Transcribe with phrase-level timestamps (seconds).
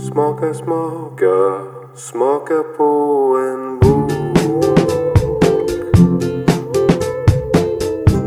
[0.00, 1.64] Smaka, smaka,
[1.94, 4.10] smaka på en bok.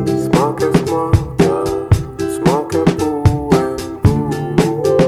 [0.05, 1.65] Smaka, smaka,
[2.37, 3.09] smaka på
[3.55, 3.77] en
[4.57, 5.01] bok.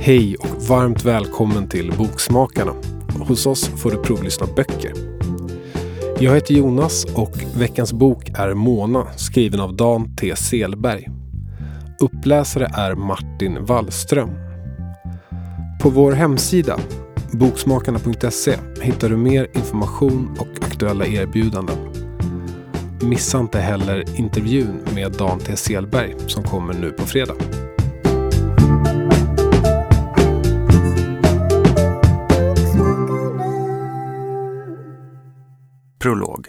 [0.00, 2.72] Hej och varmt välkommen till Boksmakarna.
[3.28, 4.92] Hos oss får du provlyssna böcker.
[6.18, 10.36] Jag heter Jonas och veckans bok är Mona skriven av Dan T.
[10.36, 11.13] Selberg.
[11.98, 14.30] Uppläsare är Martin Wallström.
[15.82, 16.78] På vår hemsida
[17.32, 21.76] boksmakarna.se hittar du mer information och aktuella erbjudanden.
[23.02, 25.56] Missa inte heller intervjun med Dan T.
[25.56, 27.34] Selberg som kommer nu på fredag.
[35.98, 36.48] Prolog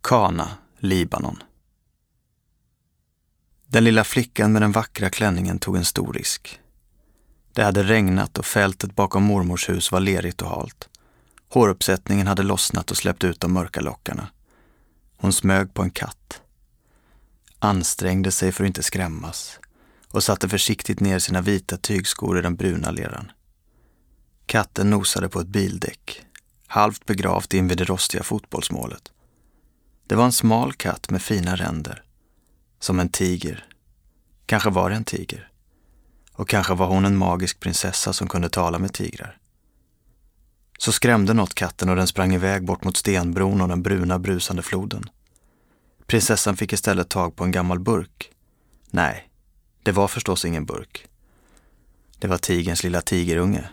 [0.00, 1.36] Kana, Libanon
[3.66, 6.60] den lilla flickan med den vackra klänningen tog en stor risk.
[7.52, 10.88] Det hade regnat och fältet bakom mormors hus var lerigt och halt.
[11.48, 14.28] Håruppsättningen hade lossnat och släppt ut de mörka lockarna.
[15.16, 16.40] Hon smög på en katt.
[17.58, 19.58] Ansträngde sig för att inte skrämmas
[20.10, 23.32] och satte försiktigt ner sina vita tygskor i den bruna leran.
[24.46, 26.26] Katten nosade på ett bildäck
[26.66, 29.12] halvt begravt invid det rostiga fotbollsmålet.
[30.06, 32.02] Det var en smal katt med fina ränder.
[32.78, 33.66] Som en tiger.
[34.46, 35.50] Kanske var det en tiger.
[36.32, 39.38] Och kanske var hon en magisk prinsessa som kunde tala med tigrar.
[40.78, 44.62] Så skrämde något katten och den sprang iväg bort mot stenbron och den bruna brusande
[44.62, 45.10] floden.
[46.06, 48.30] Prinsessan fick istället tag på en gammal burk.
[48.90, 49.28] Nej,
[49.82, 51.06] det var förstås ingen burk.
[52.18, 53.68] Det var tigerns lilla tigerunge,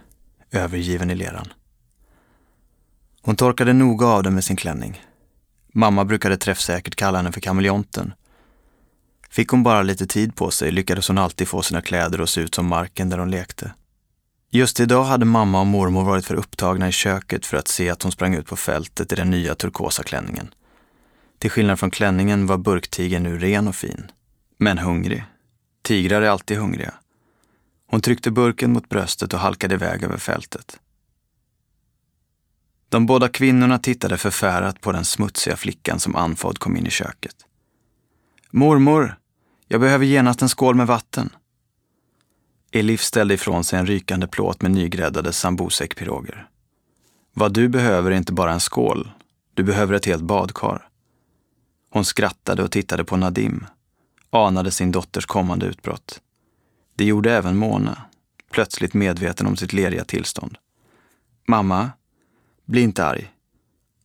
[0.51, 1.53] övergiven i leran.
[3.21, 5.01] Hon torkade noga av den med sin klänning.
[5.73, 8.13] Mamma brukade träffsäkert kalla henne för kameleonten.
[9.33, 12.41] Fick hon bara lite tid på sig lyckades hon alltid få sina kläder att se
[12.41, 13.73] ut som marken där hon lekte.
[14.49, 18.03] Just idag hade mamma och mormor varit för upptagna i köket för att se att
[18.03, 20.53] hon sprang ut på fältet i den nya turkosa klänningen.
[21.39, 24.11] Till skillnad från klänningen var burktigern nu ren och fin.
[24.57, 25.23] Men hungrig.
[25.81, 26.93] Tigrar är alltid hungriga.
[27.87, 30.79] Hon tryckte burken mot bröstet och halkade iväg över fältet.
[32.89, 37.35] De båda kvinnorna tittade förfärat på den smutsiga flickan som andfådd kom in i köket.
[38.51, 39.17] Mormor,
[39.73, 41.29] jag behöver genast en skål med vatten.
[42.71, 46.47] Elif ställde ifrån sig en rykande plåt med nygräddade sambusekpiroger.
[47.33, 49.11] Vad du behöver är inte bara en skål,
[49.53, 50.87] du behöver ett helt badkar.
[51.89, 53.65] Hon skrattade och tittade på Nadim,
[54.29, 56.21] anade sin dotters kommande utbrott.
[56.95, 58.01] Det gjorde även Mona,
[58.51, 60.57] plötsligt medveten om sitt leriga tillstånd.
[61.47, 61.91] Mamma,
[62.65, 63.31] bli inte arg.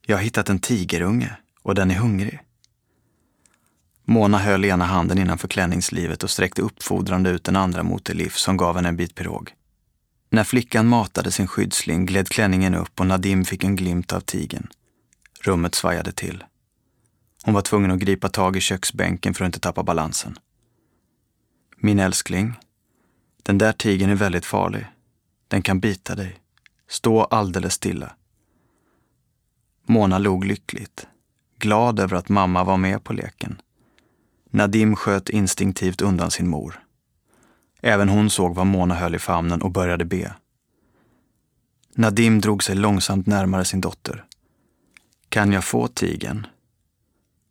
[0.07, 2.41] Jag har hittat en tigerunge och den är hungrig.
[4.11, 8.57] Mona höll ena handen innanför klänningslivet och sträckte uppfordrande ut den andra mot Elif som
[8.57, 9.55] gav henne en bit pirog.
[10.31, 14.69] När flickan matade sin skyddsling gled klänningen upp och Nadim fick en glimt av tigen.
[15.41, 16.45] Rummet svajade till.
[17.45, 20.39] Hon var tvungen att gripa tag i köksbänken för att inte tappa balansen.
[21.77, 22.55] Min älskling,
[23.43, 24.87] den där tigen är väldigt farlig.
[25.49, 26.41] Den kan bita dig.
[26.89, 28.13] Stå alldeles stilla.
[29.87, 31.07] Mona log lyckligt,
[31.59, 33.61] glad över att mamma var med på leken.
[34.51, 36.81] Nadim sköt instinktivt undan sin mor.
[37.81, 40.35] Även hon såg vad Mona höll i famnen och började be.
[41.95, 44.25] Nadim drog sig långsamt närmare sin dotter.
[45.29, 46.47] Kan jag få tigen?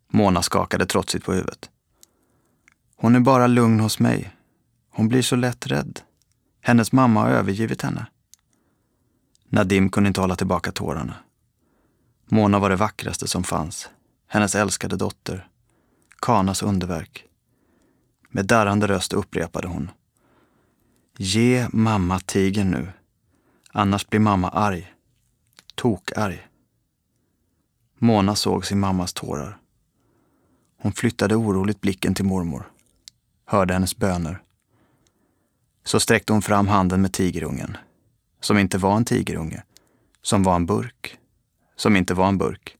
[0.09, 1.69] Mona skakade trotsigt på huvudet.
[2.95, 4.35] Hon är bara lugn hos mig.
[4.89, 5.99] Hon blir så lätt rädd.
[6.61, 8.05] Hennes mamma har övergivit henne.
[9.49, 11.15] Nadim kunde inte hålla tillbaka tårarna.
[12.25, 13.89] Mona var det vackraste som fanns.
[14.27, 15.47] Hennes älskade dotter.
[16.21, 17.25] Kanas underverk.
[18.29, 19.91] Med darrande röst upprepade hon.
[21.17, 22.87] Ge mamma tigern nu.
[23.71, 24.93] Annars blir mamma arg.
[25.75, 26.47] Tokarg.
[27.97, 29.57] Mona såg sin mammas tårar.
[30.81, 32.71] Hon flyttade oroligt blicken till mormor.
[33.45, 34.41] Hörde hennes böner.
[35.83, 37.77] Så sträckte hon fram handen med tigerungen.
[38.41, 39.63] Som inte var en tigerunge.
[40.21, 41.19] Som var en burk
[41.77, 42.77] som inte var en burk.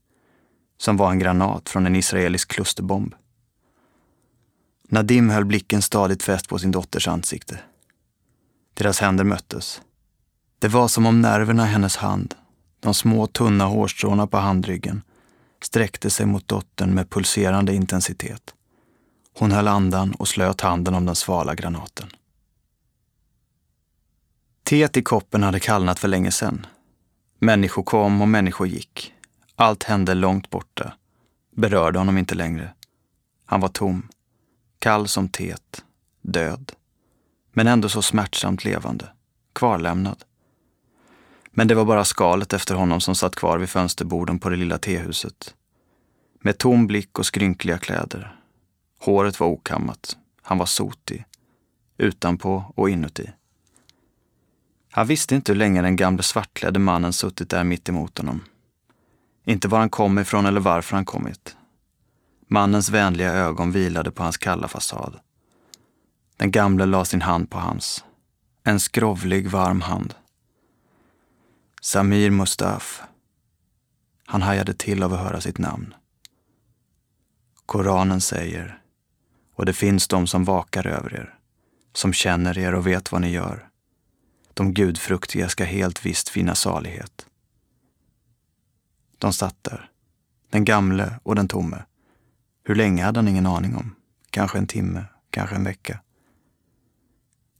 [0.77, 3.15] Som var en granat från en israelisk klusterbomb.
[4.87, 7.59] Nadim höll blicken stadigt fäst på sin dotters ansikte.
[8.73, 9.81] Deras händer möttes.
[10.59, 12.35] Det var som om nerverna i hennes hand,
[12.79, 15.01] de små tunna hårstråna på handryggen,
[15.63, 18.53] sträckte sig mot dottern med pulserande intensitet.
[19.37, 22.07] Hon höll andan och slöt handen om den svala granaten.
[24.63, 26.65] Teet i koppen hade kallnat för länge sedan
[27.39, 29.13] Människor kom och människor gick.
[29.55, 30.93] Allt hände långt borta.
[31.55, 32.73] Berörde honom inte längre.
[33.45, 34.07] Han var tom.
[34.79, 35.83] Kall som teet.
[36.21, 36.71] död.
[37.51, 39.09] Men ändå så smärtsamt levande,
[39.53, 40.23] kvarlämnad.
[41.51, 44.77] Men det var bara skalet efter honom som satt kvar vid fönsterborden på det lilla
[44.77, 45.55] tehuset.
[46.39, 48.35] Med tom blick och skrynkliga kläder.
[48.99, 50.17] Håret var okammat.
[50.41, 51.25] Han var sotig.
[51.97, 53.29] Utanpå och inuti.
[54.91, 58.43] Han visste inte hur länge den gamle svartklädde mannen suttit där mitt emot honom.
[59.45, 61.57] Inte var han kom ifrån eller varför han kommit.
[62.49, 65.19] Mannens vänliga ögon vilade på hans kalla fasad.
[66.37, 68.05] Den gamle la sin hand på hans.
[68.63, 70.15] En skrovlig, varm hand.
[71.81, 73.01] Samir Mustaf.
[74.25, 75.93] Han hajade till av att höra sitt namn.
[77.65, 78.81] Koranen säger,
[79.55, 81.39] och det finns de som vakar över er,
[81.93, 83.69] som känner er och vet vad ni gör.
[84.53, 87.25] De gudfruktiga ska helt visst finna salighet.
[89.17, 89.89] De satt där,
[90.49, 91.83] den gamle och den tomme.
[92.67, 93.95] Hur länge hade han ingen aning om.
[94.29, 95.99] Kanske en timme, kanske en vecka.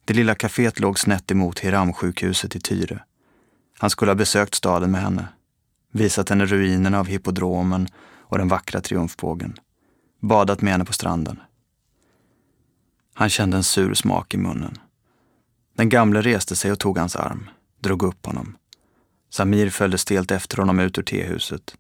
[0.06, 3.04] Det lilla kaféet låg snett emot Hiramsjukhuset i Tyre.
[3.80, 5.28] Han skulle ha besökt staden med henne,
[5.92, 7.88] visat henne ruinerna av hippodromen
[8.20, 9.60] och den vackra triumfbågen,
[10.20, 11.40] badat med henne på stranden.
[13.14, 14.78] Han kände en sur smak i munnen.
[15.76, 17.50] Den gamle reste sig och tog hans arm,
[17.80, 18.58] drog upp honom.
[19.30, 21.76] Samir följde stelt efter honom ut ur tehuset.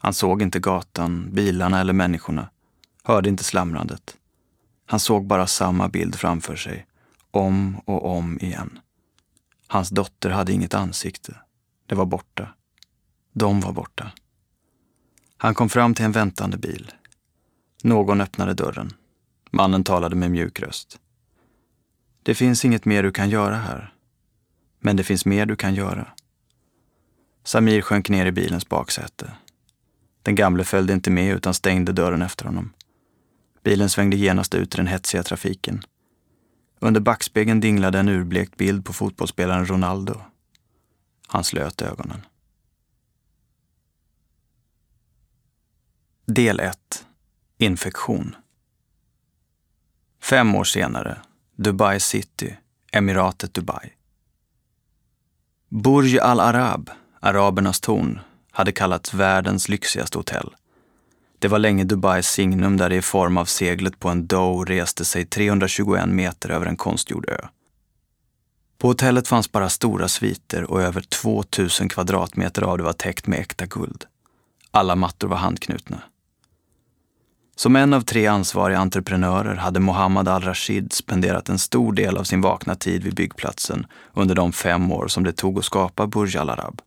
[0.00, 2.48] Han såg inte gatan, bilarna eller människorna,
[3.08, 4.16] hörde inte slamrandet.
[4.86, 6.86] Han såg bara samma bild framför sig,
[7.30, 8.78] om och om igen.
[9.66, 11.36] Hans dotter hade inget ansikte.
[11.86, 12.48] Det var borta.
[13.32, 14.12] De var borta.
[15.36, 16.92] Han kom fram till en väntande bil.
[17.82, 18.92] Någon öppnade dörren.
[19.50, 20.98] Mannen talade med mjuk röst.
[22.22, 23.94] Det finns inget mer du kan göra här.
[24.80, 26.06] Men det finns mer du kan göra.
[27.44, 29.32] Samir sjönk ner i bilens baksäte.
[30.22, 32.72] Den gamle följde inte med utan stängde dörren efter honom.
[33.68, 35.82] Bilen svängde genast ut i den hetsiga trafiken.
[36.78, 40.20] Under backspegeln dinglade en urblekt bild på fotbollsspelaren Ronaldo.
[41.26, 42.20] Han slöt ögonen.
[46.26, 47.06] Del 1.
[47.58, 48.36] Infektion.
[50.22, 51.22] Fem år senare,
[51.56, 52.56] Dubai City,
[52.92, 53.92] emiratet Dubai.
[55.68, 58.20] Burj Al Arab, arabernas torn,
[58.50, 60.54] hade kallats världens lyxigaste hotell.
[61.38, 65.04] Det var länge Dubais signum där det i form av seglet på en dow reste
[65.04, 67.46] sig 321 meter över en konstgjord ö.
[68.78, 73.38] På hotellet fanns bara stora sviter och över 2000 kvadratmeter av det var täckt med
[73.38, 74.04] äkta guld.
[74.70, 76.02] Alla mattor var handknutna.
[77.56, 82.40] Som en av tre ansvariga entreprenörer hade Mohammad al-Rashid spenderat en stor del av sin
[82.40, 86.50] vakna tid vid byggplatsen under de fem år som det tog att skapa Burj Al
[86.50, 86.82] Arab.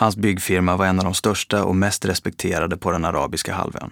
[0.00, 3.90] Hans byggfirma var en av de största och mest respekterade på den arabiska halvön.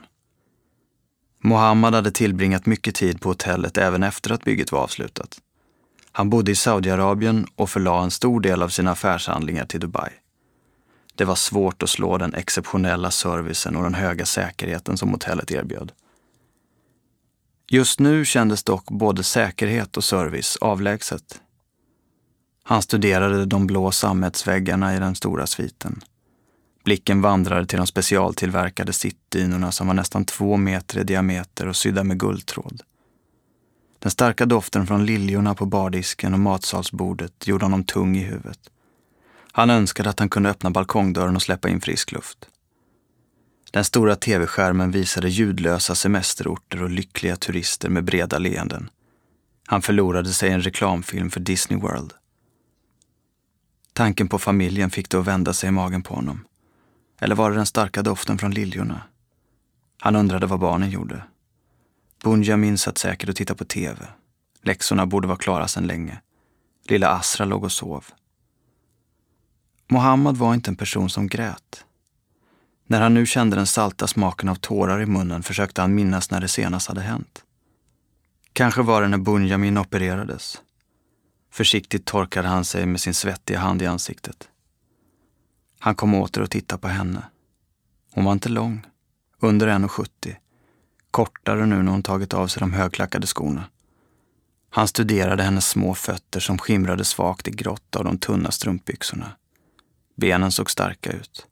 [1.43, 5.39] Mohammad hade tillbringat mycket tid på hotellet även efter att bygget var avslutat.
[6.13, 10.11] Han bodde i Saudiarabien och förlade en stor del av sina affärshandlingar till Dubai.
[11.15, 15.93] Det var svårt att slå den exceptionella servicen och den höga säkerheten som hotellet erbjöd.
[17.71, 21.41] Just nu kändes dock både säkerhet och service avlägset.
[22.69, 26.00] Han studerade de blå sammetsväggarna i den stora sviten.
[26.85, 32.05] Blicken vandrade till de specialtillverkade sittdynorna som var nästan två meter i diameter och sydda
[32.05, 32.82] med guldtråd.
[33.99, 38.61] Den starka doften från liljorna på bardisken och matsalsbordet gjorde honom tung i huvudet.
[39.52, 42.49] Han önskade att han kunde öppna balkongdörren och släppa in frisk luft.
[43.73, 48.90] Den stora tv-skärmen visade ljudlösa semesterorter och lyckliga turister med breda leenden.
[49.66, 52.12] Han förlorade sig i en reklamfilm för Disney World.
[53.99, 56.45] Tanken på familjen fick det att vända sig i magen på honom.
[57.21, 59.02] Eller var det den starka doften från liljorna?
[60.00, 61.23] Han undrade vad barnen gjorde.
[62.23, 64.07] Bunjamin satt säkert och tittade på tv.
[64.62, 66.21] Läxorna borde vara klara sedan länge.
[66.88, 68.05] Lilla Asra låg och sov.
[69.88, 71.85] Mohammad var inte en person som grät.
[72.87, 76.40] När han nu kände den salta smaken av tårar i munnen försökte han minnas när
[76.40, 77.45] det senast hade hänt.
[78.52, 80.62] Kanske var det när Bunjamin opererades.
[81.59, 84.49] Försiktigt torkade han sig med sin svettiga hand i ansiktet.
[85.79, 87.23] Han kom åter och tittade på henne.
[88.12, 88.87] Hon var inte lång,
[89.41, 90.37] under 1,70.
[91.11, 93.65] Kortare nu när hon tagit av sig de högklackade skorna.
[94.71, 99.33] Han studerade hennes små fötter som skimrade svagt i grått av de tunna strumpbyxorna.
[100.17, 101.47] Benen såg starka ut.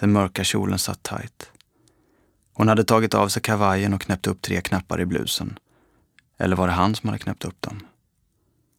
[0.00, 1.50] Den mörka kjolen satt tajt.
[2.52, 5.58] Hon hade tagit av sig kavajen och knäppt upp tre knappar i blusen.
[6.38, 7.86] Eller var det han som hade knäppt upp dem?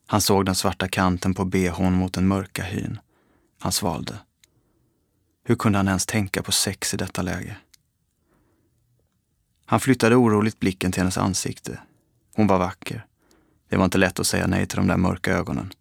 [0.10, 3.00] Han såg den svarta kanten på behån mot den mörka hyn.
[3.60, 4.20] Han svalde.
[5.44, 7.58] Hur kunde han ens tänka på sex i detta läge?
[9.66, 11.80] Han flyttade oroligt blicken till hennes ansikte.
[12.36, 13.06] Hon var vacker.
[13.70, 15.74] Det var inte lätt att säga nej till de där mörka ögonen.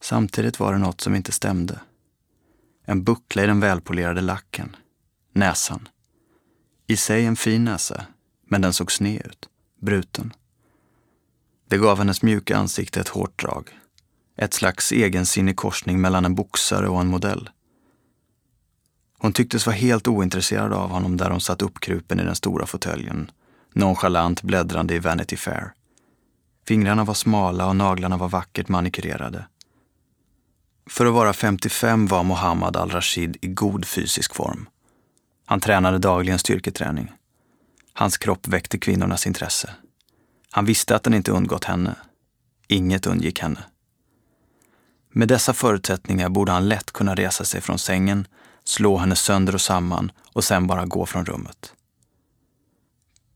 [0.00, 1.80] Samtidigt var det något som inte stämde.
[2.84, 4.76] En buckla i den välpolerade lacken.
[5.32, 5.88] Näsan.
[6.86, 8.06] I sig en fin näsa,
[8.46, 9.48] men den såg sned ut.
[9.80, 10.32] Bruten.
[11.68, 13.78] Det gav hennes mjuka ansikte ett hårt drag.
[14.36, 17.50] Ett slags egensinnig korsning mellan en boxare och en modell.
[19.18, 23.30] Hon tycktes vara helt ointresserad av honom där hon satt uppkrupen i den stora fåtöljen,
[23.74, 25.72] nonchalant bläddrande i Vanity Fair.
[26.66, 29.46] Fingrarna var smala och naglarna var vackert manikyrerade.
[30.90, 34.68] För att vara 55 var Mohammad al-Rashid i god fysisk form.
[35.46, 37.12] Han tränade dagligen styrketräning.
[37.92, 39.70] Hans kropp väckte kvinnornas intresse.
[40.58, 41.94] Han visste att den inte undgått henne.
[42.68, 43.64] Inget undgick henne.
[45.12, 48.26] Med dessa förutsättningar borde han lätt kunna resa sig från sängen,
[48.64, 51.72] slå henne sönder och samman och sen bara gå från rummet.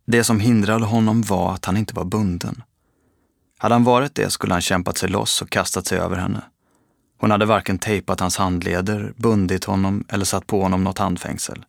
[0.06, 2.62] Det som hindrade honom var att han inte var bunden.
[3.58, 6.42] Hade han varit det skulle han kämpat sig loss och kastat sig över henne.
[7.18, 11.64] Hon hade varken tejpat hans handleder, bundit honom eller satt på honom något handfängsel.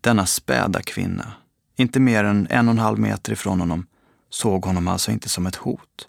[0.00, 1.32] Denna späda kvinna,
[1.76, 3.86] inte mer än en och en halv meter ifrån honom,
[4.30, 6.08] såg honom alltså inte som ett hot.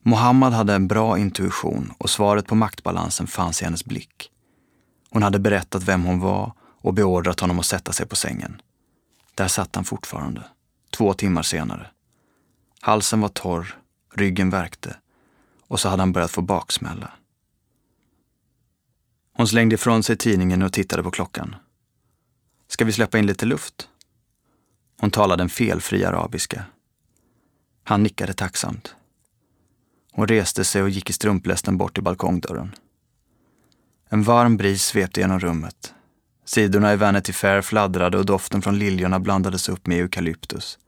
[0.00, 4.30] Mohammad hade en bra intuition och svaret på maktbalansen fanns i hennes blick.
[5.10, 8.62] Hon hade berättat vem hon var och beordrat honom att sätta sig på sängen.
[9.34, 10.42] Där satt han fortfarande,
[10.90, 11.90] två timmar senare.
[12.80, 13.78] Halsen var torr,
[14.14, 14.96] ryggen värkte
[15.68, 17.12] och så hade han börjat få baksmälla.
[19.36, 21.56] Hon slängde ifrån sig tidningen och tittade på klockan.
[22.68, 23.88] Ska vi släppa in lite luft?
[25.00, 26.64] Hon talade en felfri arabiska.
[27.84, 28.94] Han nickade tacksamt.
[30.12, 32.74] Hon reste sig och gick i strumplästen bort till balkongdörren.
[34.08, 35.94] En varm bris svepte genom rummet.
[36.44, 40.78] Sidorna i Vanity Fair fladdrade och doften från liljorna blandades upp med eukalyptus.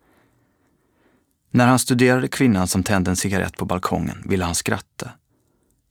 [1.50, 5.10] När han studerade kvinnan som tände en cigarett på balkongen ville han skratta.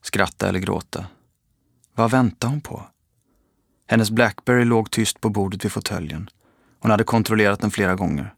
[0.01, 1.05] Skratta eller gråta.
[1.95, 2.85] Vad väntade hon på?
[3.87, 6.29] Hennes Blackberry låg tyst på bordet vid fåtöljen.
[6.85, 8.33] Hon hade kontrollerat den flera gånger.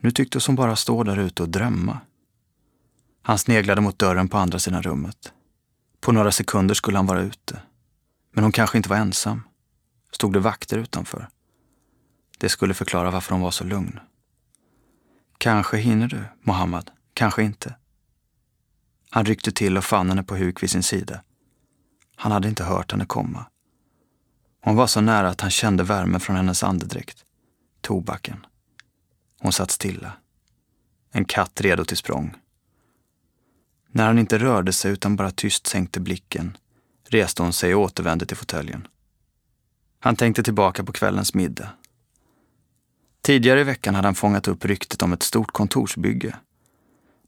[0.00, 2.00] Nu tycktes hon bara stå där ute och drömma.
[3.22, 5.32] Han sneglade mot dörren på andra sidan rummet.
[6.00, 7.62] På några sekunder skulle han vara ute.
[8.32, 9.42] Men hon kanske inte var ensam.
[10.12, 11.28] Stod det vakter utanför?
[12.38, 14.00] Det skulle förklara varför hon var så lugn.
[15.38, 16.90] Kanske hinner du, Mohammad.
[17.14, 17.74] Kanske inte.
[19.10, 21.22] Han ryckte till och fann henne på huk vid sin sida.
[22.16, 23.46] Han hade inte hört henne komma.
[24.60, 27.25] Hon var så nära att han kände värmen från hennes andedräkt.
[27.80, 28.46] Tobaken.
[29.38, 30.12] Hon satt stilla.
[31.12, 32.34] En katt redo till språng.
[33.88, 36.56] När han inte rörde sig utan bara tyst sänkte blicken
[37.08, 38.88] reste hon sig och återvände till fåtöljen.
[39.98, 41.68] Han tänkte tillbaka på kvällens middag.
[43.22, 46.36] Tidigare i veckan hade han fångat upp ryktet om ett stort kontorsbygge.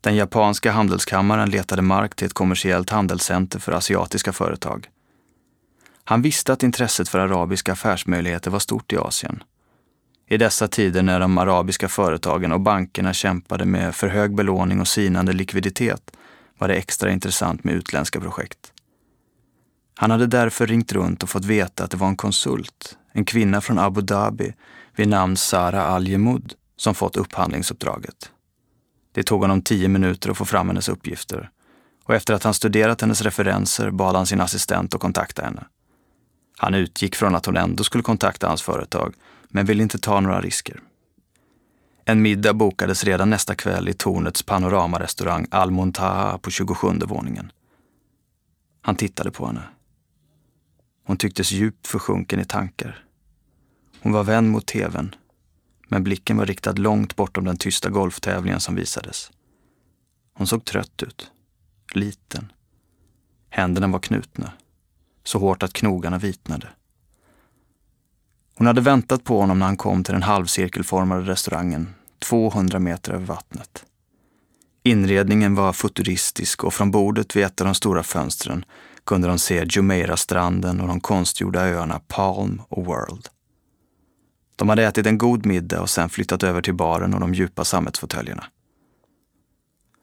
[0.00, 4.88] Den japanska handelskammaren letade mark till ett kommersiellt handelscenter för asiatiska företag.
[6.04, 9.42] Han visste att intresset för arabiska affärsmöjligheter var stort i Asien.
[10.30, 14.88] I dessa tider när de arabiska företagen och bankerna kämpade med för hög belåning och
[14.88, 16.10] sinande likviditet
[16.58, 18.72] var det extra intressant med utländska projekt.
[19.94, 23.60] Han hade därför ringt runt och fått veta att det var en konsult, en kvinna
[23.60, 24.54] från Abu Dhabi
[24.96, 28.30] vid namn Sara Al-Jemud, som fått upphandlingsuppdraget.
[29.12, 31.50] Det tog honom tio minuter att få fram hennes uppgifter
[32.04, 35.64] och efter att han studerat hennes referenser bad han sin assistent att kontakta henne.
[36.58, 39.14] Han utgick från att hon ändå skulle kontakta hans företag,
[39.48, 40.80] men ville inte ta några risker.
[42.04, 47.52] En middag bokades redan nästa kväll i tornets panoramarestaurang Al Muntaha på 27 våningen.
[48.80, 49.62] Han tittade på henne.
[51.04, 53.04] Hon tycktes djupt försjunken i tankar.
[54.00, 55.14] Hon var vänd mot tvn,
[55.88, 59.30] men blicken var riktad långt bortom den tysta golftävlingen som visades.
[60.34, 61.30] Hon såg trött ut.
[61.94, 62.52] Liten.
[63.50, 64.52] Händerna var knutna.
[65.24, 66.68] Så hårt att knogarna vitnade.
[68.58, 73.26] Hon hade väntat på honom när han kom till den halvcirkelformade restaurangen, 200 meter över
[73.26, 73.84] vattnet.
[74.82, 78.64] Inredningen var futuristisk och från bordet vid ett av de stora fönstren
[79.04, 83.28] kunde de se Jumeirah-stranden och de konstgjorda öarna Palm och World.
[84.56, 87.64] De hade ätit en god middag och sen flyttat över till baren och de djupa
[87.64, 88.44] sammetsfåtöljerna.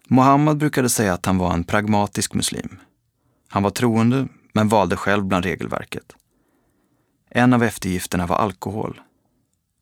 [0.08, 2.80] Mohammed brukade säga att han var en pragmatisk muslim.
[3.50, 6.16] Han var troende, men valde själv bland regelverket.
[7.38, 9.02] En av eftergifterna var alkohol.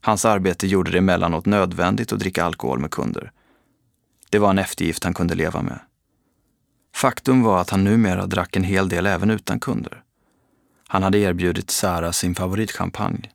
[0.02, 3.32] Hans arbete gjorde det emellanåt nödvändigt att dricka alkohol med kunder.
[4.30, 5.80] Det var en eftergift han kunde leva med.
[6.96, 10.04] Faktum var att han numera drack en hel del även utan kunder.
[10.88, 13.30] Han hade erbjudit Sara sin favoritchampagne,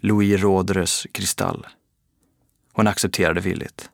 [0.00, 1.66] Louis Roderes Kristall.
[2.72, 3.90] Hon accepterade villigt.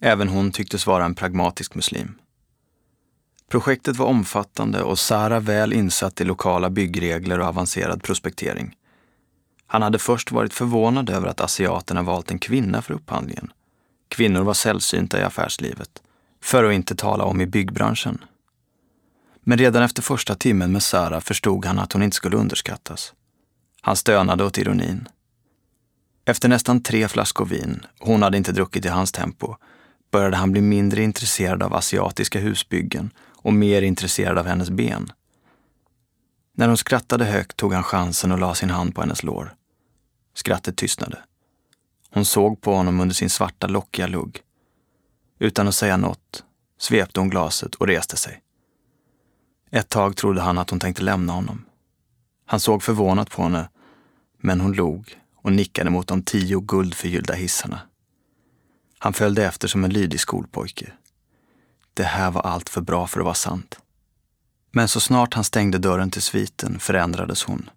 [0.00, 2.14] Även hon tycktes vara en pragmatisk muslim.
[3.50, 8.74] Projektet var omfattande och Sara väl insatt i lokala byggregler och avancerad prospektering.
[9.70, 13.52] Han hade först varit förvånad över att asiaterna valt en kvinna för upphandlingen.
[14.08, 16.02] Kvinnor var sällsynta i affärslivet,
[16.42, 18.24] för att inte tala om i byggbranschen.
[19.40, 23.12] Men redan efter första timmen med Sara förstod han att hon inte skulle underskattas.
[23.80, 25.08] Han stönade åt ironin.
[26.24, 29.56] Efter nästan tre flaskor vin, hon hade inte druckit i hans tempo,
[30.10, 35.12] började han bli mindre intresserad av asiatiska husbyggen och mer intresserad av hennes ben.
[36.58, 39.54] När hon skrattade högt tog han chansen och la sin hand på hennes lår.
[40.34, 41.18] Skrattet tystnade.
[42.10, 44.40] Hon såg på honom under sin svarta lockiga lugg.
[45.38, 46.44] Utan att säga något
[46.78, 48.42] svepte hon glaset och reste sig.
[49.70, 51.64] Ett tag trodde han att hon tänkte lämna honom.
[52.46, 53.68] Han såg förvånat på henne,
[54.38, 57.80] men hon log och nickade mot de tio guldförgyllda hissarna.
[58.98, 60.92] Han följde efter som en lydig skolpojke.
[61.94, 63.80] Det här var allt för bra för att vara sant.
[64.70, 67.70] Men så snart han stängde dörren till sviten förändrades hon.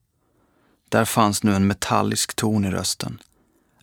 [0.90, 3.22] Där fanns nu en metallisk ton i rösten.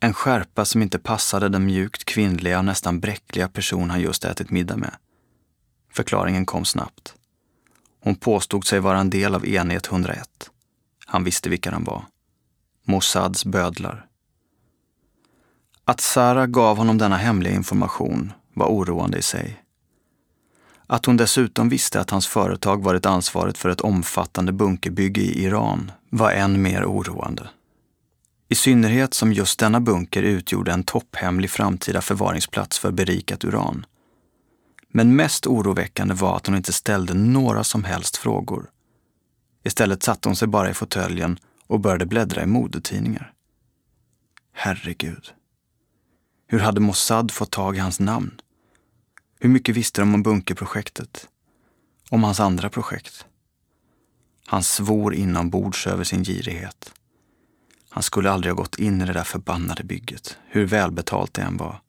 [0.00, 4.50] En skärpa som inte passade den mjukt kvinnliga och nästan bräckliga person han just ätit
[4.50, 4.96] middag med.
[5.92, 7.14] Förklaringen kom snabbt.
[8.00, 10.50] Hon påstod sig vara en del av enhet 101.
[11.06, 12.04] Han visste vilka de var.
[12.84, 14.06] Mossads bödlar.
[15.84, 19.62] Att Sara gav honom denna hemliga information var oroande i sig.
[20.90, 25.92] Att hon dessutom visste att hans företag varit ansvarigt för ett omfattande bunkerbygge i Iran
[26.10, 27.48] var än mer oroande.
[28.48, 33.86] I synnerhet som just denna bunker utgjorde en topphemlig framtida förvaringsplats för berikat uran.
[34.88, 38.70] Men mest oroväckande var att hon inte ställde några som helst frågor.
[39.64, 43.32] Istället satte hon sig bara i fåtöljen och började bläddra i modetidningar.
[44.52, 45.32] Herregud.
[46.46, 48.40] Hur hade Mossad fått tag i hans namn?
[49.40, 51.28] Hur mycket visste de om bunkerprojektet?
[52.10, 53.26] Om hans andra projekt?
[54.46, 56.92] Han svor inombords över sin girighet.
[57.90, 61.56] Han skulle aldrig ha gått in i det där förbannade bygget, hur välbetalt det än
[61.56, 61.80] var.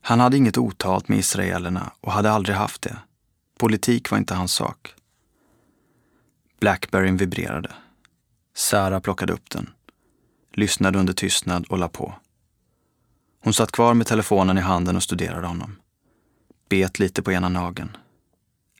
[0.00, 2.96] Han hade inget otalt med israelerna och hade aldrig haft det.
[3.58, 4.94] Politik var inte hans sak.
[6.60, 7.72] Blackberryn vibrerade.
[8.54, 9.70] Sara plockade upp den,
[10.52, 12.14] lyssnade under tystnad och la på.
[13.40, 15.76] Hon satt kvar med telefonen i handen och studerade honom.
[16.68, 17.96] Bet lite på ena nageln.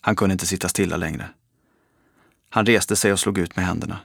[0.01, 1.29] Han kunde inte sitta stilla längre.
[2.51, 3.99] Han reste sig och slog ut med händerna.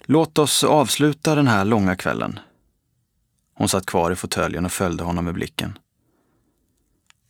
[0.00, 2.38] Låt oss avsluta den här långa kvällen.
[3.54, 5.78] Hon satt kvar i fåtöljen och följde honom med blicken.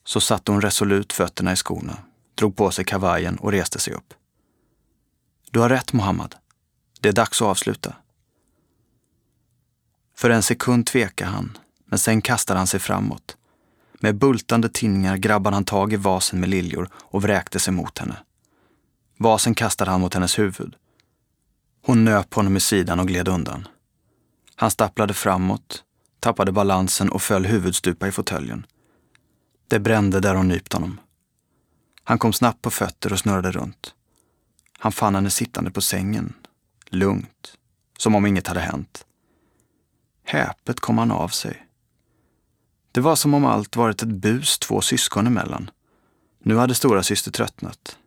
[0.05, 1.99] Så satte hon resolut fötterna i skorna,
[2.35, 4.15] drog på sig kavajen och reste sig upp.
[5.51, 6.35] Du har rätt, Mohammad.
[7.01, 7.97] Det är dags att avsluta.
[10.15, 13.38] För en sekund tvekade han, men sen kastade han sig framåt.
[14.01, 18.17] Med bultande tinningar grabbade han tag i vasen med liljor och vräkte sig mot henne.
[19.19, 20.77] Vasen kastade han mot hennes huvud.
[21.87, 23.69] Hon nöp honom i sidan och gled undan.
[24.55, 25.85] Han stapplade framåt,
[26.21, 28.67] tappade balansen och föll huvudstupa i fåtöljen.
[29.69, 31.01] Det brände där hon nypt honom.
[32.05, 33.95] Han kom snabbt på fötter och snurrade runt.
[34.79, 36.35] Han fann henne sittande på sängen,
[36.89, 37.59] lugnt,
[37.99, 39.07] som om inget hade hänt.
[40.25, 41.68] Häpet kom han av sig.
[42.93, 45.71] Det var som om allt varit ett bus två syskon emellan.
[46.39, 47.99] Nu hade stora syster tröttnat.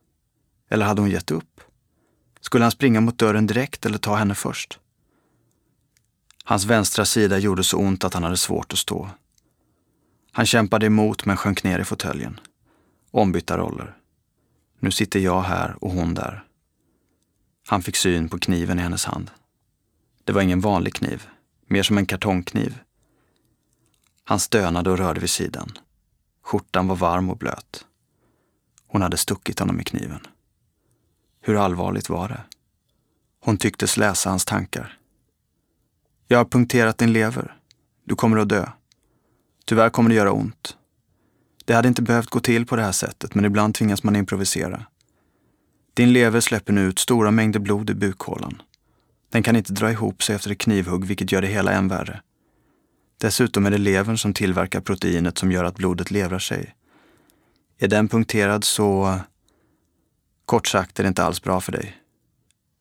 [0.70, 1.62] Eller hade hon gett upp?
[2.42, 4.80] Skulle han springa mot dörren direkt eller ta henne först?
[6.44, 9.10] Hans vänstra sida gjorde så ont att han hade svårt att stå.
[10.32, 12.40] Han kämpade emot men sjönk ner i fåtöljen.
[13.12, 13.98] Ombytta roller.
[14.80, 16.44] Nu sitter jag här och hon där.
[17.68, 19.32] Han fick syn på kniven i hennes hand.
[20.24, 21.28] Det var ingen vanlig kniv,
[21.68, 22.80] mer som en kartongkniv.
[24.24, 25.72] Han stönade och rörde vid sidan.
[26.44, 27.86] Skjortan var varm och blöt.
[28.88, 30.28] Hon hade stuckit honom i kniven.
[31.42, 32.42] Hur allvarligt var det?
[33.40, 34.98] Hon tycktes läsa hans tankar.
[36.28, 37.58] Jag har punkterat din lever.
[38.04, 38.70] Du kommer att dö.
[39.66, 40.78] Tyvärr kommer det göra ont.
[41.66, 44.86] Det hade inte behövt gå till på det här sättet, men ibland tvingas man improvisera.
[45.94, 48.62] Din lever släpper nu ut stora mängder blod i bukhålan.
[49.30, 52.22] Den kan inte dra ihop sig efter ett knivhugg, vilket gör det hela än värre.
[53.22, 56.76] Dessutom är det levern som tillverkar proteinet som gör att blodet levrar sig.
[57.78, 59.20] Är den punkterad så...
[60.46, 61.98] Kort sagt är det inte alls bra för dig.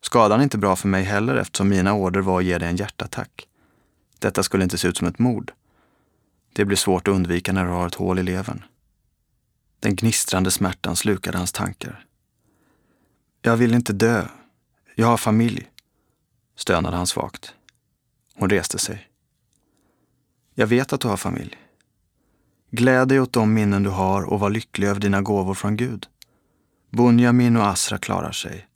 [0.03, 2.77] Skadan är inte bra för mig heller eftersom mina order var att ge dig en
[2.77, 3.49] hjärtattack.
[4.19, 5.53] Detta skulle inte se ut som ett mord.
[6.53, 8.65] Det blir svårt att undvika när du har ett hål i levern.
[9.81, 12.05] Den gnistrande smärtan slukade hans tankar.
[13.43, 14.29] Jag vill inte dö.
[14.95, 15.71] Jag har familj,
[16.57, 17.55] stönade han svagt.
[18.35, 19.10] Hon reste sig.
[20.61, 21.57] Jag vet att du har familj.
[22.71, 26.07] Gläd dig åt de minnen du har och var lycklig över dina gåvor från Gud.
[26.91, 28.67] Bunjamin och Asra klarar sig.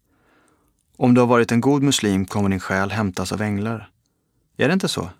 [0.96, 3.90] Om du har varit en god muslim kommer din själ hämtas av änglar.
[4.56, 5.10] Är det inte så?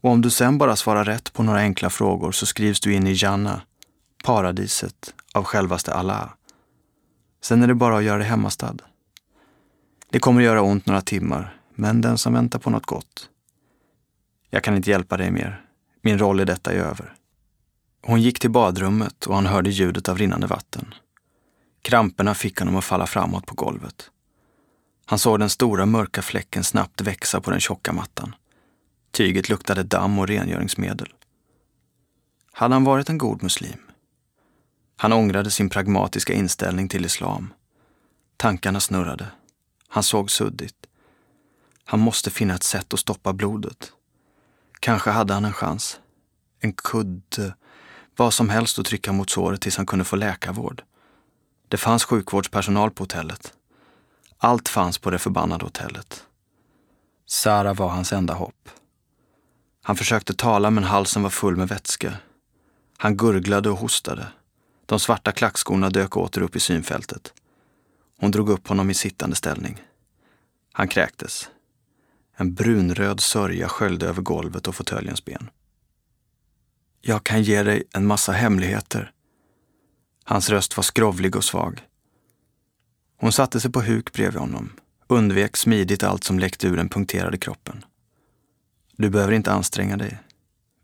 [0.00, 3.06] Och om du sen bara svarar rätt på några enkla frågor så skrivs du in
[3.06, 3.62] i Janna,
[4.24, 6.34] paradiset, av självaste Allah.
[7.42, 8.76] Sen är det bara att göra dig hemmastad.
[10.10, 13.30] Det kommer att göra ont några timmar, men den som väntar på något gott.
[14.54, 15.64] Jag kan inte hjälpa dig mer.
[16.02, 17.14] Min roll i detta är över.
[18.02, 20.94] Hon gick till badrummet och han hörde ljudet av rinnande vatten.
[21.82, 24.10] Kramperna fick honom att falla framåt på golvet.
[25.06, 28.34] Han såg den stora mörka fläcken snabbt växa på den tjocka mattan.
[29.10, 31.12] Tyget luktade damm och rengöringsmedel.
[32.52, 33.78] Hade han varit en god muslim?
[34.96, 37.52] Han ångrade sin pragmatiska inställning till islam.
[38.36, 39.26] Tankarna snurrade.
[39.88, 40.86] Han såg suddigt.
[41.84, 43.92] Han måste finna ett sätt att stoppa blodet.
[44.84, 46.00] Kanske hade han en chans.
[46.60, 47.54] En kudde,
[48.16, 50.82] vad som helst att trycka mot såret tills han kunde få läkarvård.
[51.68, 53.54] Det fanns sjukvårdspersonal på hotellet.
[54.38, 56.26] Allt fanns på det förbannade hotellet.
[57.26, 58.68] Sara var hans enda hopp.
[59.82, 62.12] Han försökte tala men halsen var full med vätska.
[62.98, 64.26] Han gurglade och hostade.
[64.86, 67.32] De svarta klackskorna dök åter upp i synfältet.
[68.18, 69.82] Hon drog upp honom i sittande ställning.
[70.72, 71.50] Han kräktes.
[72.36, 75.50] En brunröd sörja sköljde över golvet och fåtöljens ben.
[77.00, 79.12] Jag kan ge dig en massa hemligheter.
[80.24, 81.82] Hans röst var skrovlig och svag.
[83.16, 84.72] Hon satte sig på huk bredvid honom,
[85.06, 87.84] undvek smidigt allt som läckte ur den punkterade kroppen.
[88.96, 90.18] Du behöver inte anstränga dig.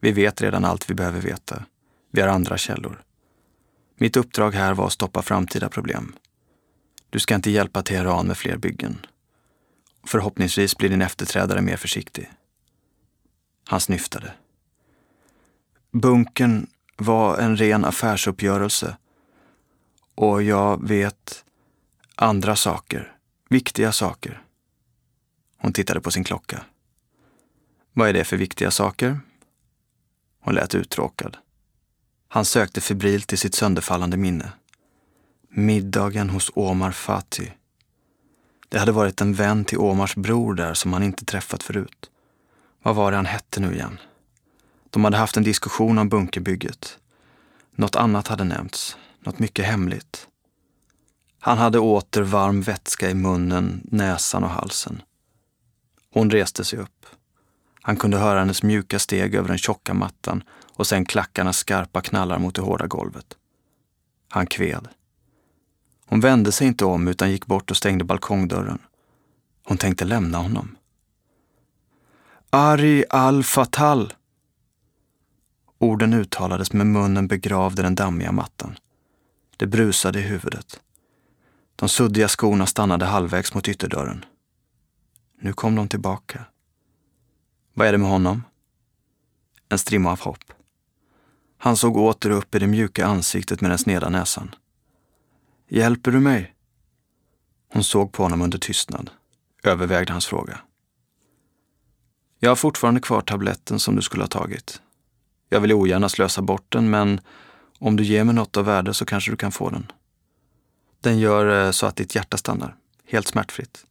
[0.00, 1.64] Vi vet redan allt vi behöver veta.
[2.12, 3.02] Vi har andra källor.
[3.98, 6.14] Mitt uppdrag här var att stoppa framtida problem.
[7.10, 9.06] Du ska inte hjälpa Teheran med fler byggen.
[10.06, 12.30] Förhoppningsvis blir din efterträdare mer försiktig.
[13.66, 14.32] Han snyftade.
[15.90, 18.96] Bunken var en ren affärsuppgörelse.
[20.14, 21.44] Och jag vet
[22.14, 23.16] andra saker.
[23.48, 24.42] Viktiga saker.
[25.56, 26.64] Hon tittade på sin klocka.
[27.92, 29.20] Vad är det för viktiga saker?
[30.40, 31.36] Hon lät uttråkad.
[32.28, 34.52] Han sökte febrilt i sitt sönderfallande minne.
[35.48, 37.52] Middagen hos Omar Fatih.
[38.70, 42.10] Det hade varit en vän till Omars bror där som han inte träffat förut.
[42.82, 43.98] Vad var det han hette nu igen?
[44.90, 46.98] De hade haft en diskussion om bunkerbygget.
[47.74, 50.26] Något annat hade nämnts, något mycket hemligt.
[51.40, 55.02] Han hade åter varm vätska i munnen, näsan och halsen.
[56.12, 57.06] Hon reste sig upp.
[57.82, 60.42] Han kunde höra hennes mjuka steg över den tjocka mattan
[60.74, 63.36] och sen klackarnas skarpa knallar mot det hårda golvet.
[64.28, 64.88] Han kved.
[66.10, 68.78] Hon vände sig inte om utan gick bort och stängde balkongdörren.
[69.64, 70.76] Hon tänkte lämna honom.
[72.50, 74.12] Ari al-Fatal.
[75.78, 78.78] Orden uttalades med munnen begravd i den dammiga mattan.
[79.56, 80.80] Det brusade i huvudet.
[81.76, 84.24] De suddiga skorna stannade halvvägs mot ytterdörren.
[85.40, 86.44] Nu kom de tillbaka.
[87.74, 88.42] Vad är det med honom?
[89.68, 90.44] En strimma av hopp.
[91.58, 94.54] Han såg åter upp i det mjuka ansiktet med den sneda näsan.
[95.72, 96.54] Hjälper du mig?
[97.72, 99.10] Hon såg på honom under tystnad,
[99.62, 100.60] övervägde hans fråga.
[102.38, 104.82] Jag har fortfarande kvar tabletten som du skulle ha tagit.
[105.48, 107.20] Jag vill ogärna slösa bort den, men
[107.78, 109.92] om du ger mig något av värde så kanske du kan få den.
[111.00, 113.84] Den gör eh, så att ditt hjärta stannar, helt smärtfritt.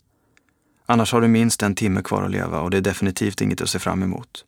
[0.86, 3.70] Annars har du minst en timme kvar att leva och det är definitivt inget att
[3.70, 4.46] se fram emot.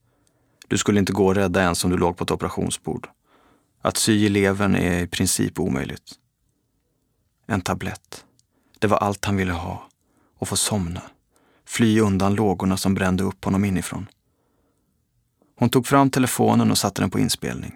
[0.67, 3.09] Du skulle inte gå och rädda ens om du låg på ett operationsbord.
[3.81, 6.17] Att sy i levern är i princip omöjligt.
[7.51, 8.25] En tablett.
[8.79, 9.89] Det var allt han ville ha.
[10.39, 11.01] Och få somna.
[11.65, 14.07] Fly undan lågorna som brände upp honom inifrån.
[15.57, 17.73] Hon tog fram telefonen och satte den på inspelning.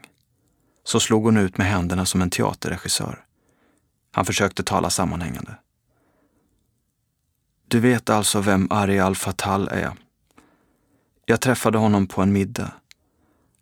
[0.83, 3.25] Så slog hon ut med händerna som en teaterregissör.
[4.11, 5.55] Han försökte tala sammanhängande.
[7.67, 9.91] Du vet alltså vem Ari al-Fatal är?
[11.25, 12.71] Jag träffade honom på en middag.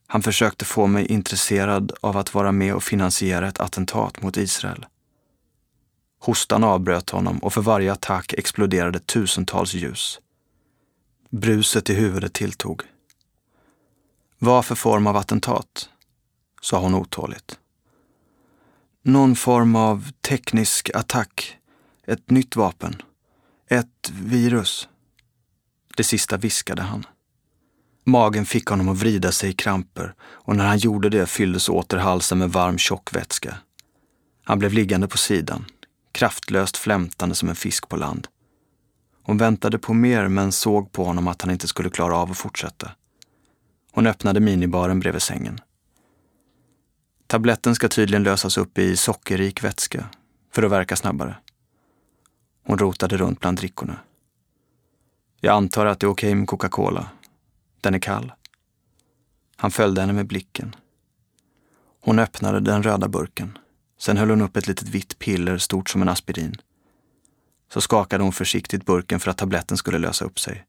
[0.08, 4.86] Han försökte få mig intresserad av att vara med och finansiera ett attentat mot Israel.
[6.26, 10.20] Hostan avbröt honom och för varje attack exploderade tusentals ljus.
[11.30, 12.82] Bruset i huvudet tilltog.
[14.40, 15.90] Vad för form av attentat?
[16.62, 17.60] sa hon otåligt.
[19.02, 21.58] Någon form av teknisk attack.
[22.08, 23.02] Ett nytt vapen.
[23.68, 24.88] Ett virus.
[25.98, 27.06] Det sista viskade han.
[28.04, 31.98] Magen fick honom att vrida sig i kramper och när han gjorde det fylldes åter
[31.98, 33.58] halsen med varm tjock vätska.
[34.44, 35.66] Han blev liggande på sidan,
[36.14, 38.28] kraftlöst flämtande som en fisk på land.
[39.24, 42.38] Hon väntade på mer men såg på honom att han inte skulle klara av att
[42.38, 42.92] fortsätta.
[43.92, 45.60] Hon öppnade minibaren bredvid sängen.
[47.28, 50.06] Tabletten ska tydligen lösas upp i sockerrik vätska
[50.52, 51.36] för att verka snabbare.
[52.66, 54.00] Hon rotade runt bland drickorna.
[55.42, 57.08] Jag antar att det är okej med Coca-Cola.
[57.82, 58.32] Den är kall.
[59.56, 60.76] Han följde henne med blicken.
[62.02, 63.58] Hon öppnade den röda burken.
[63.98, 66.56] Sen höll hon upp ett litet vitt piller stort som en aspirin.
[67.74, 70.66] Så skakade hon försiktigt burken för att tabletten skulle lösa upp sig.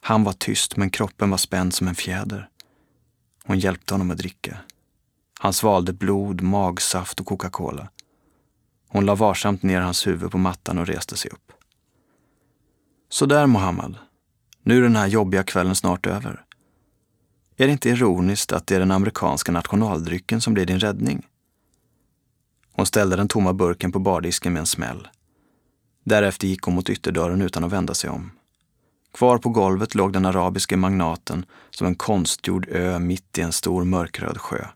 [0.00, 2.48] Han var tyst men kroppen var spänd som en fjäder.
[3.44, 4.58] Hon hjälpte honom att dricka.
[5.40, 7.88] Han svalde blod, magsaft och Coca-Cola.
[8.88, 11.52] Hon la varsamt ner hans huvud på mattan och reste sig upp.
[13.08, 13.98] Sådär Mohammad.
[14.62, 16.44] Nu är den här jobbiga kvällen snart över.
[17.56, 21.26] Är det inte ironiskt att det är den amerikanska nationaldrycken som blir din räddning?
[22.78, 25.08] Hon ställde den tomma burken på bardisken med en smäll.
[26.04, 28.30] Därefter gick hon mot ytterdörren utan att vända sig om.
[29.12, 33.84] Kvar på golvet låg den arabiske magnaten som en konstgjord ö mitt i en stor
[33.84, 34.66] mörkröd sjö.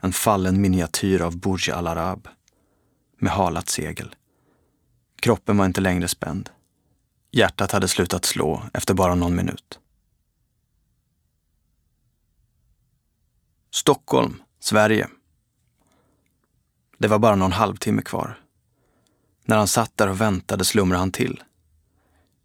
[0.00, 2.28] En fallen miniatyr av Burj al Arab.
[3.18, 4.14] Med halat segel.
[5.20, 6.50] Kroppen var inte längre spänd.
[7.32, 9.78] Hjärtat hade slutat slå efter bara någon minut.
[13.70, 15.08] Stockholm, Sverige.
[16.98, 18.38] Det var bara någon halvtimme kvar.
[19.44, 21.42] När han satt där och väntade slumrade han till.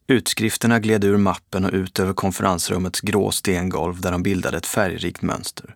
[0.07, 5.21] Utskrifterna gled ur mappen och ut över konferensrummets grå stengolv där de bildade ett färgrikt
[5.21, 5.75] mönster.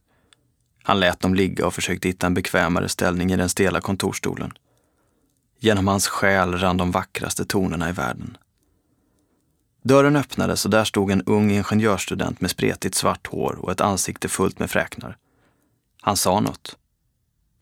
[0.83, 4.53] Han lät dem ligga och försökte hitta en bekvämare ställning i den stela kontorstolen.
[5.59, 8.37] Genom hans själ rann de vackraste tonerna i världen.
[9.83, 14.29] Dörren öppnades och där stod en ung ingenjörsstudent med spretigt svart hår och ett ansikte
[14.29, 15.17] fullt med fräknar.
[16.01, 16.77] Han sa något.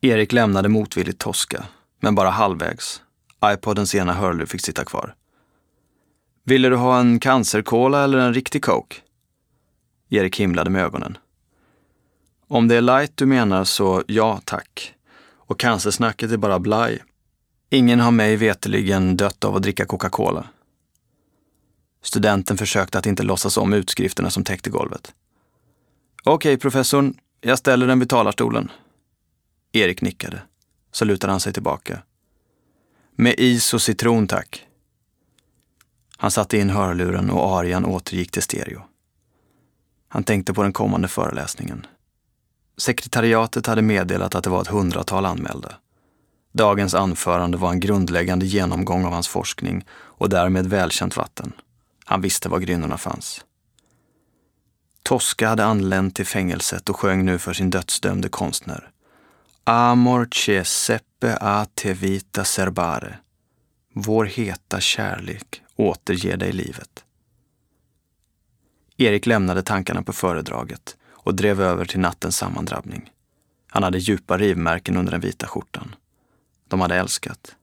[0.04, 1.64] Erik lämnade motvilligt Tosca,
[2.00, 3.02] men bara halvvägs.
[3.44, 5.14] iPodens ena hörlur fick sitta kvar.
[6.44, 8.96] Ville du ha en cancerkola eller en riktig coke?
[10.10, 11.18] Erik himlade med ögonen.
[12.48, 14.94] Om det är light du menar så ja, tack.
[15.36, 17.02] Och cancersnacket är bara blaj.
[17.70, 20.46] Ingen har mig veteligen dött av att dricka Coca-Cola.
[22.02, 25.14] Studenten försökte att inte låtsas om utskrifterna som täckte golvet.
[26.24, 28.70] Okej, professorn, jag ställer den vid talarstolen.
[29.76, 30.42] Erik nickade.
[30.92, 32.02] Så lutade han sig tillbaka.
[33.16, 34.66] Med is och citron, tack.
[36.16, 38.82] Han satte in hörluren och arian återgick till stereo.
[40.08, 41.86] Han tänkte på den kommande föreläsningen.
[42.76, 45.74] Sekretariatet hade meddelat att det var ett hundratal anmälda.
[46.52, 51.52] Dagens anförande var en grundläggande genomgång av hans forskning och därmed välkänt vatten.
[52.04, 53.44] Han visste var grynnorna fanns.
[55.02, 58.93] Tosca hade anlänt till fängelset och sjöng nu för sin dödsdömde konstnär.
[59.66, 63.18] Amor che seppe a te vita serbare.
[63.94, 67.04] Vår heta kärlek återger dig livet.
[68.96, 73.10] Erik lämnade tankarna på föredraget och drev över till nattens sammandrabbning.
[73.68, 75.94] Han hade djupa rivmärken under den vita skjortan.
[76.68, 77.56] De hade älskat.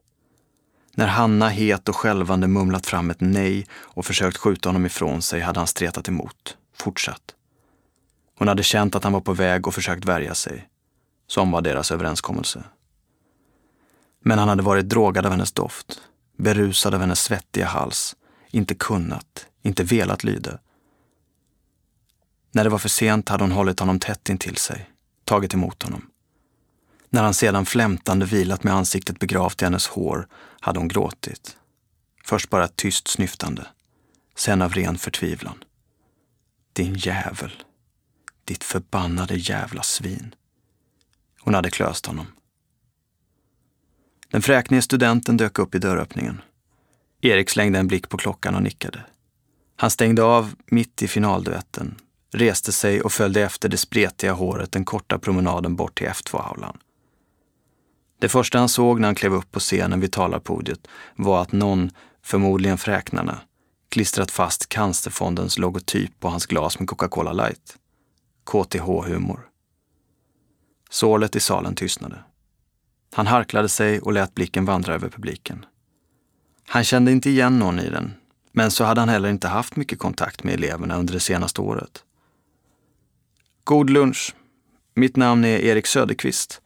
[0.95, 5.41] När Hanna het och skälvande mumlat fram ett nej och försökt skjuta honom ifrån sig
[5.41, 7.35] hade han stretat emot, fortsatt.
[8.37, 10.67] Hon hade känt att han var på väg och försökt värja sig.
[11.31, 12.63] Som var deras överenskommelse.
[14.23, 16.01] Men han hade varit drogad av hennes doft,
[16.37, 18.15] berusad av hennes svettiga hals,
[18.49, 20.59] inte kunnat, inte velat lyda.
[22.51, 24.89] När det var för sent hade hon hållit honom tätt intill sig,
[25.25, 26.09] tagit emot honom.
[27.09, 30.27] När han sedan flämtande vilat med ansiktet begravt i hennes hår
[30.59, 31.57] hade hon gråtit.
[32.25, 33.65] Först bara ett tyst snyftande,
[34.35, 35.63] sen av ren förtvivlan.
[36.73, 37.63] Din jävel.
[38.45, 40.35] Ditt förbannade jävla svin.
[41.43, 42.25] Hon hade klöst honom.
[44.31, 46.41] Den fräknige studenten dök upp i dörröppningen.
[47.21, 49.05] Erik slängde en blick på klockan och nickade.
[49.75, 51.95] Han stängde av mitt i finalduetten,
[52.31, 56.77] reste sig och följde efter det spretiga håret den korta promenaden bort till F2-aulan.
[58.19, 61.91] Det första han såg när han klev upp på scenen vid talarpodiet var att någon,
[62.23, 63.41] förmodligen fräknarna,
[63.89, 67.77] klistrat fast Cancerfondens logotyp på hans glas med Coca-Cola light.
[68.45, 69.50] KTH-humor.
[70.91, 72.23] Sålet i salen tystnade.
[73.13, 75.65] Han harklade sig och lät blicken vandra över publiken.
[76.67, 78.13] Han kände inte igen någon i den,
[78.51, 82.03] men så hade han heller inte haft mycket kontakt med eleverna under det senaste året.
[83.63, 84.35] God lunch.
[84.95, 86.61] Mitt namn är Erik Söderqvist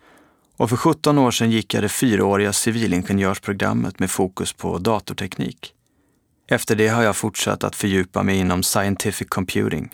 [0.57, 5.73] och för 17 år sedan gick jag det fyraåriga civilingenjörsprogrammet med fokus på datorteknik.
[6.47, 9.89] Efter det har jag fortsatt att fördjupa mig inom scientific computing.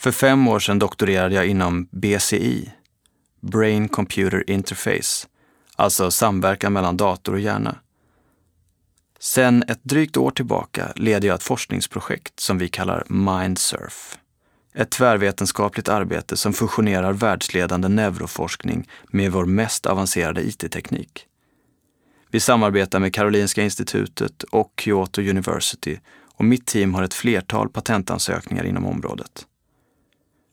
[0.00, 2.72] För fem år sedan doktorerade jag inom BCI,
[3.40, 5.26] Brain Computer Interface,
[5.76, 7.78] alltså samverkan mellan dator och hjärna.
[9.20, 14.18] Sen ett drygt år tillbaka leder jag ett forskningsprojekt som vi kallar Mindsurf.
[14.74, 21.26] Ett tvärvetenskapligt arbete som fusionerar världsledande neuroforskning med vår mest avancerade IT-teknik.
[22.30, 25.98] Vi samarbetar med Karolinska institutet och Kyoto University
[26.34, 29.46] och mitt team har ett flertal patentansökningar inom området.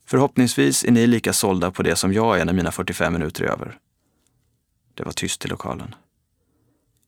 [0.06, 3.48] Förhoppningsvis är ni lika sålda på det som jag är när mina 45 minuter är
[3.48, 3.78] över.
[4.94, 5.96] Det var tyst i lokalen.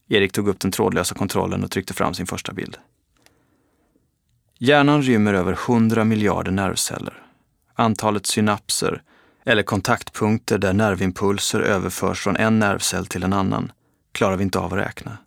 [0.10, 2.78] Erik tog upp den trådlösa kontrollen och tryckte fram sin första bild.
[4.60, 7.24] Hjärnan rymmer över 100 miljarder nervceller.
[7.74, 9.04] Antalet synapser,
[9.44, 13.72] eller kontaktpunkter där nervimpulser överförs från en nervcell till en annan,
[14.12, 15.18] klarar vi inte av att räkna.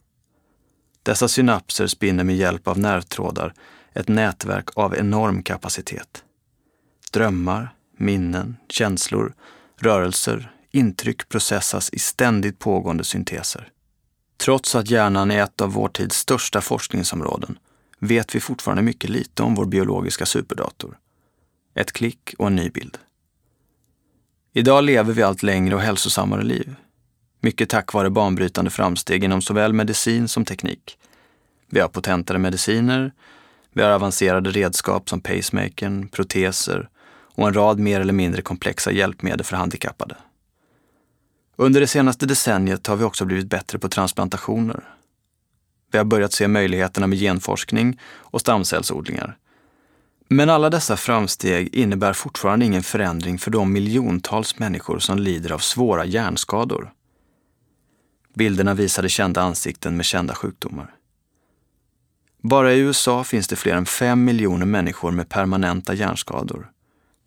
[1.03, 3.55] Dessa synapser spinner med hjälp av nervtrådar
[3.95, 6.25] ett nätverk av enorm kapacitet.
[7.11, 9.35] Drömmar, minnen, känslor,
[9.77, 13.69] rörelser, intryck processas i ständigt pågående synteser.
[14.37, 17.59] Trots att hjärnan är ett av vår tids största forskningsområden
[18.01, 20.99] vet vi fortfarande mycket lite om vår biologiska superdator.
[21.75, 22.99] Ett klick och en ny bild.
[24.53, 26.75] Idag lever vi allt längre och hälsosammare liv.
[27.41, 30.99] Mycket tack vare banbrytande framsteg inom såväl medicin som teknik.
[31.67, 33.13] Vi har potentare mediciner,
[33.73, 36.89] vi har avancerade redskap som pacemakern, proteser
[37.41, 40.17] och en rad mer eller mindre komplexa hjälpmedel för handikappade.
[41.57, 44.85] Under det senaste decenniet har vi också blivit bättre på transplantationer.
[45.93, 49.37] Vi har börjat se möjligheterna med genforskning och stamcellsodlingar.
[50.29, 55.59] Men alla dessa framsteg innebär fortfarande ingen förändring för de miljontals människor som lider av
[55.59, 56.93] svåra hjärnskador.
[58.35, 60.95] Bilderna visade kända ansikten med kända sjukdomar.
[62.43, 66.71] Bara i USA finns det fler än fem miljoner människor med permanenta hjärnskador.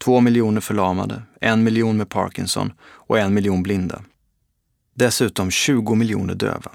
[0.03, 4.01] Två miljoner förlamade, en miljon med Parkinson och en miljon blinda.
[4.93, 6.71] Dessutom 20 miljoner döva.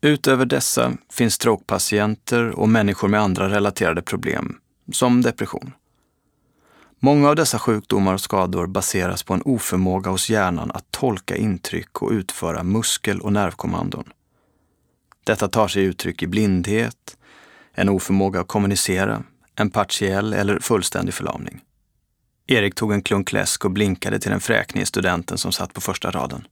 [0.00, 4.56] Utöver dessa finns strokepatienter och människor med andra relaterade problem,
[4.92, 5.72] som depression.
[6.98, 12.02] Många av dessa sjukdomar och skador baseras på en oförmåga hos hjärnan att tolka intryck
[12.02, 14.04] och utföra muskel och nervkommandon.
[15.24, 17.16] Detta tar sig uttryck i blindhet,
[17.72, 19.22] en oförmåga att kommunicera,
[19.56, 21.60] en partiell eller fullständig förlamning.
[22.46, 26.10] Erik tog en klunk läsk och blinkade till den fräknige studenten som satt på första
[26.10, 26.46] raden.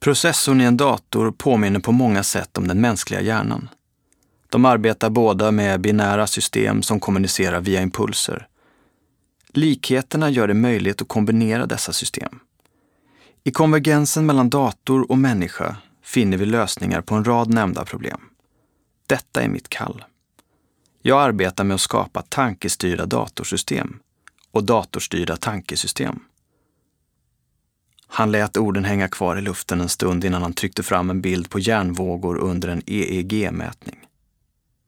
[0.00, 3.68] Processorn i en dator påminner på många sätt om den mänskliga hjärnan.
[4.50, 8.48] De arbetar båda med binära system som kommunicerar via impulser.
[9.48, 12.38] Likheterna gör det möjligt att kombinera dessa system.
[13.44, 18.20] I konvergensen mellan dator och människa finner vi lösningar på en rad nämnda problem.
[19.06, 20.04] Detta är mitt kall.
[21.06, 23.98] Jag arbetar med att skapa tankestyrda datorsystem
[24.50, 26.20] och datorstyrda tankesystem.
[28.06, 31.50] Han lät orden hänga kvar i luften en stund innan han tryckte fram en bild
[31.50, 33.96] på hjärnvågor under en EEG-mätning.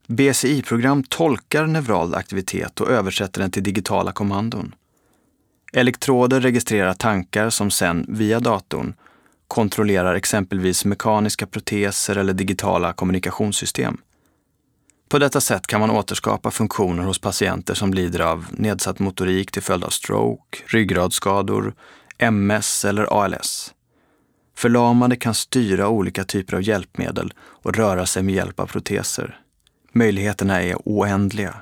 [0.07, 4.75] BCI-program tolkar neural aktivitet och översätter den till digitala kommandon.
[5.73, 8.93] Elektroder registrerar tankar som sen, via datorn,
[9.47, 14.01] kontrollerar exempelvis mekaniska proteser eller digitala kommunikationssystem.
[15.09, 19.61] På detta sätt kan man återskapa funktioner hos patienter som lider av nedsatt motorik till
[19.61, 21.73] följd av stroke, ryggradsskador,
[22.17, 23.73] MS eller ALS.
[24.55, 29.39] Förlamade kan styra olika typer av hjälpmedel och röra sig med hjälp av proteser.
[29.91, 31.55] Möjligheterna är oändliga.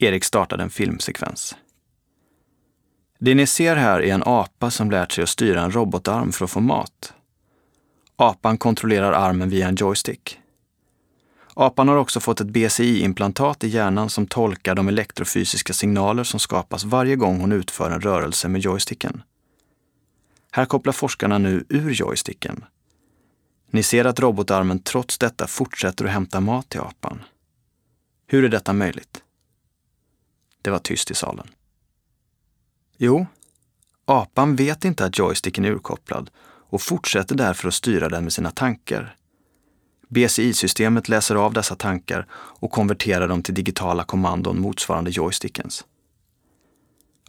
[0.00, 1.56] Erik startade en filmsekvens.
[3.18, 6.44] Det ni ser här är en apa som lärt sig att styra en robotarm för
[6.44, 7.12] att få mat.
[8.16, 10.40] Apan kontrollerar armen via en joystick.
[11.58, 16.84] Apan har också fått ett BCI-implantat i hjärnan som tolkar de elektrofysiska signaler som skapas
[16.84, 19.22] varje gång hon utför en rörelse med joysticken.
[20.50, 22.64] Här kopplar forskarna nu ur joysticken.
[23.70, 27.22] Ni ser att robotarmen trots detta fortsätter att hämta mat till apan.
[28.26, 29.22] Hur är detta möjligt?
[30.62, 31.46] Det var tyst i salen.
[32.96, 33.26] Jo,
[34.04, 38.50] apan vet inte att joysticken är urkopplad och fortsätter därför att styra den med sina
[38.50, 39.16] tankar.
[40.08, 45.84] BCI-systemet läser av dessa tankar och konverterar dem till digitala kommandon motsvarande joystickens.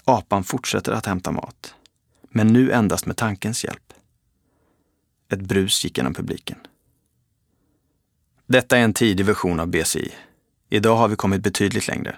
[0.03, 1.75] Apan fortsätter att hämta mat,
[2.29, 3.93] men nu endast med tankens hjälp.
[5.29, 6.57] Ett brus gick genom publiken.
[8.47, 10.11] Detta är en tidig version av BCI.
[10.69, 12.17] Idag har vi kommit betydligt längre.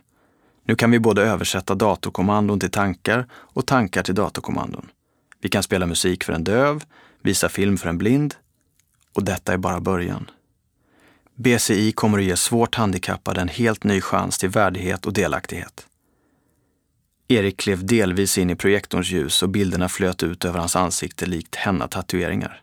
[0.63, 4.89] Nu kan vi både översätta datorkommandon till tankar och tankar till datorkommandon.
[5.41, 6.83] Vi kan spela musik för en döv,
[7.21, 8.35] visa film för en blind
[9.13, 10.29] och detta är bara början.
[11.39, 15.87] BCI kommer att ge svårt handikappade en helt ny chans till värdighet och delaktighet.
[17.27, 21.55] Erik klev delvis in i projektorns ljus och bilderna flöt ut över hans ansikte likt
[21.55, 22.61] henna-tatueringar.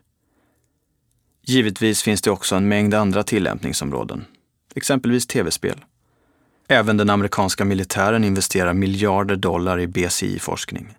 [1.41, 4.25] Givetvis finns det också en mängd andra tillämpningsområden,
[4.75, 5.85] exempelvis tv-spel.
[6.67, 10.97] Även den amerikanska militären investerar miljarder dollar i BCI-forskning.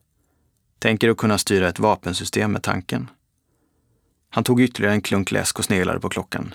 [0.79, 3.11] Tänker att kunna styra ett vapensystem med tanken.
[4.31, 6.55] Han tog ytterligare en klunk läsk och sneglade på klockan.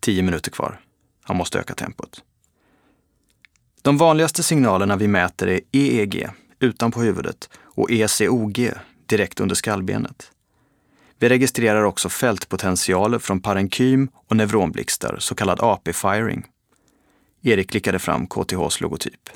[0.00, 0.80] Tio minuter kvar.
[1.22, 2.22] Han måste öka tempot.
[3.82, 6.28] De vanligaste signalerna vi mäter är EEG,
[6.60, 8.70] utanpå huvudet, och ECOG,
[9.06, 10.30] direkt under skallbenet.
[11.18, 16.46] Vi registrerar också fältpotentialer från parenkym och neuronblixtar, så kallad AP-firing.
[17.42, 19.30] Erik klickade fram KTHs logotyp.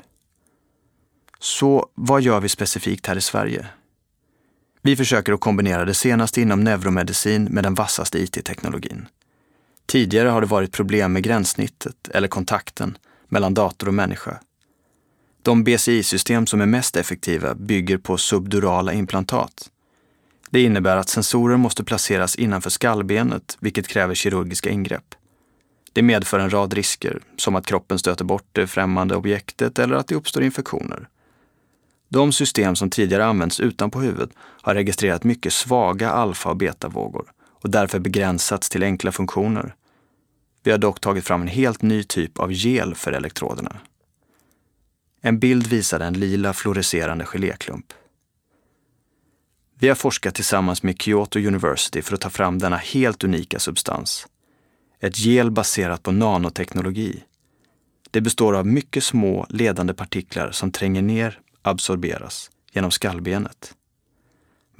[1.39, 3.67] Så vad gör vi specifikt här i Sverige?
[4.81, 9.07] Vi försöker att kombinera det senaste inom neuromedicin med den vassaste IT-teknologin.
[9.85, 14.39] Tidigare har det varit problem med gränssnittet eller kontakten mellan dator och människa.
[15.41, 19.69] De BCI-system som är mest effektiva bygger på subdurala implantat.
[20.49, 25.15] Det innebär att sensorer måste placeras innanför skallbenet, vilket kräver kirurgiska ingrepp.
[25.93, 30.07] Det medför en rad risker, som att kroppen stöter bort det främmande objektet eller att
[30.07, 31.07] det uppstår infektioner.
[32.09, 37.31] De system som tidigare använts utanpå huvudet har registrerat mycket svaga alfa och betavågor
[37.63, 39.75] och därför begränsats till enkla funktioner.
[40.63, 43.77] Vi har dock tagit fram en helt ny typ av gel för elektroderna.
[45.21, 47.93] En bild visar en lila fluorescerande geléklump.
[49.79, 54.27] Vi har forskat tillsammans med Kyoto University för att ta fram denna helt unika substans.
[54.99, 57.23] Ett gel baserat på nanoteknologi.
[58.11, 63.73] Det består av mycket små ledande partiklar som tränger ner, absorberas, genom skallbenet.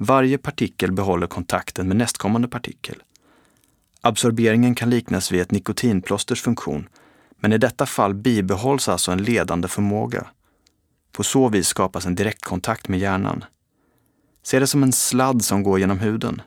[0.04, 3.02] Varje partikel behåller kontakten med nästkommande partikel.
[4.00, 6.88] Absorberingen kan liknas vid ett nikotinplåsters funktion,
[7.36, 10.26] men i detta fall bibehålls alltså en ledande förmåga.
[11.12, 13.44] På så vis skapas en direktkontakt med hjärnan.
[14.42, 16.42] Se det som en sladd som går genom huden.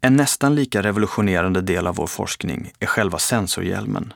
[0.00, 4.12] En nästan lika revolutionerande del av vår forskning är själva sensorhjälmen.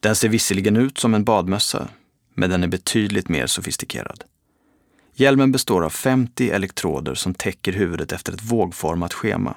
[0.00, 1.88] Den ser visserligen ut som en badmössa,
[2.34, 4.24] men den är betydligt mer sofistikerad.
[5.14, 9.56] Hjälmen består av 50 elektroder som täcker huvudet efter ett vågformat schema.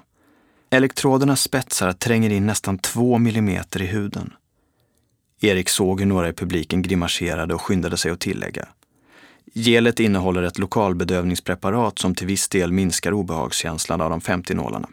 [0.70, 4.34] Elektrodernas spetsar tränger in nästan 2 millimeter i huden.
[5.41, 8.68] Erik såg hur några i publiken grimaserade och skyndade sig att tillägga.
[9.54, 14.89] Gelet innehåller ett lokalbedövningspreparat som till viss del minskar obehagskänslan av de 50 nålarna.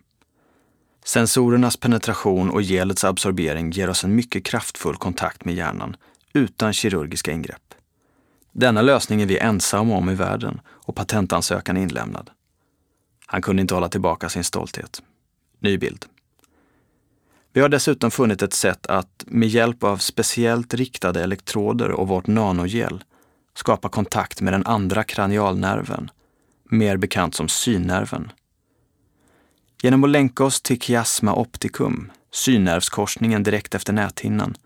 [1.05, 5.97] Sensorernas penetration och gelets absorbering ger oss en mycket kraftfull kontakt med hjärnan
[6.33, 7.70] utan kirurgiska ingrepp.
[8.53, 12.31] Denna lösning är vi ensamma om i världen och patentansökan är inlämnad.
[13.27, 15.03] Han kunde inte hålla tillbaka sin stolthet.
[15.59, 16.07] Ny bild.
[17.53, 22.27] Vi har dessutom funnit ett sätt att med hjälp av speciellt riktade elektroder och vårt
[22.27, 23.05] nanogel
[23.55, 26.11] skapa kontakt med den andra kranialnerven,
[26.65, 28.33] mer bekant som synnerven.
[29.83, 34.57] Genom att länka oss till chiasma opticum, synnervskorsningen direkt efter näthinnan,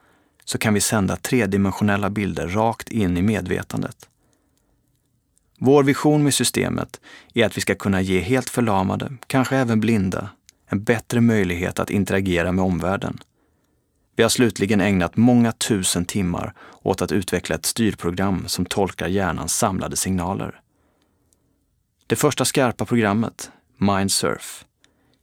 [0.44, 4.08] så kan vi sända tredimensionella bilder rakt in i medvetandet.
[5.58, 7.00] Vår vision med systemet
[7.34, 10.28] är att vi ska kunna ge helt förlamade, kanske även blinda,
[10.66, 13.18] en bättre möjlighet att interagera med omvärlden.
[14.16, 19.56] Vi har slutligen ägnat många tusen timmar åt att utveckla ett styrprogram som tolkar hjärnans
[19.56, 20.60] samlade signaler.
[22.06, 24.64] Det första skarpa programmet, Mindsurf,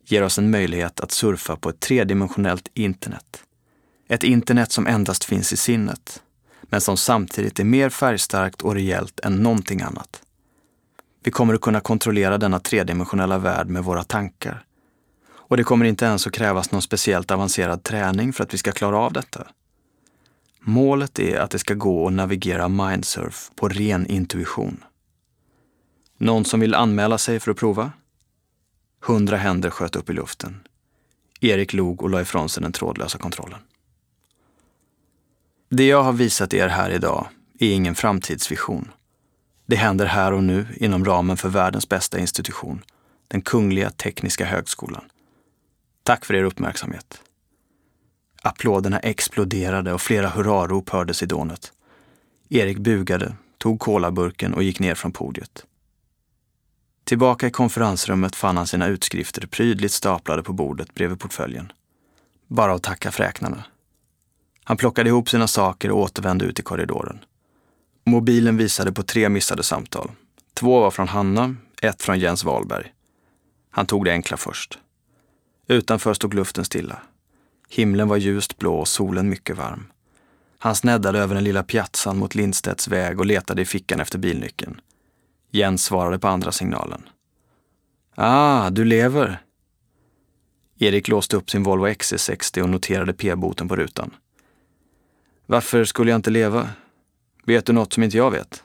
[0.05, 3.43] ger oss en möjlighet att surfa på ett tredimensionellt internet.
[4.11, 6.23] Ett internet som endast finns i sinnet,
[6.61, 10.21] men som samtidigt är mer färgstarkt och rejält än någonting annat.
[11.23, 14.65] Vi kommer att kunna kontrollera denna tredimensionella värld med våra tankar.
[15.29, 18.71] Och det kommer inte ens att krävas någon speciellt avancerad träning för att vi ska
[18.71, 19.47] klara av detta.
[20.59, 24.83] Målet är att det ska gå att navigera mindsurf på ren intuition.
[26.17, 27.91] Någon som vill anmäla sig för att prova?
[29.01, 30.59] Hundra händer sköt upp i luften.
[31.41, 33.59] Erik log och la ifrån sig den trådlösa kontrollen.
[35.73, 37.27] Det jag har visat er här idag
[37.59, 38.91] är ingen framtidsvision.
[39.65, 42.83] Det händer här och nu inom ramen för världens bästa institution,
[43.27, 45.03] den Kungliga Tekniska Högskolan.
[46.03, 47.21] Tack för er uppmärksamhet.
[48.41, 51.73] Applåderna exploderade och flera hurrarop hördes i dånet.
[52.49, 55.65] Erik bugade, tog kolaburken och gick ner från podiet.
[57.03, 61.71] Tillbaka i konferensrummet fann han sina utskrifter prydligt staplade på bordet bredvid portföljen.
[62.47, 63.63] Bara att tacka fräknarna.
[64.63, 67.19] Han plockade ihop sina saker och återvände ut i korridoren.
[68.05, 70.11] Mobilen visade på tre missade samtal.
[70.53, 72.93] Två var från Hanna, ett från Jens Wahlberg.
[73.71, 74.79] Han tog det enkla först.
[75.67, 76.99] Utanför stod luften stilla.
[77.69, 79.91] Himlen var ljust blå och solen mycket varm.
[80.59, 84.81] Han sneddade över den lilla piazzan mot Lindstedts väg och letade i fickan efter bilnyckeln.
[85.51, 87.09] Jens svarade på andra signalen.
[88.15, 89.41] Ah, du lever.
[90.79, 94.11] Erik låste upp sin Volvo XC60 och noterade p-boten på rutan.
[95.51, 96.69] Varför skulle jag inte leva?
[97.45, 98.63] Vet du något som inte jag vet?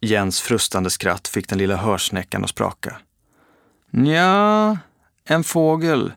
[0.00, 2.96] Jens frustande skratt fick den lilla hörsnäckan att spraka.
[3.90, 4.78] Nja,
[5.24, 6.12] en fågel,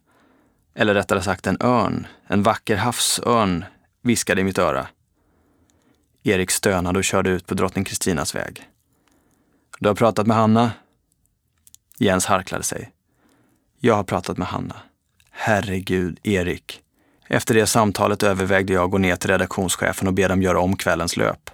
[0.75, 3.65] eller rättare sagt en örn, en vacker havsörn,
[4.01, 4.87] viskade i mitt öra.
[6.23, 8.69] Erik stönade och körde ut på drottning Kristinas väg.
[9.79, 10.71] Du har pratat med Hanna?
[11.97, 12.91] Jens harklade sig.
[13.79, 14.75] Jag har pratat med Hanna.
[15.29, 16.81] Herregud, Erik.
[17.33, 20.77] Efter det samtalet övervägde jag att gå ner till redaktionschefen och be dem göra om
[20.77, 21.49] kvällens löp.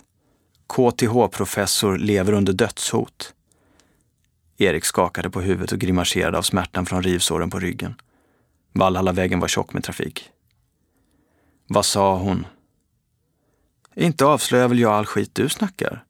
[0.67, 3.33] KTH-professor lever under dödshot.
[4.57, 7.95] Erik skakade på huvudet och grimaserade av smärtan från rivsåren på ryggen.
[8.73, 10.29] Valhallavägen var tjock med trafik.
[11.67, 12.45] Vad sa hon?
[13.95, 16.03] Inte avslöjar väl jag all skit du snackar?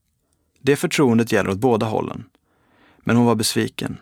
[0.60, 2.24] Det förtroendet gäller åt båda hållen.
[2.98, 3.98] Men hon var besviken.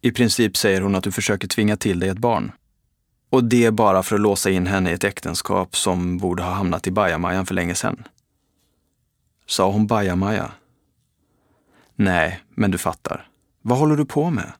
[0.00, 2.52] I princip säger hon att du försöker tvinga till dig ett barn.
[3.32, 6.86] Och det bara för att låsa in henne i ett äktenskap som borde ha hamnat
[6.86, 8.04] i bajamajan för länge sedan.
[9.46, 10.52] Sa hon bajamaja?
[11.94, 13.28] Nej, men du fattar.
[13.62, 14.52] Vad håller du på med?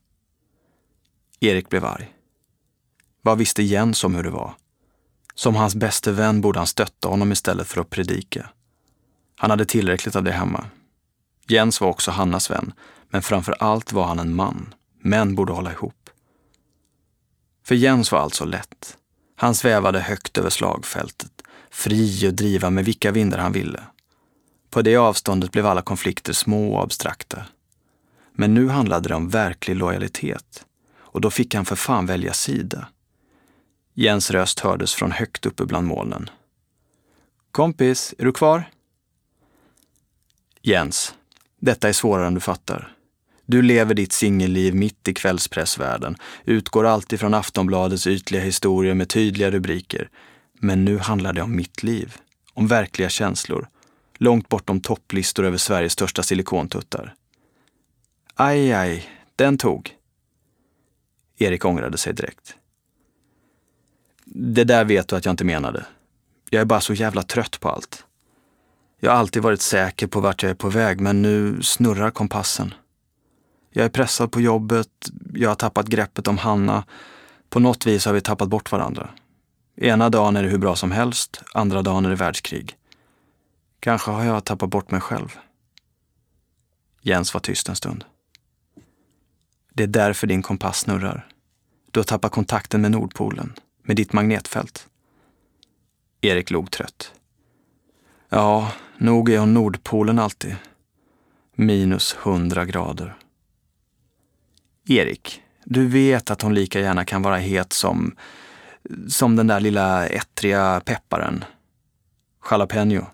[1.40, 2.12] Erik blev arg.
[3.22, 4.54] Vad visste Jens om hur det var?
[5.34, 8.48] Som hans bäste vän borde han stötta honom istället för att predika.
[9.36, 10.64] Han hade tillräckligt av det hemma.
[11.48, 12.72] Jens var också Hannas vän,
[13.10, 14.74] men framför allt var han en man.
[15.00, 16.01] Män borde hålla ihop.
[17.62, 18.96] För Jens var alltså lätt.
[19.36, 23.82] Han svävade högt över slagfältet, fri att driva med vilka vindar han ville.
[24.70, 27.44] På det avståndet blev alla konflikter små och abstrakta.
[28.32, 30.64] Men nu handlade det om verklig lojalitet.
[30.94, 32.88] Och då fick han för fan välja sida.
[33.94, 36.30] Jens röst hördes från högt uppe bland molnen.
[37.50, 38.64] Kompis, är du kvar?
[40.62, 41.14] Jens,
[41.60, 42.96] detta är svårare än du fattar.
[43.46, 49.50] Du lever ditt singelliv mitt i kvällspressvärlden, utgår alltid från Aftonbladets ytliga historier med tydliga
[49.50, 50.08] rubriker.
[50.58, 52.16] Men nu handlar det om mitt liv,
[52.54, 53.68] om verkliga känslor,
[54.18, 57.14] långt bortom topplistor över Sveriges största silikontuttar.
[58.34, 59.96] Aj, aj, den tog.
[61.38, 62.54] Erik ångrade sig direkt.
[64.24, 65.86] Det där vet du att jag inte menade.
[66.50, 68.04] Jag är bara så jävla trött på allt.
[69.00, 72.74] Jag har alltid varit säker på vart jag är på väg, men nu snurrar kompassen.
[73.72, 74.88] Jag är pressad på jobbet,
[75.34, 76.84] jag har tappat greppet om Hanna.
[77.48, 79.10] På något vis har vi tappat bort varandra.
[79.76, 82.76] Ena dagen är det hur bra som helst, andra dagen är det världskrig.
[83.80, 85.38] Kanske har jag tappat bort mig själv.
[87.00, 88.04] Jens var tyst en stund.
[89.72, 91.28] Det är därför din kompass snurrar.
[91.90, 93.52] Du har tappat kontakten med Nordpolen,
[93.82, 94.86] med ditt magnetfält.
[96.20, 97.12] Erik log trött.
[98.28, 100.56] Ja, nog är hon Nordpolen alltid.
[101.54, 103.16] Minus hundra grader.
[104.86, 108.16] Erik, du vet att hon lika gärna kan vara het som,
[109.08, 111.44] som den där lilla ettriga pepparen.
[112.50, 113.06] Jalapeno.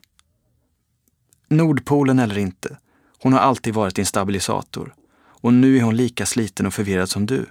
[1.48, 2.78] Nordpolen eller inte,
[3.18, 4.94] hon har alltid varit din stabilisator.
[5.40, 7.46] Och nu är hon lika sliten och förvirrad som du.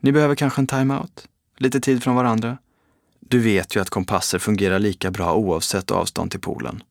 [0.00, 1.28] Ni behöver kanske en time-out?
[1.56, 2.58] Lite tid från varandra?
[3.20, 6.82] Du vet ju att kompasser fungerar lika bra oavsett avstånd till polen.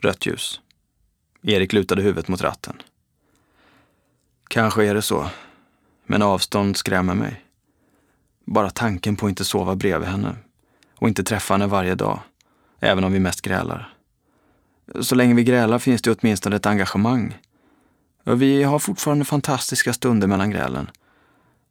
[0.00, 0.60] Rött ljus.
[1.42, 2.76] Erik lutade huvudet mot ratten.
[4.48, 5.30] Kanske är det så.
[6.06, 7.44] Men avstånd skrämmer mig.
[8.44, 10.36] Bara tanken på att inte sova bredvid henne
[10.94, 12.20] och inte träffa henne varje dag,
[12.80, 13.94] även om vi mest grälar.
[15.00, 17.38] Så länge vi grälar finns det åtminstone ett engagemang.
[18.24, 20.90] Och vi har fortfarande fantastiska stunder mellan grälen.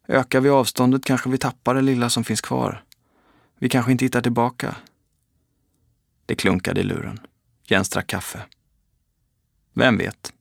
[0.07, 2.83] Ökar vi avståndet kanske vi tappar det lilla som finns kvar.
[3.59, 4.75] Vi kanske inte hittar tillbaka.
[6.25, 7.19] Det klunkade i luren.
[7.63, 8.41] Jens drack kaffe.
[9.73, 10.33] Vem vet?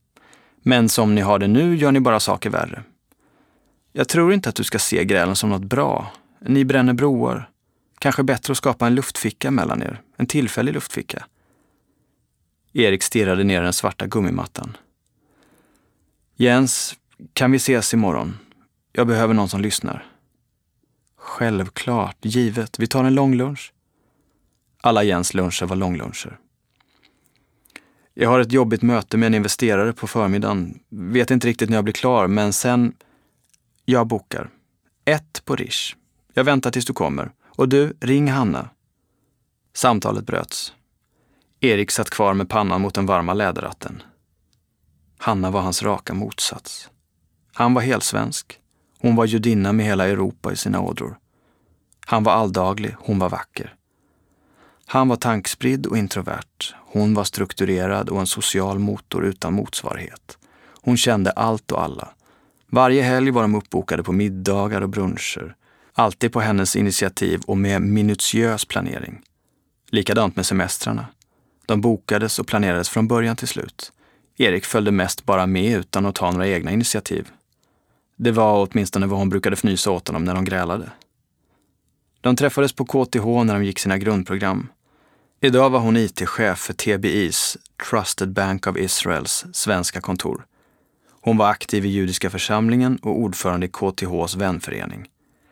[0.69, 2.83] Men som ni har det nu gör ni bara saker värre.
[3.93, 6.13] Jag tror inte att du ska se grälen som något bra.
[6.41, 7.51] Ni bränner broar.
[7.99, 10.01] Kanske bättre att skapa en luftficka mellan er.
[10.17, 11.27] En tillfällig luftficka.
[12.73, 14.77] Erik stirrade ner den svarta gummimattan.
[16.37, 16.97] Jens,
[17.33, 18.39] kan vi ses imorgon?
[18.93, 20.07] Jag behöver någon som lyssnar.
[21.17, 22.79] Självklart, givet.
[22.79, 23.73] Vi tar en lång lunch.
[24.81, 26.39] Alla Jens luncher var långluncher.
[28.19, 30.79] Jag har ett jobbigt möte med en investerare på förmiddagen.
[30.89, 32.93] Vet inte riktigt när jag blir klar, men sen...
[33.85, 34.51] Jag bokar.
[35.05, 35.97] Ett på Rish.
[36.35, 37.33] Jag väntar tills du kommer.
[37.47, 38.71] Och du, ring Hanna.
[39.75, 40.73] Samtalet bröts.
[41.61, 44.03] Erik satt kvar med pannan mot den varma läderratten.
[45.19, 46.91] Hanna var hans raka motsats.
[47.53, 48.59] Han var helsvensk.
[48.99, 51.19] Hon var judinna med hela Europa i sina ådror.
[52.07, 53.75] Han var alldaglig, hon var vacker.
[54.87, 56.76] Han var tankspridd och introvert.
[56.97, 60.39] Hon var strukturerad och en social motor utan motsvarighet.
[60.83, 62.09] Hon kände allt och alla.
[62.67, 65.55] Varje helg var de uppbokade på middagar och bruncher.
[65.93, 69.23] Alltid på hennes initiativ och med minutiös planering.
[69.91, 71.07] Likadant med semestrarna.
[71.67, 73.93] De bokades och planerades från början till slut.
[74.37, 77.29] Erik följde mest bara med utan att ta några egna initiativ.
[78.17, 80.91] Det var åtminstone vad hon brukade fnysa åt honom när de grälade.
[82.21, 84.69] De träffades på KTH när de gick sina grundprogram.
[85.41, 87.57] Idag var hon IT-chef för TBIs,
[87.91, 90.47] Trusted Bank of Israels, svenska kontor.
[91.21, 95.09] Hon var aktiv i judiska församlingen och ordförande i KTHs vänförening.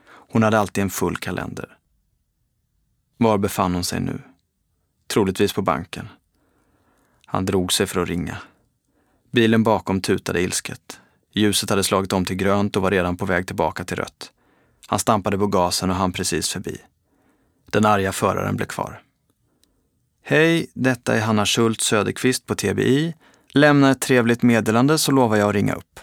[0.07, 1.79] Hon hade alltid en full kalender.
[3.17, 4.21] Var befann hon sig nu?
[5.07, 6.09] Troligtvis på banken.
[7.27, 8.39] Han drog sig för att ringa.
[9.31, 11.01] Bilen bakom tutade ilsket.
[11.33, 14.33] Ljuset hade slagit om till grönt och var redan på väg tillbaka till rött.
[14.87, 16.79] Han stampade på gasen och han precis förbi.
[17.67, 19.04] Den arga föraren blev kvar.
[20.27, 23.15] Hej, detta är Hanna Schultz Söderqvist på TBI.
[23.49, 26.01] Lämna ett trevligt meddelande så lovar jag att ringa upp.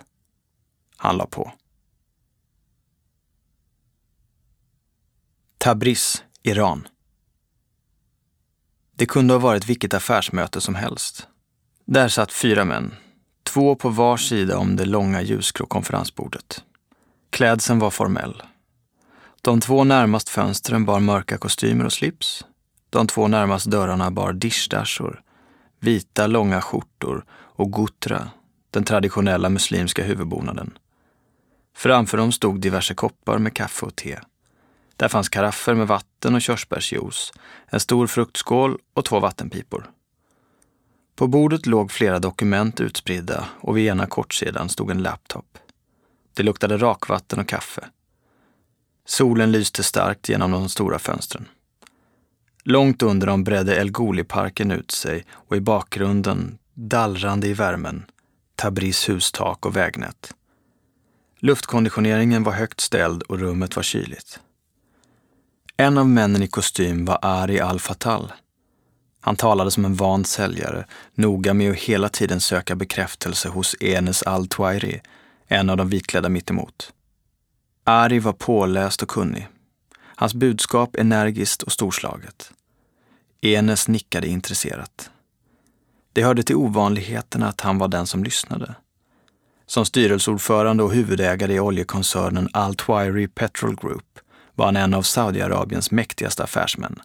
[0.97, 1.51] Han la på.
[5.57, 6.87] Tabriz, Iran.
[8.95, 11.27] Det kunde ha varit vilket affärsmöte som helst.
[11.85, 12.95] Där satt fyra män,
[13.43, 16.63] två på var sida om det långa ljusgrå konferensbordet.
[17.29, 18.43] Klädseln var formell.
[19.41, 22.45] De två närmast fönstren bar mörka kostymer och slips.
[22.91, 25.21] De två närmast dörrarna bar dishdashor,
[25.79, 28.29] vita långa skjortor och gutra,
[28.71, 30.77] den traditionella muslimska huvudbonaden.
[31.75, 34.19] Framför dem stod diverse koppar med kaffe och te.
[34.95, 37.33] Där fanns karaffer med vatten och körsbärsjuice,
[37.65, 39.89] en stor fruktskål och två vattenpipor.
[41.15, 45.57] På bordet låg flera dokument utspridda och vid ena kortsidan stod en laptop.
[46.33, 47.85] Det luktade rakvatten och kaffe.
[49.05, 51.47] Solen lyste starkt genom de stora fönstren.
[52.63, 58.05] Långt under dem bredde El Goli-parken ut sig och i bakgrunden, dallrande i värmen,
[58.55, 60.33] Tabris hustak och vägnät.
[61.39, 64.39] Luftkonditioneringen var högt ställd och rummet var kyligt.
[65.77, 68.33] En av männen i kostym var Ari Al-Fatal.
[69.21, 70.85] Han talade som en van säljare,
[71.15, 75.01] noga med att hela tiden söka bekräftelse hos Enes Al-Twairi,
[75.47, 76.93] en av de vitklädda mittemot.
[77.83, 79.47] Ari var påläst och kunnig.
[80.21, 82.51] Hans budskap energiskt och storslaget.
[83.41, 85.09] Enes nickade intresserat.
[86.13, 88.75] Det hörde till ovanligheterna att han var den som lyssnade.
[89.65, 94.19] Som styrelseordförande och huvudägare i oljekoncernen Al-Twairi Petrol Group
[94.55, 97.01] var han en av Saudiarabiens mäktigaste affärsmän.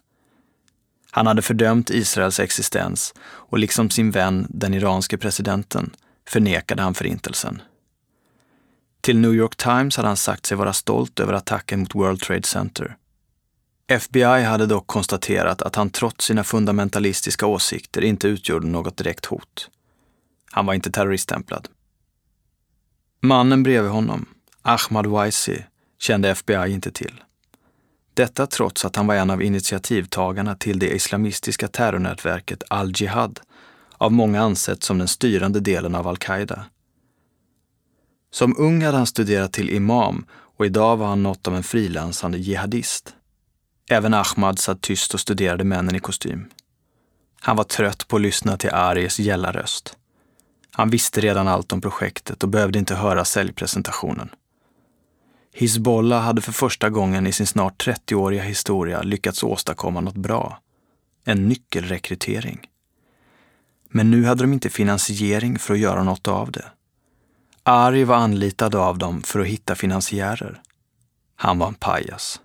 [1.11, 5.95] Han hade fördömt Israels existens och liksom sin vän, den iranske presidenten,
[6.29, 7.61] förnekade han förintelsen.
[9.01, 12.43] Till New York Times hade han sagt sig vara stolt över attacken mot World Trade
[12.43, 12.97] Center.
[13.89, 19.69] FBI hade dock konstaterat att han trots sina fundamentalistiska åsikter inte utgjorde något direkt hot.
[20.51, 21.67] Han var inte terroriststämplad.
[23.21, 24.25] Mannen bredvid honom,
[24.61, 25.63] Ahmad Waisi,
[25.99, 27.23] kände FBI inte till.
[28.13, 33.39] Detta trots att han var en av initiativtagarna till det islamistiska terrornätverket Al-Jihad,
[33.97, 36.65] av många ansett som den styrande delen av al-Qaida.
[38.31, 42.37] Som ung hade han studerat till imam och idag var han något av en frilansande
[42.37, 43.16] jihadist.
[43.89, 46.49] Även Ahmad satt tyst och studerade männen i kostym.
[47.39, 49.97] Han var trött på att lyssna till Aries gälla röst.
[50.71, 54.29] Han visste redan allt om projektet och behövde inte höra säljpresentationen.
[55.53, 60.59] Hizbollah hade för första gången i sin snart 30-åriga historia lyckats åstadkomma något bra.
[61.25, 62.59] En nyckelrekrytering.
[63.89, 66.65] Men nu hade de inte finansiering för att göra något av det.
[67.63, 70.61] Ari var anlitad av dem för att hitta finansiärer.
[71.35, 72.41] Han var en pajas.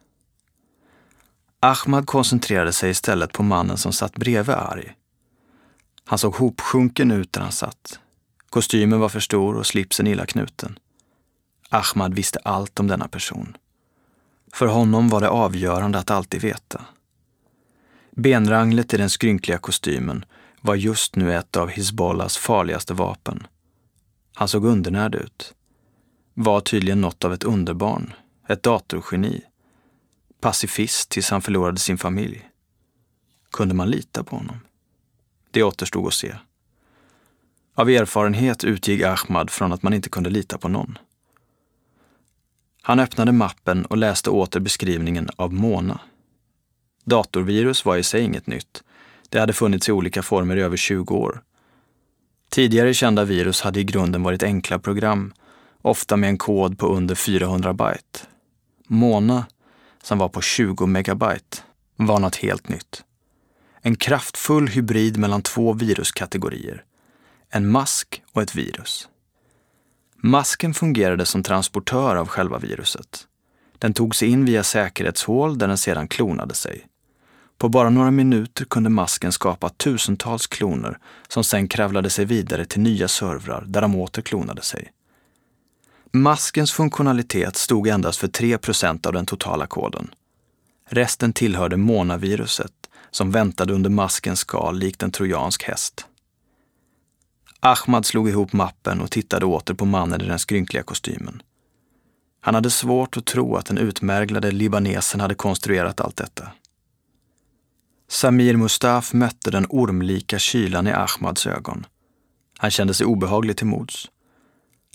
[1.64, 4.92] Ahmad koncentrerade sig istället på mannen som satt bredvid Ari.
[6.04, 8.00] Han såg hopsjunken ut där han satt.
[8.50, 10.78] Kostymen var för stor och slipsen illa knuten.
[11.68, 13.56] Ahmad visste allt om denna person.
[14.52, 16.84] För honom var det avgörande att alltid veta.
[18.10, 20.24] Benranglet i den skrynkliga kostymen
[20.60, 23.46] var just nu ett av Hizbollahs farligaste vapen.
[24.34, 25.54] Han såg undernärd ut.
[26.34, 28.12] Var tydligen något av ett underbarn,
[28.48, 29.42] ett datorgeni.
[30.42, 32.48] Pacifist tills han förlorade sin familj.
[33.50, 34.60] Kunde man lita på honom?
[35.50, 36.34] Det återstod att se.
[37.74, 40.98] Av erfarenhet utgick Ahmad från att man inte kunde lita på någon.
[42.82, 46.00] Han öppnade mappen och läste åter beskrivningen av Mona.
[47.04, 48.82] Datorvirus var i sig inget nytt.
[49.28, 51.42] Det hade funnits i olika former i över 20 år.
[52.48, 55.34] Tidigare kända virus hade i grunden varit enkla program,
[55.82, 58.20] ofta med en kod på under 400 byte.
[58.86, 59.46] Mona,
[60.02, 61.58] som var på 20 megabyte,
[61.96, 63.04] var något helt nytt.
[63.80, 66.84] En kraftfull hybrid mellan två viruskategorier.
[67.50, 69.08] En mask och ett virus.
[70.16, 73.26] Masken fungerade som transportör av själva viruset.
[73.78, 76.86] Den tog sig in via säkerhetshål där den sedan klonade sig.
[77.58, 80.98] På bara några minuter kunde masken skapa tusentals kloner
[81.28, 84.92] som sen kravlade sig vidare till nya servrar där de åter klonade sig.
[86.14, 90.14] Maskens funktionalitet stod endast för 3% av den totala koden.
[90.88, 92.72] Resten tillhörde Mona-viruset
[93.10, 96.06] som väntade under maskens skal likt en trojansk häst.
[97.60, 101.42] Ahmad slog ihop mappen och tittade åter på mannen i den skrynkliga kostymen.
[102.40, 106.48] Han hade svårt att tro att den utmärglade libanesen hade konstruerat allt detta.
[108.08, 111.86] Samir Mustaf mötte den ormlika kylan i Ahmads ögon.
[112.58, 114.08] Han kände sig obehaglig till mods.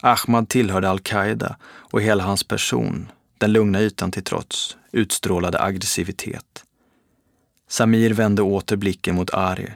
[0.02, 6.64] Ahmad tillhörde al-Qaida och hela hans person, den lugna ytan till trots, utstrålade aggressivitet.
[7.70, 9.74] Samir vände åter blicken mot Ari.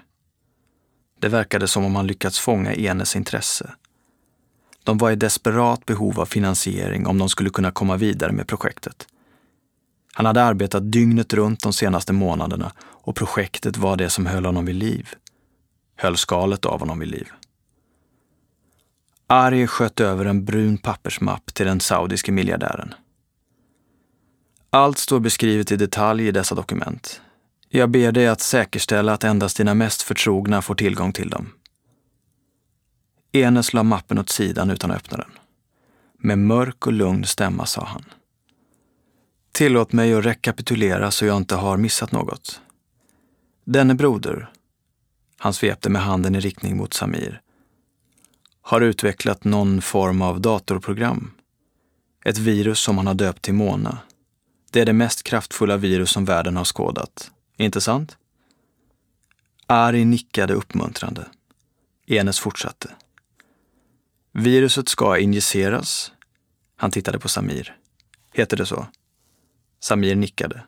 [1.20, 3.74] Det verkade som om han lyckats fånga Enes intresse.
[4.84, 9.08] De var i desperat behov av finansiering om de skulle kunna komma vidare med projektet.
[10.14, 14.66] Han hade arbetat dygnet runt de senaste månaderna och projektet var det som höll honom
[14.66, 15.10] vid liv.
[15.96, 17.28] Höll skalet av honom vid liv.
[19.34, 22.94] Ari sköt över en brun pappersmapp till den saudiske miljardären.
[24.70, 27.22] Allt står beskrivet i detalj i dessa dokument.
[27.70, 31.54] Jag ber dig att säkerställa att endast dina mest förtrogna får tillgång till dem.
[33.32, 35.32] Enes la mappen åt sidan utan att öppna den.
[36.18, 38.06] Med mörk och lugn stämma sa han.
[39.52, 42.62] Tillåt mig att rekapitulera så jag inte har missat något.
[43.66, 44.52] Denne broder,
[45.38, 47.42] han svepte med handen i riktning mot Samir,
[48.62, 51.32] har utvecklat någon form av datorprogram.
[52.26, 53.98] Ett virus som han har döpt till Mona.
[54.72, 57.32] Det är det mest kraftfulla virus som världen har skådat.
[57.58, 58.18] Inte sant?
[59.68, 61.28] Ari nickade uppmuntrande.
[62.08, 62.90] Enes fortsatte.
[64.32, 66.12] Viruset ska injiceras.
[66.76, 67.78] Han tittade på Samir.
[68.34, 68.88] Heter det så?
[69.80, 70.64] Samir nickade.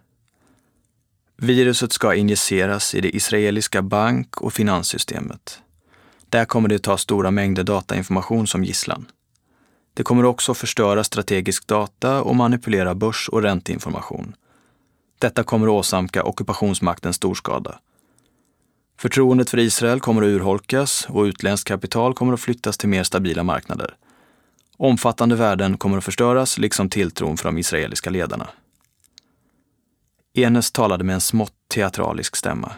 [1.38, 5.63] Viruset ska injiceras i det israeliska bank och finanssystemet.
[6.34, 9.06] Där kommer det ta stora mängder datainformation som gisslan.
[9.94, 14.36] Det kommer också förstöra strategisk data och manipulera börs och ränteinformation.
[15.20, 17.80] Detta kommer att åsamka ockupationsmakten stor skada.
[19.00, 23.44] Förtroendet för Israel kommer att urholkas och utländskt kapital kommer att flyttas till mer stabila
[23.44, 23.96] marknader.
[24.78, 28.50] Omfattande värden kommer att förstöras, liksom tilltron för de israeliska ledarna.
[30.34, 32.72] Enes talade med en smått teatralisk stämma.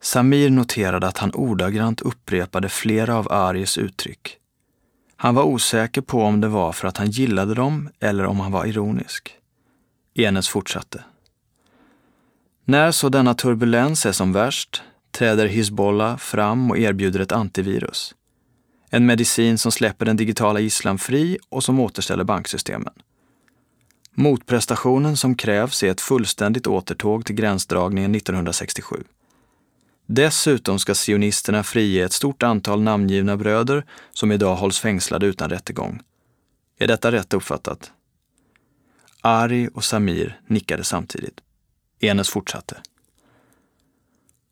[0.00, 4.36] Samir noterade att han ordagrant upprepade flera av Aries uttryck.
[5.16, 8.52] Han var osäker på om det var för att han gillade dem eller om han
[8.52, 9.36] var ironisk.
[10.14, 11.04] Enes fortsatte.
[12.64, 18.14] När så denna turbulens är som värst träder Hizbollah fram och erbjuder ett antivirus.
[18.90, 22.92] En medicin som släpper den digitala gisslan fri och som återställer banksystemen.
[24.14, 29.04] Motprestationen som krävs är ett fullständigt återtåg till gränsdragningen 1967.
[30.12, 36.00] Dessutom ska sionisterna frige ett stort antal namngivna bröder som idag hålls fängslade utan rättegång.
[36.78, 37.92] Är detta rätt uppfattat?
[39.20, 41.40] Ari och Samir nickade samtidigt.
[42.00, 42.80] Enes fortsatte.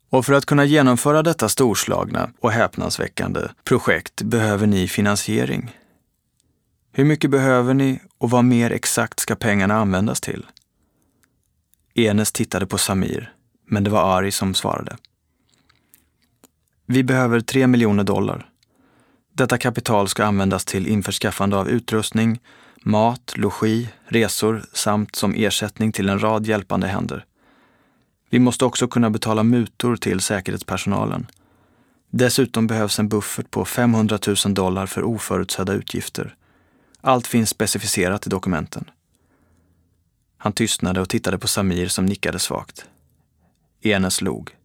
[0.09, 5.75] Och för att kunna genomföra detta storslagna och häpnadsväckande projekt behöver ni finansiering.
[6.91, 10.45] Hur mycket behöver ni och vad mer exakt ska pengarna användas till?
[11.93, 13.33] Enes tittade på Samir,
[13.67, 14.97] men det var Ari som svarade.
[16.91, 18.49] Vi behöver tre miljoner dollar.
[19.33, 22.39] Detta kapital ska användas till införskaffande av utrustning,
[22.83, 27.25] mat, logi, resor samt som ersättning till en rad hjälpande händer.
[28.29, 31.27] Vi måste också kunna betala mutor till säkerhetspersonalen.
[32.09, 36.35] Dessutom behövs en buffert på 500 000 dollar för oförutsedda utgifter.
[37.01, 38.89] Allt finns specificerat i dokumenten.
[40.37, 42.85] Han tystnade och tittade på Samir som nickade svagt.
[43.81, 44.58] Enes log.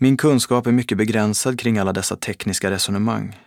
[0.00, 3.40] Min kunskap är mycket begränsad kring alla dessa tekniska resonemang.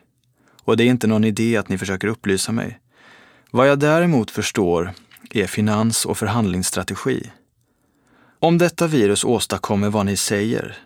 [0.64, 2.80] Och det är inte någon idé att ni försöker upplysa mig.
[3.52, 4.94] Vad jag däremot förstår
[5.30, 7.32] är finans och förhandlingsstrategi.
[8.40, 10.78] Om detta virus åstadkommer vad ni säger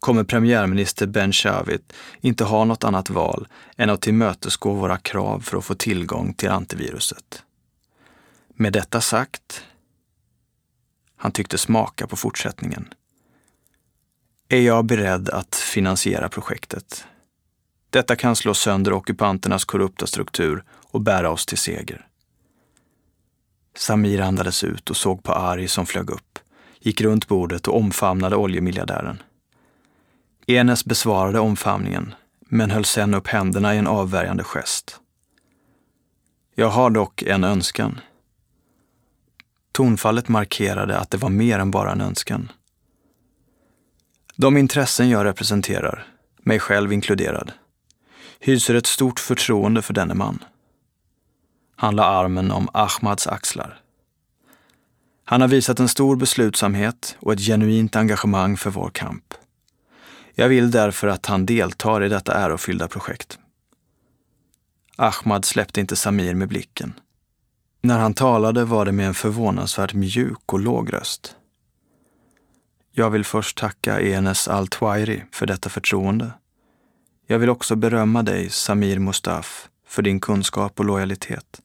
[0.00, 5.58] kommer premiärminister Ben Shavit inte ha något annat val än att tillmötesgå våra krav för
[5.58, 7.42] att få tillgång till antiviruset.
[8.54, 9.64] Med detta sagt,
[11.16, 12.88] han tyckte smaka på fortsättningen,
[14.48, 17.04] är jag beredd att finansiera projektet.
[17.90, 22.06] Detta kan slå sönder ockupanternas korrupta struktur och bära oss till seger.
[23.76, 26.38] Samir andades ut och såg på Ari som flög upp,
[26.80, 29.22] gick runt bordet och omfamnade oljemiljardären.
[30.46, 35.00] Enes besvarade omfamningen, men höll sen upp händerna i en avvärjande gest.
[36.54, 38.00] Jag har dock en önskan.
[39.72, 42.52] Tonfallet markerade att det var mer än bara en önskan.
[44.40, 46.06] De intressen jag representerar,
[46.42, 47.52] mig själv inkluderad,
[48.40, 50.44] hyser ett stort förtroende för denne man.
[51.76, 53.80] Han la armen om Ahmads axlar.
[55.24, 59.34] Han har visat en stor beslutsamhet och ett genuint engagemang för vår kamp.
[60.34, 63.38] Jag vill därför att han deltar i detta ärofyllda projekt.
[64.96, 66.92] Ahmad släppte inte Samir med blicken.
[67.80, 71.34] När han talade var det med en förvånansvärt mjuk och låg röst.
[72.98, 76.30] Jag vill först tacka Enes Al-Twairi för detta förtroende.
[77.26, 81.60] Jag vill också berömma dig, Samir Mustaf, för din kunskap och lojalitet.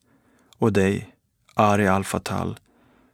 [0.58, 1.16] Och dig,
[1.54, 2.60] Ari Al-Fatal,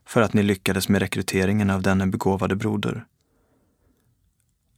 [0.07, 3.05] för att ni lyckades med rekryteringen av denne begåvade broder.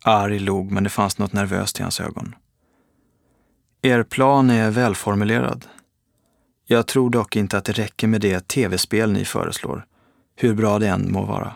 [0.04, 2.36] Ari log, men det fanns något nervöst i hans ögon.
[3.82, 5.66] Er plan är välformulerad.
[6.66, 9.86] Jag tror dock inte att det räcker med det tv-spel ni föreslår,
[10.36, 11.54] hur bra det än må vara.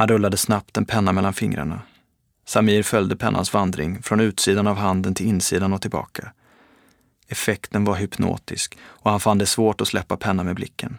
[0.00, 1.82] Han rullade snabbt en penna mellan fingrarna.
[2.46, 6.32] Samir följde pennans vandring från utsidan av handen till insidan och tillbaka.
[7.28, 10.98] Effekten var hypnotisk och han fann det svårt att släppa pennan med blicken.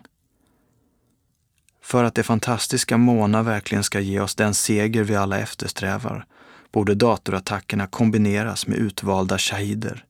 [1.83, 6.25] För att det fantastiska Mona verkligen ska ge oss den seger vi alla eftersträvar
[6.71, 10.05] borde datorattackerna kombineras med utvalda shahider.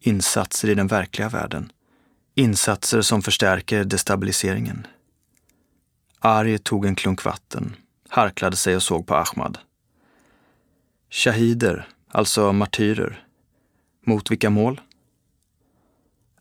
[0.00, 1.72] Insatser i den verkliga världen.
[2.34, 4.86] Insatser som förstärker destabiliseringen.
[6.18, 7.76] Ari tog en klunk vatten,
[8.08, 9.58] harklade sig och såg på Ahmad.
[11.10, 13.26] Shahider, alltså martyrer.
[14.06, 14.80] Mot vilka mål?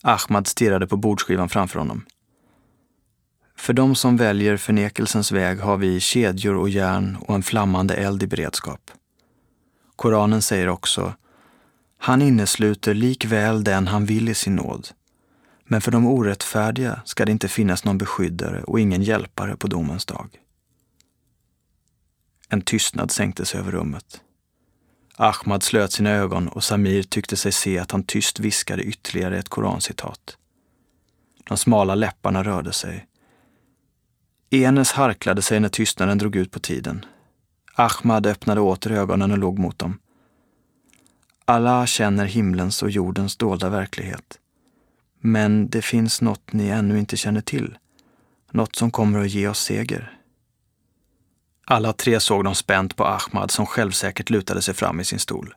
[0.01, 2.05] Ahmad stirrade på bordskivan framför honom.
[3.57, 8.24] För de som väljer förnekelsens väg har vi kedjor och järn och en flammande eld
[8.24, 8.91] i beredskap.
[9.95, 11.13] Koranen säger också
[11.97, 14.88] han innesluter likväl den han vill i sin nåd.
[15.66, 20.05] Men för de orättfärdiga ska det inte finnas någon beskyddare och ingen hjälpare på domens
[20.05, 20.30] dag.
[22.49, 24.21] En tystnad sänkte sig över rummet.
[25.15, 29.49] Ahmad slöt sina ögon och Samir tyckte sig se att han tyst viskade ytterligare ett
[29.49, 30.37] korancitat.
[31.43, 33.07] De smala läpparna rörde sig.
[34.49, 37.05] Enes harklade sig när tystnaden drog ut på tiden.
[37.75, 39.99] Ahmad öppnade åter ögonen och låg mot dem.
[41.45, 44.39] Allah känner himlens och jordens dolda verklighet.
[45.19, 47.77] Men det finns något ni ännu inte känner till.
[48.51, 50.14] Något som kommer att ge oss seger.
[51.68, 55.53] Alla tre såg de spänt på Ahmad som självsäkert lutade sig fram i sin stol.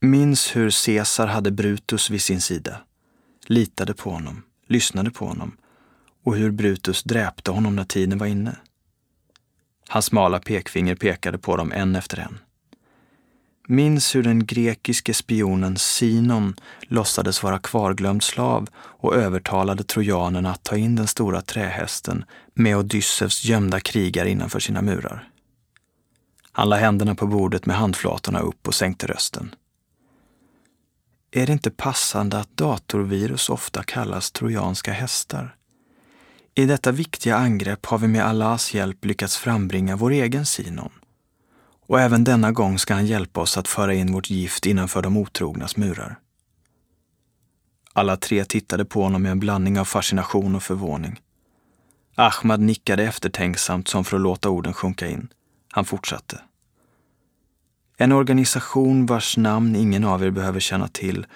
[0.00, 2.76] Minns hur Caesar hade Brutus vid sin sida,
[3.46, 5.56] litade på honom, lyssnade på honom
[6.24, 8.56] och hur Brutus dräpte honom när tiden var inne.
[9.88, 12.38] Hans smala pekfinger pekade på dem en efter en.
[13.68, 20.76] Minns hur den grekiske spionen Sinon låtsades vara kvarglömd slav och övertalade trojanerna att ta
[20.76, 22.24] in den stora trähästen
[22.54, 25.28] med Odysseus gömda krigare innanför sina murar.
[26.52, 29.54] Han la händerna på bordet med handflatorna upp och sänkte rösten.
[31.30, 35.56] Är det inte passande att datorvirus ofta kallas trojanska hästar?
[36.54, 40.92] I detta viktiga angrepp har vi med Allahs hjälp lyckats frambringa vår egen Sinon.
[41.86, 45.16] Och även denna gång ska han hjälpa oss att föra in vårt gift innanför de
[45.16, 46.18] otrognas murar.
[47.92, 51.20] Alla tre tittade på honom med en blandning av fascination och förvåning.
[52.14, 55.28] Ahmad nickade eftertänksamt som för att låta orden sjunka in.
[55.70, 56.40] Han fortsatte.
[57.96, 61.26] En organisation vars namn ingen av er behöver känna till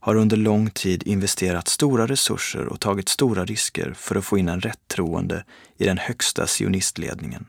[0.00, 4.48] har under lång tid investerat stora resurser och tagit stora risker för att få in
[4.48, 5.44] en rättroende
[5.76, 7.46] i den högsta sionistledningen.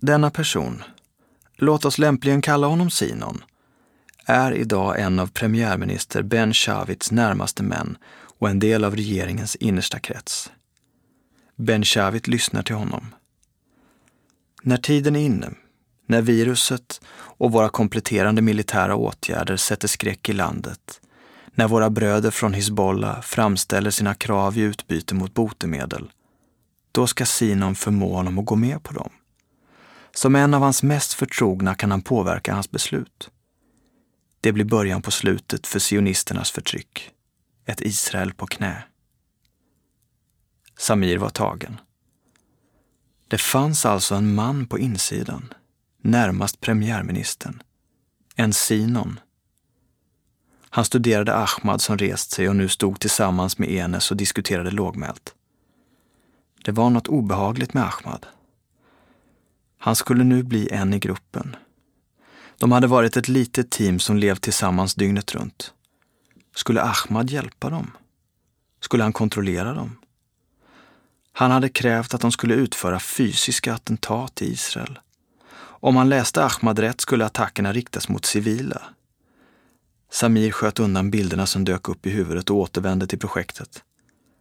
[0.00, 0.82] Denna person,
[1.56, 3.44] låt oss lämpligen kalla honom Sinon,
[4.26, 7.98] är idag en av premiärminister Ben Shavits närmaste män
[8.38, 10.50] och en del av regeringens innersta krets.
[11.60, 13.14] Ben Shavit lyssnar till honom.
[14.62, 15.50] När tiden är inne,
[16.06, 21.00] när viruset och våra kompletterande militära åtgärder sätter skräck i landet,
[21.54, 26.10] när våra bröder från Hizbollah framställer sina krav i utbyte mot botemedel,
[26.92, 29.10] då ska Sinon förmå honom att gå med på dem.
[30.14, 33.30] Som en av hans mest förtrogna kan han påverka hans beslut.
[34.40, 37.10] Det blir början på slutet för sionisternas förtryck.
[37.66, 38.82] Ett Israel på knä.
[40.80, 41.80] Samir var tagen.
[43.28, 45.54] Det fanns alltså en man på insidan,
[46.02, 47.62] närmast premiärministern.
[48.36, 49.20] En Sinon.
[50.70, 55.34] Han studerade Ahmad som rest sig och nu stod tillsammans med Enes och diskuterade lågmält.
[56.64, 58.26] Det var något obehagligt med Ahmad.
[59.78, 61.56] Han skulle nu bli en i gruppen.
[62.58, 65.74] De hade varit ett litet team som levt tillsammans dygnet runt.
[66.54, 67.90] Skulle Ahmad hjälpa dem?
[68.80, 69.99] Skulle han kontrollera dem?
[71.32, 74.98] Han hade krävt att de skulle utföra fysiska attentat i Israel.
[75.60, 78.82] Om han läste Ahmad rätt skulle attackerna riktas mot civila.
[80.12, 83.82] Samir sköt undan bilderna som dök upp i huvudet och återvände till projektet.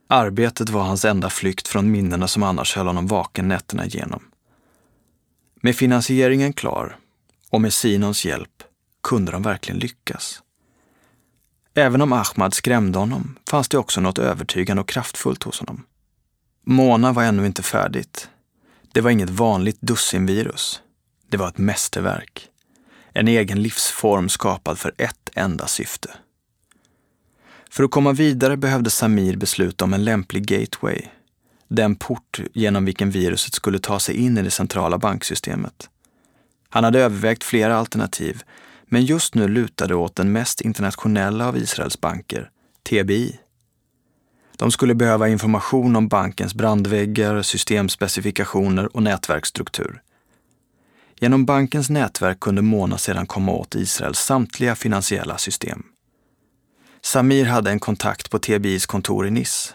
[0.08, 4.24] Arbetet var hans enda flykt från minnena som annars höll honom vaken nätterna igenom.
[5.62, 6.98] Med finansieringen klar
[7.50, 8.64] och med Sinons hjälp
[9.04, 10.42] kunde de verkligen lyckas.
[11.74, 15.86] Även om Ahmad skrämde honom fanns det också något övertygande och kraftfullt hos honom.
[16.64, 18.30] Mona var ännu inte färdigt.
[18.92, 20.82] Det var inget vanligt dussinvirus.
[21.30, 22.48] Det var ett mästerverk.
[23.14, 26.10] En egen livsform skapad för ett enda syfte.
[27.70, 31.02] För att komma vidare behövde Samir besluta om en lämplig gateway.
[31.68, 35.90] Den port genom vilken viruset skulle ta sig in i det centrala banksystemet.
[36.70, 38.44] Han hade övervägt flera alternativ,
[38.86, 42.50] men just nu lutade åt den mest internationella av Israels banker,
[42.90, 43.40] TBI.
[44.60, 50.02] De skulle behöva information om bankens brandväggar, systemspecifikationer och nätverksstruktur.
[51.20, 55.84] Genom bankens nätverk kunde Mona sedan komma åt Israels samtliga finansiella system.
[57.02, 59.74] Samir hade en kontakt på TBIs kontor i Nice.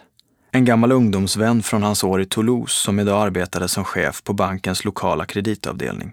[0.51, 4.85] En gammal ungdomsvän från hans år i Toulouse som idag arbetade som chef på bankens
[4.85, 6.13] lokala kreditavdelning.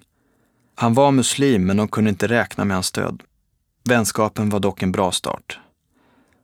[0.75, 3.23] Han var muslim men de kunde inte räkna med hans stöd.
[3.83, 5.59] Vänskapen var dock en bra start.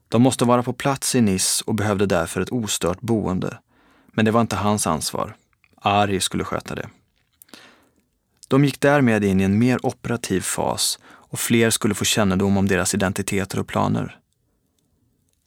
[0.10, 3.58] De måste vara på plats i Nice och behövde därför ett ostört boende.
[4.08, 5.36] Men det var inte hans ansvar.
[5.82, 6.90] Ari skulle sköta det.
[8.48, 12.68] De gick därmed in i en mer operativ fas och fler skulle få kännedom om
[12.68, 14.20] deras identiteter och planer.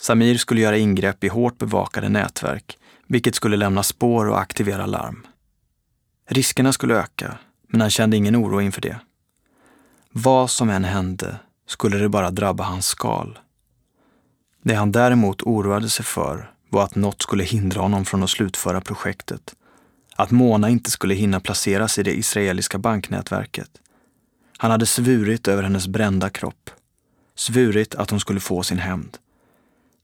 [0.01, 5.27] Samir skulle göra ingrepp i hårt bevakade nätverk, vilket skulle lämna spår och aktivera larm.
[6.29, 7.39] Riskerna skulle öka,
[7.69, 9.01] men han kände ingen oro inför det.
[10.13, 11.37] Vad som än hände
[11.67, 13.39] skulle det bara drabba hans skal.
[14.63, 18.81] Det han däremot oroade sig för var att något skulle hindra honom från att slutföra
[18.81, 19.55] projektet.
[20.17, 23.71] Att Mona inte skulle hinna placeras i det israeliska banknätverket.
[24.57, 26.71] Han hade svurit över hennes brända kropp.
[27.35, 29.19] Svurit att hon skulle få sin hämnd.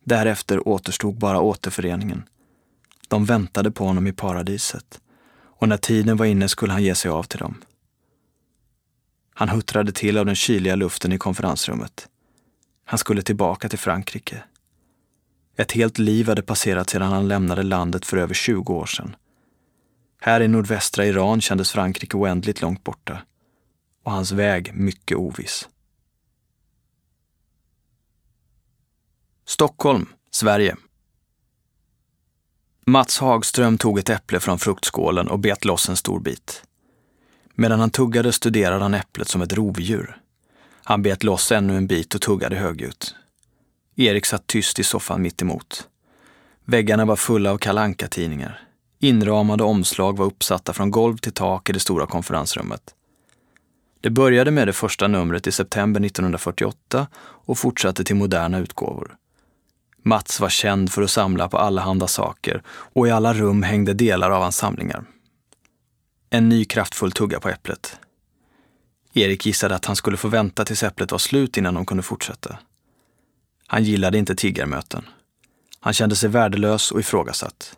[0.04, 2.22] Därefter återstod bara återföreningen.
[3.08, 5.00] De väntade på honom i paradiset
[5.58, 7.62] och när tiden var inne skulle han ge sig av till dem.
[9.34, 12.08] Han huttrade till av den kyliga luften i konferensrummet.
[12.88, 14.42] Han skulle tillbaka till Frankrike.
[15.56, 19.16] Ett helt liv hade passerat sedan han lämnade landet för över 20 år sedan.
[20.20, 23.22] Här i nordvästra Iran kändes Frankrike oändligt långt borta
[24.02, 25.68] och hans väg mycket oviss.
[29.44, 30.76] Stockholm, Sverige.
[32.86, 36.62] Mats Hagström tog ett äpple från fruktskålen och bet loss en stor bit.
[37.54, 40.20] Medan han tuggade studerade han äpplet som ett rovdjur.
[40.88, 43.14] Han bet loss ännu en bit och tuggade högljutt.
[43.96, 45.88] Erik satt tyst i soffan mitt emot.
[46.64, 48.66] Väggarna var fulla av kalanka tidningar
[48.98, 52.94] Inramade omslag var uppsatta från golv till tak i det stora konferensrummet.
[54.00, 59.16] Det började med det första numret i september 1948 och fortsatte till moderna utgåvor.
[60.02, 64.30] Mats var känd för att samla på allehanda saker och i alla rum hängde delar
[64.30, 65.04] av hans samlingar.
[66.30, 67.98] En ny kraftfull tugga på äpplet.
[69.16, 72.58] Erik gissade att han skulle få vänta tills äpplet var slut innan de kunde fortsätta.
[73.66, 75.04] Han gillade inte tiggarmöten.
[75.80, 77.76] Han kände sig värdelös och ifrågasatt.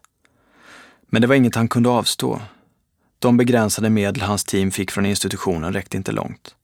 [1.06, 2.40] Men det var inget han kunde avstå.
[3.18, 6.54] De begränsade medel hans team fick från institutionen räckte inte långt.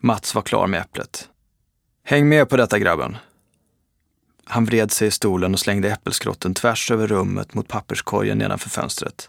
[0.00, 1.28] Mats var klar med äpplet.
[2.04, 3.16] Häng med på detta grabben.
[4.44, 9.28] Han vred sig i stolen och slängde äppelskrotten tvärs över rummet mot papperskorgen nedanför fönstret.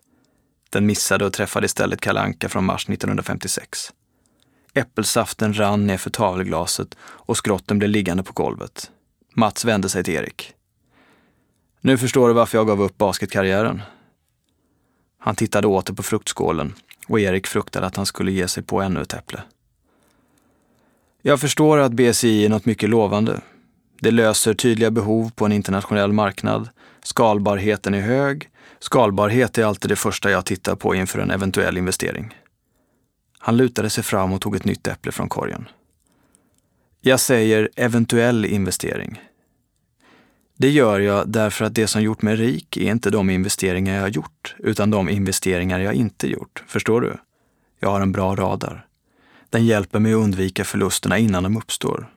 [0.70, 3.92] Den missade och träffade istället kalanka från mars 1956.
[4.74, 8.92] Äppelsaften rann ner för tavelglaset och skrotten blev liggande på golvet.
[9.34, 10.54] Mats vände sig till Erik.
[11.82, 13.82] Nu förstår du varför jag gav upp basketkarriären.
[15.20, 16.74] Han tittade åter på fruktskålen
[17.08, 19.44] och Erik fruktade att han skulle ge sig på ännu ett äpple.
[21.22, 23.42] Jag förstår att BSI är något mycket lovande.
[24.00, 26.70] Det löser tydliga behov på en internationell marknad.
[27.04, 28.50] Skalbarheten är hög.
[28.80, 32.34] Skalbarhet är alltid det första jag tittar på inför en eventuell investering.
[33.46, 35.70] Han lutade sig fram och tog ett nytt äpple från korgen.
[37.02, 39.22] Jag säger eventuell investering.
[40.58, 44.02] Det gör jag därför att det som gjort mig rik är inte de investeringar jag
[44.02, 46.64] har gjort, utan de investeringar jag inte gjort.
[46.68, 47.18] Förstår du?
[47.80, 48.86] Jag har en bra radar.
[49.50, 52.10] Den hjälper mig att undvika förlusterna innan de uppstår.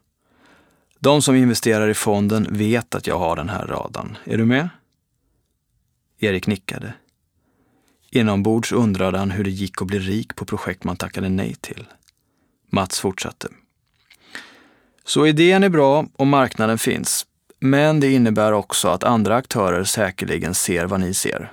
[0.98, 4.18] De som investerar i fonden vet att jag har den här radarn.
[4.24, 4.68] Är du med?
[6.18, 6.94] Erik nickade.
[8.16, 11.86] Inombords undrade han hur det gick att bli rik på projekt man tackade nej till.
[12.70, 13.48] Mats fortsatte.
[15.04, 17.26] Så idén är bra och marknaden finns.
[17.60, 21.52] Men det innebär också att andra aktörer säkerligen ser vad ni ser.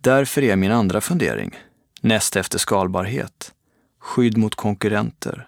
[0.00, 1.54] Därför är min andra fundering,
[2.00, 3.52] näst efter skalbarhet,
[4.00, 5.46] Skydd mot konkurrenter.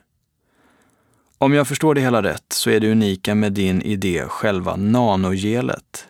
[1.39, 6.07] Om jag förstår det hela rätt så är det unika med din idé själva nanogelet.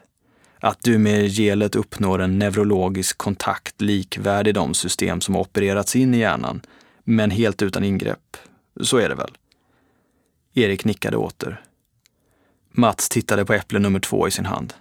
[0.60, 6.18] Att du med gelet uppnår en neurologisk kontakt likvärdig de system som opererats in i
[6.18, 6.60] hjärnan,
[7.04, 8.36] men helt utan ingrepp.
[8.80, 9.36] Så är det väl?
[10.54, 11.62] Erik nickade åter.
[12.72, 14.74] Mats tittade på äpple nummer två i sin hand.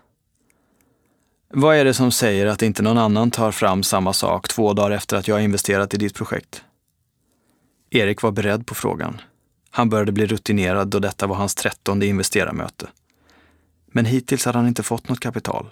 [1.54, 4.92] Vad är det som säger att inte någon annan tar fram samma sak två dagar
[4.92, 6.64] efter att jag investerat i ditt projekt?
[7.90, 9.22] Erik var beredd på frågan.
[9.70, 12.88] Han började bli rutinerad då detta var hans trettonde investerarmöte.
[13.92, 15.66] Men hittills hade han inte fått något kapital.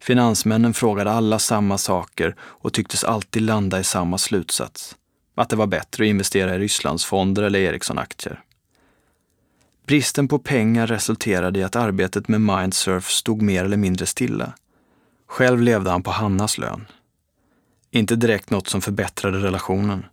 [0.00, 4.96] Finansmännen frågade alla samma saker och tycktes alltid landa i samma slutsats.
[5.34, 8.40] Att det var bättre att investera i Rysslandsfonder eller Ericsson-aktier.
[9.86, 14.52] Bristen på pengar resulterade i att arbetet med Mindsurf stod mer eller mindre stilla.
[15.26, 16.86] Själv levde han på Hannas lön.
[17.90, 20.06] Inte direkt något som förbättrade relationen.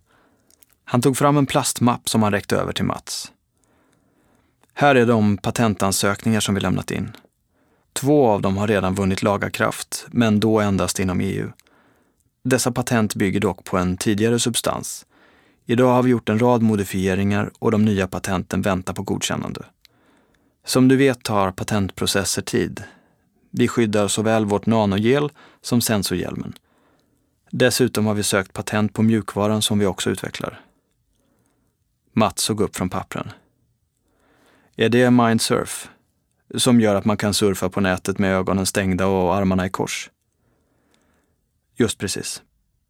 [0.84, 3.32] Han tog fram en plastmapp som han räckte över till Mats.
[4.74, 7.16] Här är de patentansökningar som vi lämnat in.
[7.92, 11.50] Två av dem har redan vunnit lagakraft, men då endast inom EU.
[12.44, 15.06] Dessa patent bygger dock på en tidigare substans.
[15.66, 19.64] Idag har vi gjort en rad modifieringar och de nya patenten väntar på godkännande.
[20.64, 22.82] Som du vet tar patentprocesser tid.
[23.50, 26.52] Vi skyddar såväl vårt nanogel som sensorhjälmen.
[27.50, 30.60] Dessutom har vi sökt patent på mjukvaran som vi också utvecklar.
[32.12, 33.30] Mats såg upp från pappren.
[34.76, 35.88] Är det Mindsurf?
[36.54, 40.10] Som gör att man kan surfa på nätet med ögonen stängda och armarna i kors?
[41.76, 42.42] Just precis.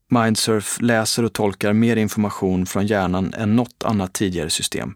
[0.09, 4.95] Mindsurf läser och tolkar mer information från hjärnan än något annat tidigare system.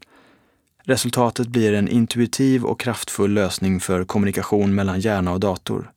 [0.83, 5.93] Resultatet blir en intuitiv och kraftfull lösning för kommunikation mellan hjärna och dator.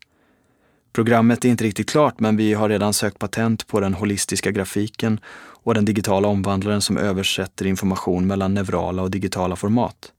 [0.94, 5.20] Programmet är inte riktigt klart, men vi har redan sökt patent på den holistiska grafiken
[5.64, 10.14] och den digitala omvandlaren som översätter information mellan neurala och digitala format.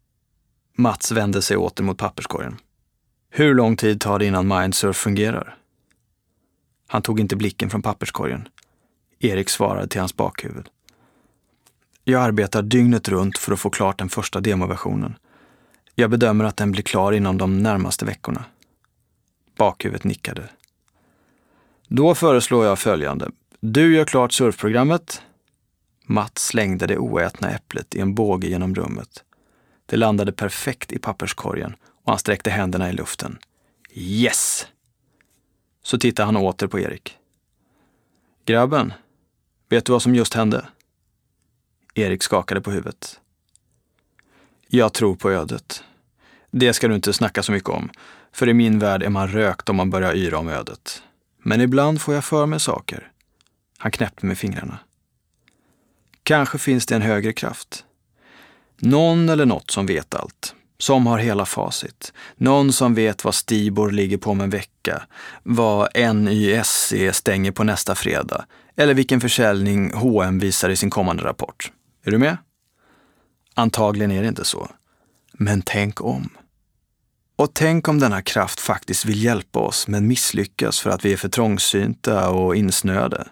[0.80, 2.56] Mats vände sig åter mot papperskorgen.
[3.30, 5.56] Hur lång tid tar det innan Mindsurf fungerar?
[6.86, 8.48] Han tog inte blicken från papperskorgen.
[9.18, 10.68] Erik svarade till hans bakhuvud.
[12.04, 15.14] Jag arbetar dygnet runt för att få klart den första demoversionen.
[15.94, 18.44] Jag bedömer att den blir klar inom de närmaste veckorna.
[19.58, 20.48] Bakhuvudet nickade.
[21.88, 23.30] Då föreslår jag följande.
[23.60, 25.22] Du gör klart surfprogrammet.
[26.04, 29.24] Mats slängde det oätna äpplet i en båge genom rummet.
[29.90, 33.38] Det landade perfekt i papperskorgen och han sträckte händerna i luften.
[33.92, 34.66] Yes!
[35.82, 37.16] Så tittade han åter på Erik.
[38.44, 38.92] Grabben,
[39.68, 40.66] vet du vad som just hände?
[41.94, 43.20] Erik skakade på huvudet.
[44.68, 45.84] Jag tror på ödet.
[46.50, 47.90] Det ska du inte snacka så mycket om,
[48.32, 51.02] för i min värld är man rökt om man börjar yra om ödet.
[51.38, 53.12] Men ibland får jag för mig saker.
[53.78, 54.78] Han knäppte med fingrarna.
[56.22, 57.84] Kanske finns det en högre kraft.
[58.80, 60.54] Någon eller något som vet allt.
[60.78, 62.12] Som har hela facit.
[62.36, 65.02] Någon som vet vad Stibor ligger på om en vecka.
[65.42, 68.44] Vad NYSC stänger på nästa fredag.
[68.76, 71.72] Eller vilken försäljning H&M visar i sin kommande rapport.
[72.04, 72.36] Är du med?
[73.54, 74.68] Antagligen är det inte så.
[75.32, 76.28] Men tänk om.
[77.36, 81.16] Och tänk om denna kraft faktiskt vill hjälpa oss men misslyckas för att vi är
[81.16, 83.28] för trångsynta och insnöade.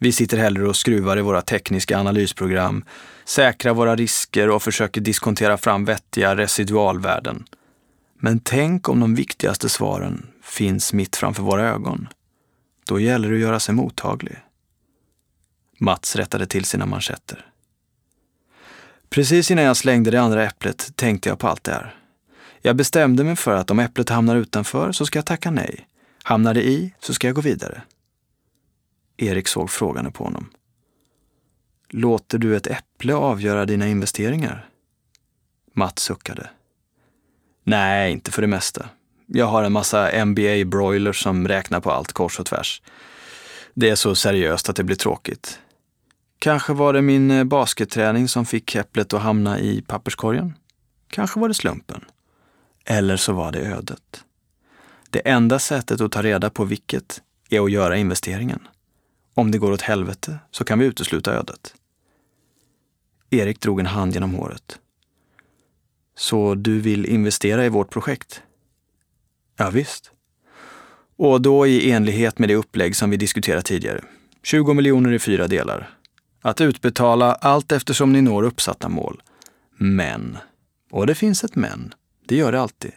[0.00, 2.84] Vi sitter hellre och skruvar i våra tekniska analysprogram,
[3.28, 7.44] säkrar våra risker och försöker diskontera fram vettiga residualvärden.
[8.18, 12.08] Men tänk om de viktigaste svaren finns mitt framför våra ögon.
[12.86, 14.36] Då gäller det att göra sig mottaglig.
[15.78, 17.46] Mats rättade till sina manschetter.
[19.10, 21.94] Precis innan jag slängde det andra äpplet tänkte jag på allt det här.
[22.62, 25.88] Jag bestämde mig för att om äpplet hamnar utanför så ska jag tacka nej.
[26.22, 27.82] Hamnar det i så ska jag gå vidare.
[29.16, 30.50] Erik såg frågande på honom.
[31.90, 34.68] Låter du ett äpple avgöra dina investeringar?
[35.72, 36.50] Mats suckade.
[37.64, 38.88] Nej, inte för det mesta.
[39.26, 42.82] Jag har en massa MBA-broilers som räknar på allt kors och tvärs.
[43.74, 45.58] Det är så seriöst att det blir tråkigt.
[46.38, 50.54] Kanske var det min eh, basketträning som fick äpplet att hamna i papperskorgen.
[51.10, 52.04] Kanske var det slumpen.
[52.84, 54.24] Eller så var det ödet.
[55.10, 58.68] Det enda sättet att ta reda på vilket är att göra investeringen.
[59.34, 61.74] Om det går åt helvete så kan vi utesluta ödet.
[63.30, 64.78] Erik drog en hand genom håret.
[66.16, 68.42] Så du vill investera i vårt projekt?
[69.56, 70.10] Ja, visst.
[71.16, 74.04] Och då i enlighet med det upplägg som vi diskuterat tidigare.
[74.42, 75.90] 20 miljoner i fyra delar.
[76.42, 79.22] Att utbetala allt eftersom ni når uppsatta mål.
[79.76, 80.38] Men,
[80.90, 81.94] och det finns ett men,
[82.26, 82.92] det gör det alltid.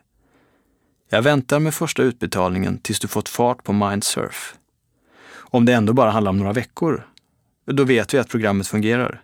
[1.09, 4.55] Jag väntar med första utbetalningen tills du fått fart på Mindsurf.
[5.33, 7.07] Om det ändå bara handlar om några veckor,
[7.65, 9.21] då vet vi att programmet fungerar.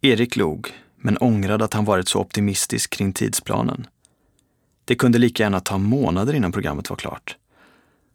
[0.00, 3.86] Erik log, men ångrade att han varit så optimistisk kring tidsplanen.
[4.84, 7.36] Det kunde lika gärna ta månader innan programmet var klart.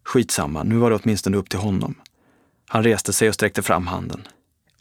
[0.04, 1.96] Skitsamma, nu var det åtminstone upp till honom.
[2.68, 4.28] Han reste sig och sträckte fram handen.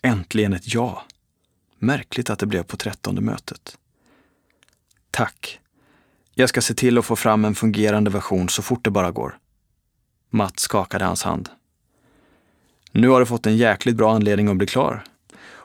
[0.02, 1.04] Äntligen ett ja.
[1.78, 3.78] Märkligt att det blev på trettonde mötet.
[5.10, 5.60] Tack.
[6.34, 9.38] Jag ska se till att få fram en fungerande version så fort det bara går.
[10.30, 11.48] Matt skakade hans hand.
[12.92, 15.04] Nu har du fått en jäkligt bra anledning att bli klar.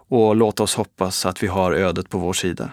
[0.07, 2.71] Och låt oss hoppas att vi har ödet på vår sida.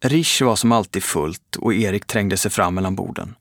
[0.00, 3.34] Rish var som alltid fullt och Erik trängde sig fram mellan borden.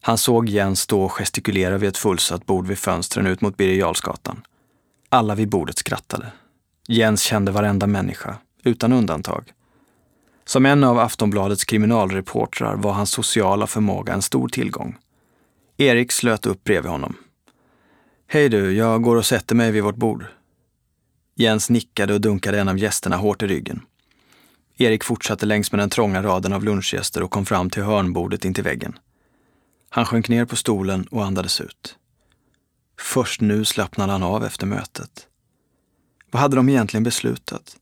[0.00, 3.78] Han såg Jens stå och gestikulera vid ett fullsatt bord vid fönstren ut mot Birger
[3.78, 4.42] Jarlsgatan.
[5.08, 6.32] Alla vid bordet skrattade.
[6.88, 9.52] Jens kände varenda människa, utan undantag.
[10.44, 14.96] Som en av Aftonbladets kriminalreportrar var hans sociala förmåga en stor tillgång.
[15.76, 17.16] Erik slöt upp bredvid honom.
[18.26, 20.24] Hej du, jag går och sätter mig vid vårt bord.
[21.40, 23.82] Jens nickade och dunkade en av gästerna hårt i ryggen.
[24.76, 28.64] Erik fortsatte längs med den trånga raden av lunchgäster och kom fram till hörnbordet intill
[28.64, 28.98] väggen.
[29.90, 31.96] Han sjönk ner på stolen och andades ut.
[33.00, 35.26] Först nu slappnade han av efter mötet.
[36.30, 37.76] Vad hade de egentligen beslutat?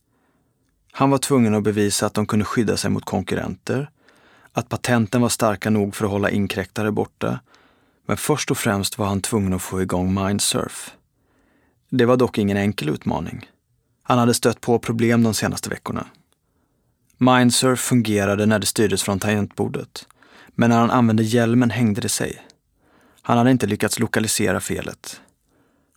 [0.92, 3.90] Han var tvungen att bevisa att de kunde skydda sig mot konkurrenter,
[4.52, 7.40] att patenten var starka nog för att hålla inkräktare borta,
[8.06, 10.96] men först och främst var han tvungen att få igång Mindsurf.
[11.90, 13.50] Det var dock ingen enkel utmaning.
[14.02, 16.06] Han hade stött på problem de senaste veckorna.
[17.18, 20.06] Mindsurf fungerade när det styrdes från tangentbordet,
[20.54, 22.42] men när han använde hjälmen hängde det sig.
[23.22, 25.20] Han hade inte lyckats lokalisera felet.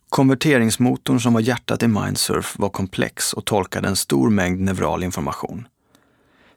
[0.08, 5.68] Konverteringsmotorn som var hjärtat i Mindsurf var komplex och tolkade en stor mängd neural information.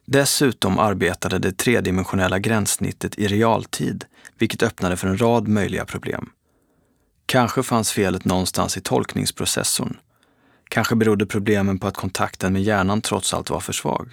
[0.05, 4.05] Dessutom arbetade det tredimensionella gränssnittet i realtid,
[4.37, 6.29] vilket öppnade för en rad möjliga problem.
[7.33, 9.97] Kanske fanns felet någonstans i tolkningsprocessorn.
[10.69, 14.09] Kanske berodde problemen på att kontakten med hjärnan trots allt var för svag.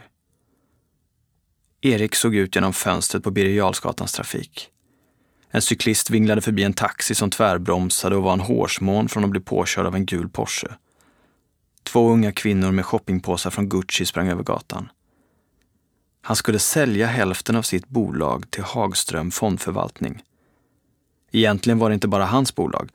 [1.80, 4.68] Erik såg ut genom fönstret på Birger Jarlsgatans trafik.
[5.50, 9.40] En cyklist vinglade förbi en taxi som tvärbromsade och var en hårsmån från att bli
[9.40, 10.68] påkörd av en gul Porsche.
[11.82, 14.88] Två unga kvinnor med shoppingpåsar från Gucci sprang över gatan.
[16.22, 20.22] Han skulle sälja hälften av sitt bolag till Hagström fondförvaltning.
[21.32, 22.90] Egentligen var det inte bara hans bolag.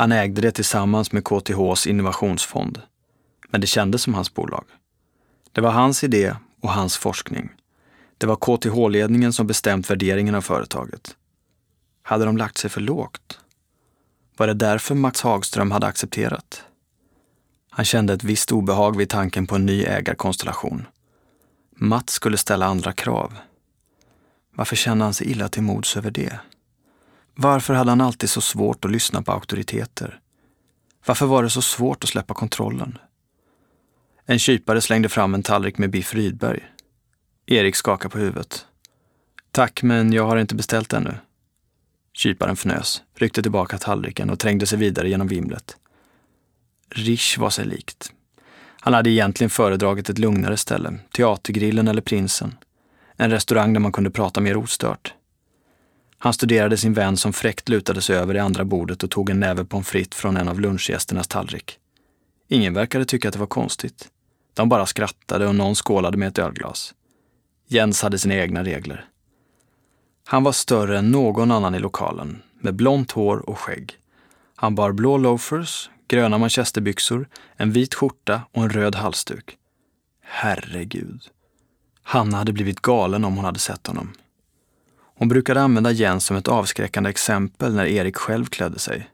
[0.00, 2.82] Han ägde det tillsammans med KTHs innovationsfond.
[3.48, 4.64] Men det kändes som hans bolag.
[5.52, 7.50] Det var hans idé och hans forskning.
[8.18, 11.16] Det var KTH-ledningen som bestämt värderingen av företaget.
[12.02, 13.40] Hade de lagt sig för lågt?
[14.36, 16.64] Var det därför Max Hagström hade accepterat?
[17.70, 20.86] Han kände ett visst obehag vid tanken på en ny ägarkonstellation.
[21.76, 23.34] Mats skulle ställa andra krav.
[24.54, 26.40] Varför kände han sig illa till mods över det?
[27.34, 30.20] Varför hade han alltid så svårt att lyssna på auktoriteter?
[31.06, 32.98] Varför var det så svårt att släppa kontrollen?
[34.26, 36.60] En kypare slängde fram en tallrik med biff Rydberg.
[37.46, 38.66] Erik skakade på huvudet.
[39.50, 41.14] Tack, men jag har inte beställt ännu.
[42.12, 45.76] Kyparen fnös, ryckte tillbaka tallriken och trängde sig vidare genom vimlet.
[46.90, 48.12] Rish var sig likt.
[48.80, 52.54] Han hade egentligen föredragit ett lugnare ställe, Teatergrillen eller Prinsen.
[53.16, 55.14] En restaurang där man kunde prata mer ostört.
[56.22, 59.40] Han studerade sin vän som fräckt lutade sig över det andra bordet och tog en
[59.40, 61.78] näve pommes frites från en av lunchgästernas tallrik.
[62.48, 64.08] Ingen verkade tycka att det var konstigt.
[64.54, 66.94] De bara skrattade och någon skålade med ett ölglas.
[67.68, 69.04] Jens hade sina egna regler.
[70.26, 73.92] Han var större än någon annan i lokalen, med blont hår och skägg.
[74.56, 79.56] Han bar blå loafers, gröna manchesterbyxor, en vit skjorta och en röd halsduk.
[80.22, 81.22] Herregud.
[82.02, 84.12] Hanna hade blivit galen om hon hade sett honom.
[85.20, 89.10] Hon brukade använda Jens som ett avskräckande exempel när Erik själv klädde sig.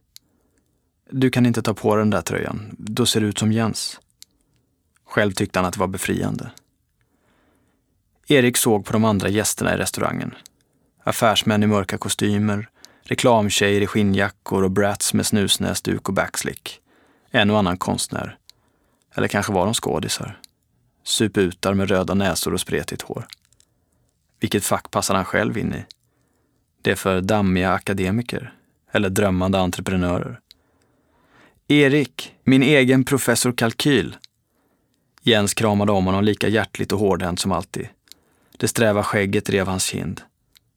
[1.10, 4.00] Du kan inte ta på den där tröjan, då ser du ut som Jens.
[5.04, 6.50] Själv tyckte han att det var befriande.
[8.26, 10.34] Erik såg på de andra gästerna i restaurangen.
[11.04, 12.68] Affärsmän i mörka kostymer,
[13.02, 16.80] reklamtjejer i skinnjackor och brats med snusnäsduk och backslick.
[17.30, 18.38] En och annan konstnär.
[19.14, 20.40] Eller kanske var de skådisar.
[21.04, 23.26] Suputar med röda näsor och spretigt hår.
[24.40, 25.95] Vilket fack passade han själv in i?
[26.86, 28.52] Det är för dammiga akademiker
[28.92, 30.40] eller drömmande entreprenörer.
[31.68, 34.16] Erik, min egen professor Kalkyl.
[35.22, 37.88] Jens kramade om honom lika hjärtligt och hårdhänt som alltid.
[38.56, 40.20] Det sträva skägget rev hans kind.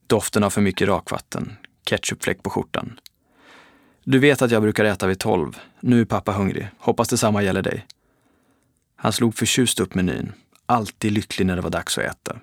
[0.07, 1.57] Doften av för mycket rakvatten.
[1.85, 2.99] Ketchupfläck på skjortan.
[4.03, 5.57] Du vet att jag brukar äta vid tolv.
[5.79, 6.67] Nu är pappa hungrig.
[6.77, 7.85] Hoppas detsamma gäller dig.
[8.95, 10.31] Han slog förtjust upp menyn.
[10.65, 12.39] Alltid lycklig när det var dags att äta.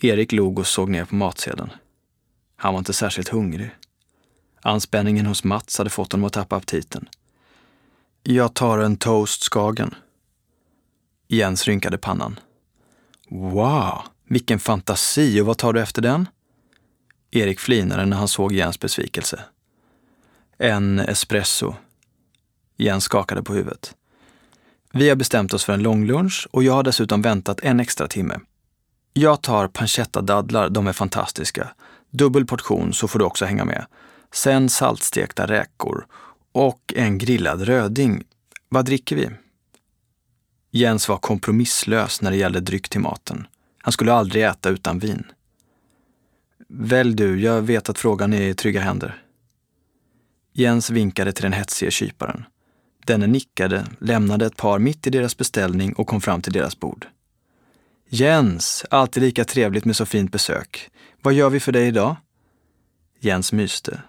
[0.00, 1.70] Erik log och såg ner på matsedeln.
[2.56, 3.70] Han var inte särskilt hungrig.
[4.62, 7.08] Anspänningen hos Mats hade fått honom att tappa aptiten.
[8.22, 9.94] Jag tar en toast Skagen.
[11.28, 12.40] Jens rynkade pannan.
[13.30, 16.28] Wow, vilken fantasi och vad tar du efter den?
[17.30, 19.40] Erik flinade när han såg Jens besvikelse.
[20.58, 21.74] En espresso.
[22.76, 23.94] Jens skakade på huvudet.
[24.92, 28.40] Vi har bestämt oss för en långlunch och jag har dessutom väntat en extra timme.
[29.12, 31.68] Jag tar pancetta-dadlar, de är fantastiska.
[32.10, 33.86] Dubbel portion så får du också hänga med.
[34.32, 36.06] Sen saltstekta räkor
[36.52, 38.24] och en grillad röding.
[38.68, 39.30] Vad dricker vi?
[40.70, 43.46] Jens var kompromisslös när det gällde dryck till maten.
[43.78, 45.24] Han skulle aldrig äta utan vin.
[46.68, 49.22] Välj du, jag vet att frågan är i trygga händer.
[50.52, 52.44] Jens vinkade till den hetsige kyparen.
[53.06, 57.06] Denne nickade, lämnade ett par mitt i deras beställning och kom fram till deras bord.
[58.08, 60.90] Jens, alltid lika trevligt med så fint besök.
[61.22, 62.16] Vad gör vi för dig idag?
[63.20, 64.02] Jens myste.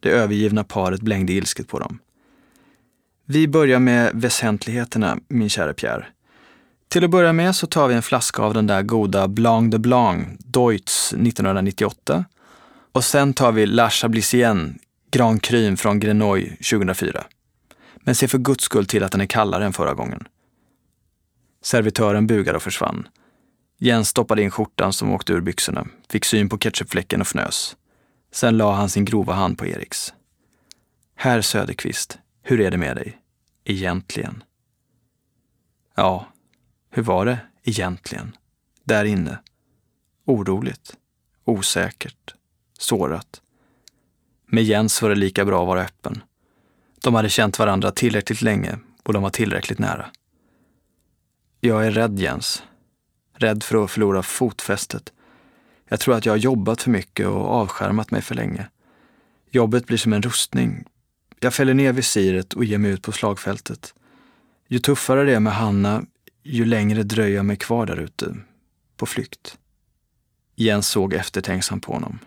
[0.00, 1.98] Det övergivna paret blängde ilsket på dem.
[3.26, 6.06] Vi börjar med väsentligheterna, min kära Pierre.
[6.88, 9.78] Till att börja med så tar vi en flaska av den där goda Blanc de
[9.78, 12.24] Blanc, Deutz 1998.
[12.92, 14.74] Och sen tar vi La Chablisienne,
[15.10, 17.24] Grand Cru från Grenoy 2004.
[17.96, 20.28] Men se för guds skull till att den är kallare än förra gången.
[21.62, 23.08] Servitören bugade och försvann.
[23.78, 27.76] Jens stoppade in skjortan som åkte ur byxorna, fick syn på ketchupfläcken och fnös.
[28.32, 30.14] Sen la han sin grova hand på Eriks.
[31.14, 33.18] Herr Söderqvist, hur är det med dig?
[33.64, 34.44] Egentligen?
[35.94, 36.26] Ja,
[36.90, 38.36] hur var det egentligen?
[38.84, 39.38] Där inne?
[40.24, 40.96] Oroligt,
[41.44, 42.34] osäkert,
[42.78, 43.40] sårat.
[44.46, 46.22] Med Jens var det lika bra att vara öppen.
[47.00, 50.10] De hade känt varandra tillräckligt länge och de var tillräckligt nära.
[51.60, 52.62] Jag är rädd Jens.
[53.34, 55.12] Rädd för att förlora fotfästet.
[55.88, 58.68] Jag tror att jag har jobbat för mycket och avskärmat mig för länge.
[59.50, 60.84] Jobbet blir som en rustning.
[61.40, 63.94] Jag fäller ner visiret och ger mig ut på slagfältet.
[64.68, 66.04] Ju tuffare det är med Hanna,
[66.42, 68.36] ju längre dröjer jag mig kvar där ute,
[68.96, 69.58] på flykt.
[70.56, 72.18] Jens såg eftertänksam på honom.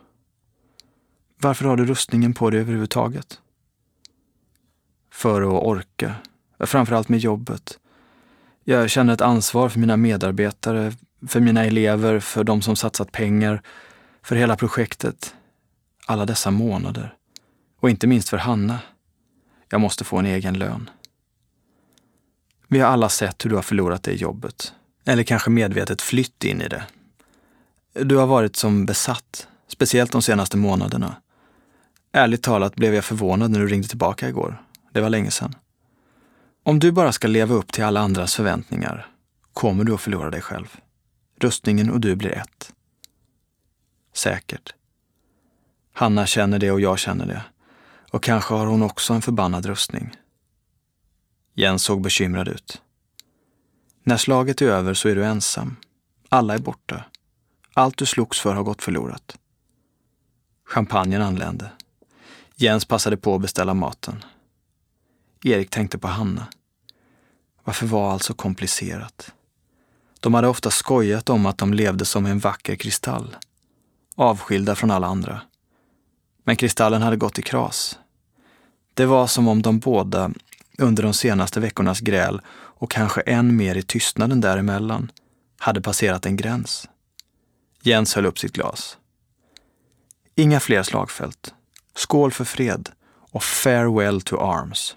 [1.42, 3.42] Varför har du rustningen på dig överhuvudtaget?
[5.12, 6.16] För att orka.
[6.60, 7.80] Framförallt med jobbet.
[8.70, 10.94] Jag känner ett ansvar för mina medarbetare,
[11.28, 13.62] för mina elever, för de som satsat pengar,
[14.24, 15.36] för hela projektet.
[16.06, 17.14] Alla dessa månader.
[17.80, 18.80] Och inte minst för Hanna.
[19.70, 20.90] Jag måste få en egen lön.
[22.68, 24.74] Vi har alla sett hur du har förlorat det jobbet.
[25.06, 26.84] Eller kanske medvetet flytt in i det.
[27.94, 31.16] Du har varit som besatt, speciellt de senaste månaderna.
[32.12, 34.62] Ärligt talat blev jag förvånad när du ringde tillbaka igår.
[34.92, 35.56] Det var länge sedan.
[36.68, 39.08] Om du bara ska leva upp till alla andras förväntningar
[39.54, 40.78] kommer du att förlora dig själv.
[41.40, 42.74] Rustningen och du blir ett.
[44.14, 44.74] Säkert.
[45.94, 47.44] Hanna känner det och jag känner det.
[48.12, 50.12] Och kanske har hon också en förbannad rustning.
[51.54, 52.82] Jens såg bekymrad ut.
[54.04, 55.76] När slaget är över så är du ensam.
[56.30, 57.04] Alla är borta.
[57.74, 59.38] Allt du slogs för har gått förlorat.
[60.66, 61.72] Champagnen anlände.
[62.56, 64.24] Jens passade på att beställa maten.
[65.44, 66.48] Erik tänkte på Hanna.
[67.68, 69.34] Varför var allt så komplicerat?
[70.20, 73.36] De hade ofta skojat om att de levde som en vacker kristall,
[74.16, 75.42] avskilda från alla andra.
[76.44, 78.00] Men kristallen hade gått i kras.
[78.94, 80.32] Det var som om de båda,
[80.78, 85.12] under de senaste veckornas gräl och kanske än mer i tystnaden däremellan,
[85.58, 86.90] hade passerat en gräns.
[87.82, 88.98] Jens höll upp sitt glas.
[90.36, 91.54] Inga fler slagfält.
[91.96, 92.90] Skål för fred
[93.32, 94.96] och farewell to arms.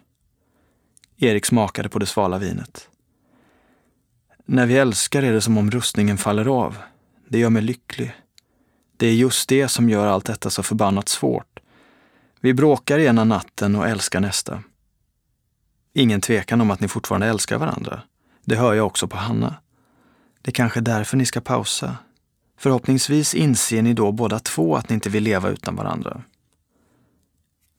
[1.23, 2.89] Erik smakade på det svala vinet.
[4.45, 6.77] När vi älskar är det som om rustningen faller av.
[7.29, 8.13] Det gör mig lycklig.
[8.97, 11.61] Det är just det som gör allt detta så förbannat svårt.
[12.41, 14.63] Vi bråkar ena natten och älskar nästa.
[15.93, 18.03] Ingen tvekan om att ni fortfarande älskar varandra.
[18.45, 19.55] Det hör jag också på Hanna.
[20.43, 21.97] Det är kanske är därför ni ska pausa.
[22.59, 26.23] Förhoppningsvis inser ni då båda två att ni inte vill leva utan varandra.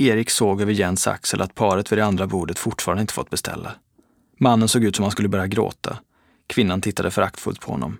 [0.08, 3.76] Erik såg över Jens axel att paret vid det andra bordet fortfarande inte fått beställa.
[4.40, 5.98] Mannen såg ut som han skulle börja gråta.
[6.48, 7.98] Kvinnan tittade föraktfullt på honom.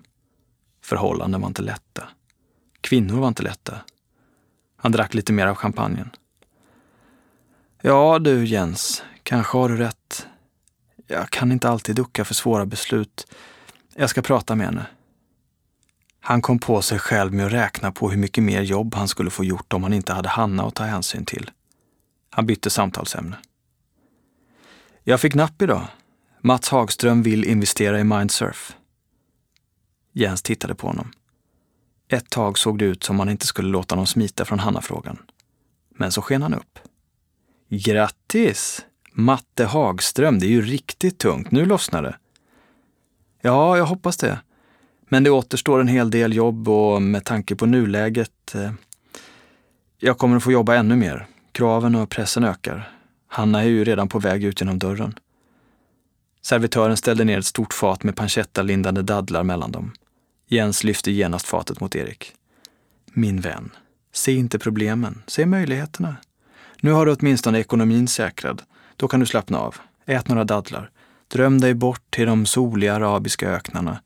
[0.84, 2.08] Förhållanden var inte lätta.
[2.80, 3.74] Kvinnor var inte lätta.
[4.76, 6.10] Han drack lite mer av champagnen.
[7.82, 10.26] Ja du Jens, kanske har du rätt.
[11.06, 13.26] Jag kan inte alltid ducka för svåra beslut.
[13.94, 14.86] Jag ska prata med henne.
[16.20, 19.30] Han kom på sig själv med att räkna på hur mycket mer jobb han skulle
[19.30, 21.50] få gjort om han inte hade Hanna att ta hänsyn till.
[22.34, 23.36] Han bytte samtalsämne.
[25.04, 25.86] Jag fick napp idag.
[26.40, 28.76] Mats Hagström vill investera i Mindsurf.
[30.12, 31.12] Jens tittade på honom.
[32.08, 35.18] Ett tag såg det ut som han inte skulle låta någon smita från Hanna-frågan.
[35.90, 36.78] Men så sken han upp.
[37.68, 38.84] Grattis!
[39.12, 41.50] Matte Hagström, det är ju riktigt tungt.
[41.50, 42.16] Nu lossnar det.
[43.40, 44.40] Ja, jag hoppas det.
[45.08, 48.72] Men det återstår en hel del jobb och med tanke på nuläget, eh,
[49.98, 51.26] jag kommer att få jobba ännu mer.
[51.52, 52.92] Kraven och pressen ökar.
[53.26, 55.18] Hanna är ju redan på väg ut genom dörren.
[56.42, 59.92] Servitören ställde ner ett stort fat med pancetta-lindande dadlar mellan dem.
[60.48, 62.32] Jens lyfte genast fatet mot Erik.
[63.12, 63.70] Min vän,
[64.12, 66.16] se inte problemen, se möjligheterna.
[66.80, 68.62] Nu har du åtminstone ekonomin säkrad.
[68.96, 69.76] Då kan du slappna av.
[70.06, 70.90] Ät några dadlar.
[71.28, 74.02] Dröm dig bort till de soliga arabiska öknarna.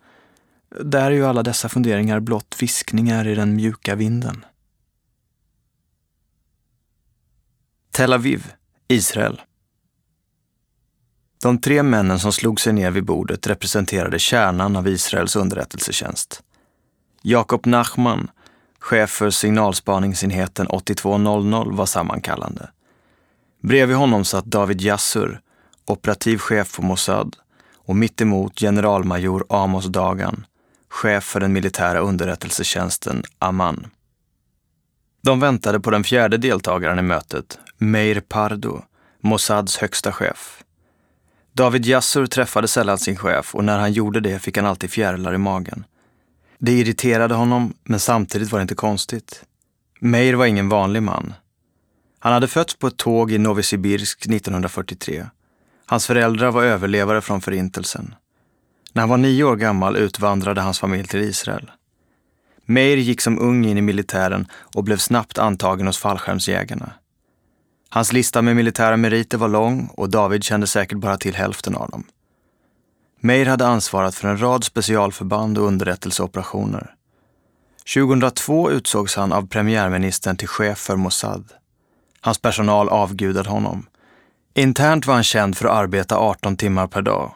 [0.81, 4.45] Där är ju alla dessa funderingar blott viskningar i den mjuka vinden.
[7.97, 8.53] Tel Aviv,
[8.89, 9.43] Israel.
[11.43, 16.43] De tre männen som slog sig ner vid bordet representerade kärnan av Israels underrättelsetjänst.
[17.23, 18.31] Jakob Nachman,
[18.79, 22.71] chef för signalspaningsenheten 8200, var sammankallande.
[23.63, 25.41] Bredvid honom satt David Yassur,
[25.87, 27.37] operativ chef på Mossad
[27.75, 30.47] och mittemot generalmajor Amos Dagan,
[30.89, 33.87] chef för den militära underrättelsetjänsten Amman.
[35.23, 38.83] De väntade på den fjärde deltagaren i mötet, Meir Pardo,
[39.21, 40.65] Mossads högsta chef.
[41.53, 45.35] David Yassur träffade sällan sin chef och när han gjorde det fick han alltid fjärilar
[45.35, 45.85] i magen.
[46.59, 49.45] Det irriterade honom, men samtidigt var det inte konstigt.
[50.01, 51.35] Meir var ingen vanlig man.
[52.19, 55.27] Han hade fötts på ett tåg i Novosibirsk 1943.
[55.87, 58.15] Hans föräldrar var överlevare från Förintelsen.
[58.93, 61.71] När han var nio år gammal utvandrade hans familj till Israel.
[62.65, 66.93] Meir gick som ung in i militären och blev snabbt antagen hos fallskärmsjägarna.
[67.97, 71.91] Hans lista med militära meriter var lång och David kände säkert bara till hälften av
[71.91, 72.05] dem.
[73.21, 76.95] Meir hade ansvarat för en rad specialförband och underrättelseoperationer.
[77.95, 81.53] 2002 utsågs han av premiärministern till chef för Mossad.
[82.21, 83.87] Hans personal avgudade honom.
[84.55, 87.35] Internt var han känd för att arbeta 18 timmar per dag.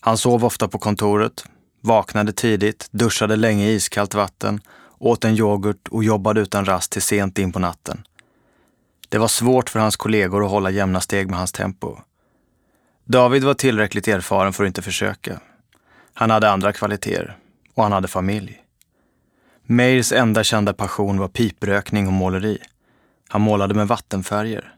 [0.00, 1.44] Han sov ofta på kontoret,
[1.80, 4.60] vaknade tidigt, duschade länge i iskallt vatten,
[4.98, 8.02] åt en yoghurt och jobbade utan rast till sent in på natten.
[9.08, 11.98] Det var svårt för hans kollegor att hålla jämna steg med hans tempo.
[13.04, 15.40] David var tillräckligt erfaren för att inte försöka.
[16.14, 17.36] Han hade andra kvaliteter
[17.74, 18.62] och han hade familj.
[19.62, 22.58] Meirs enda kända passion var piprökning och måleri.
[23.28, 24.74] Han målade med vattenfärger.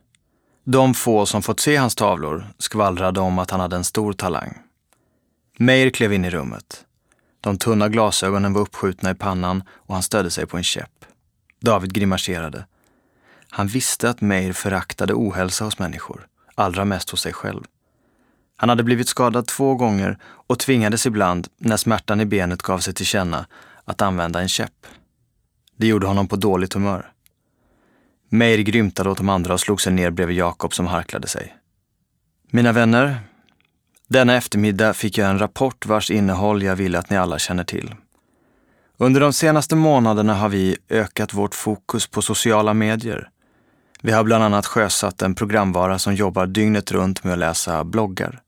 [0.65, 4.59] De få som fått se hans tavlor skvallrade om att han hade en stor talang.
[5.59, 6.85] Meir klev in i rummet.
[7.41, 11.05] De tunna glasögonen var uppskjutna i pannan och han stödde sig på en käpp.
[11.61, 12.65] David grimaserade.
[13.51, 17.65] Han visste att Meir föraktade ohälsa hos människor, allra mest hos sig själv.
[18.57, 22.95] Han hade blivit skadad två gånger och tvingades ibland, när smärtan i benet gav sig
[22.95, 23.47] till känna,
[23.85, 24.87] att använda en käpp.
[25.77, 27.13] Det gjorde honom på dåligt humör.
[28.29, 31.57] Meir grymtade åt de andra och slog sig ner bredvid Jakob som harklade sig.
[32.51, 33.21] Mina vänner,
[34.09, 37.95] denna eftermiddag fick jag en rapport vars innehåll jag vill att ni alla känner till.
[38.97, 43.31] Under de senaste månaderna har vi ökat vårt fokus på sociala medier.
[44.03, 48.41] Vi har bland annat sjösatt en programvara som jobbar dygnet runt med att läsa bloggar.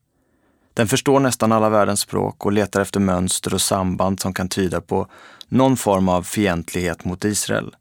[0.75, 4.81] Den förstår nästan alla världens språk och letar efter mönster och samband som kan tyda
[4.81, 5.07] på
[5.49, 7.77] någon form av fientlighet mot Israel.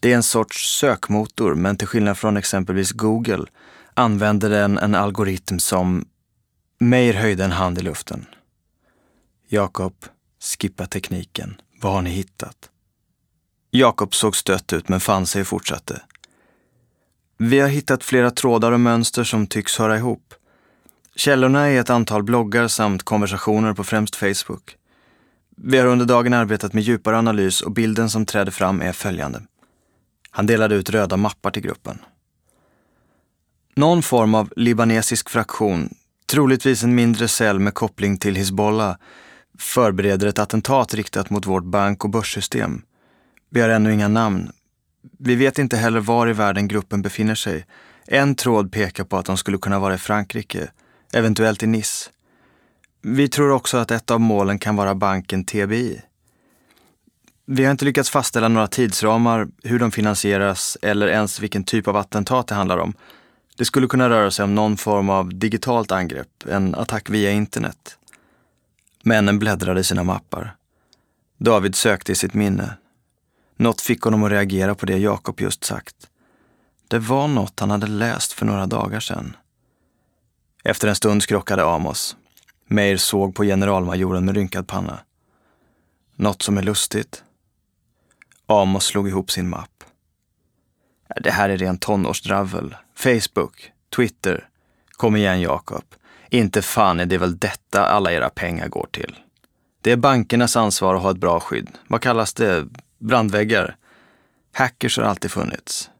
[0.00, 3.44] Det är en sorts sökmotor, men till skillnad från exempelvis Google
[3.94, 6.04] använder den en algoritm som
[6.78, 8.26] Meir höjde en hand i luften.
[9.48, 9.94] Jakob,
[10.40, 11.60] skippa tekniken.
[11.80, 12.70] Vad har ni hittat?
[13.70, 16.02] Jakob såg stött ut men fann sig och fortsatte.
[17.38, 20.34] Vi har hittat flera trådar och mönster som tycks höra ihop.
[21.16, 24.76] Källorna är ett antal bloggar samt konversationer på främst Facebook.
[25.56, 29.42] Vi har under dagen arbetat med djupare analys och bilden som träder fram är följande.
[30.30, 31.98] Han delade ut röda mappar till gruppen.
[33.74, 35.94] Någon form av libanesisk fraktion,
[36.26, 38.96] troligtvis en mindre cell med koppling till Hizbollah,
[39.58, 42.82] förbereder ett attentat riktat mot vårt bank och börssystem.
[43.50, 44.50] Vi har ännu inga namn.
[45.18, 47.66] Vi vet inte heller var i världen gruppen befinner sig.
[48.06, 50.70] En tråd pekar på att de skulle kunna vara i Frankrike,
[51.12, 52.10] eventuellt i Nice.
[53.02, 56.02] Vi tror också att ett av målen kan vara banken TBI.
[57.46, 61.96] Vi har inte lyckats fastställa några tidsramar, hur de finansieras eller ens vilken typ av
[61.96, 62.94] attentat det handlar om.
[63.56, 67.98] Det skulle kunna röra sig om någon form av digitalt angrepp, en attack via internet.
[69.02, 70.56] Männen bläddrade i sina mappar.
[71.38, 72.76] David sökte i sitt minne.
[73.56, 76.10] Något fick honom att reagera på det Jakob just sagt.
[76.88, 79.36] Det var något han hade läst för några dagar sedan.
[80.64, 82.16] Efter en stund skrockade Amos.
[82.66, 84.98] Meir såg på generalmajoren med rynkad panna.
[86.16, 87.22] Något som är lustigt.
[88.46, 89.84] Amos slog ihop sin mapp.
[91.20, 92.76] Det här är rent tonårsdravel.
[92.94, 94.48] Facebook, Twitter.
[94.90, 95.84] Kom igen Jakob.
[96.30, 99.16] Inte fan är det väl detta alla era pengar går till.
[99.80, 101.68] Det är bankernas ansvar att ha ett bra skydd.
[101.88, 102.66] Vad kallas det?
[102.98, 103.76] Brandväggar?
[104.52, 105.90] Hackers har alltid funnits.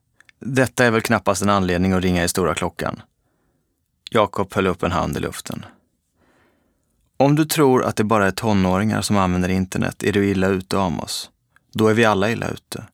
[0.41, 3.03] Detta är väl knappast en anledning att ringa i stora klockan.
[4.11, 5.65] Jakob höll upp en hand i luften.
[7.17, 10.79] Om du tror att det bara är tonåringar som använder internet är du illa ute,
[10.79, 11.31] Amos.
[11.73, 12.85] Då är vi alla illa ute.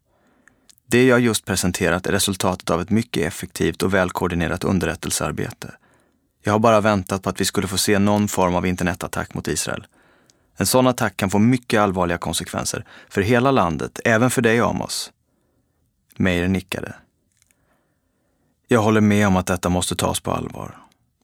[0.86, 5.74] Det jag just presenterat är resultatet av ett mycket effektivt och välkoordinerat underrättelsearbete.
[6.42, 9.48] Jag har bara väntat på att vi skulle få se någon form av internetattack mot
[9.48, 9.86] Israel.
[10.56, 15.12] En sån attack kan få mycket allvarliga konsekvenser för hela landet, även för dig, Amos.
[16.16, 16.94] Meyer nickade.
[18.68, 20.76] Jag håller med om att detta måste tas på allvar.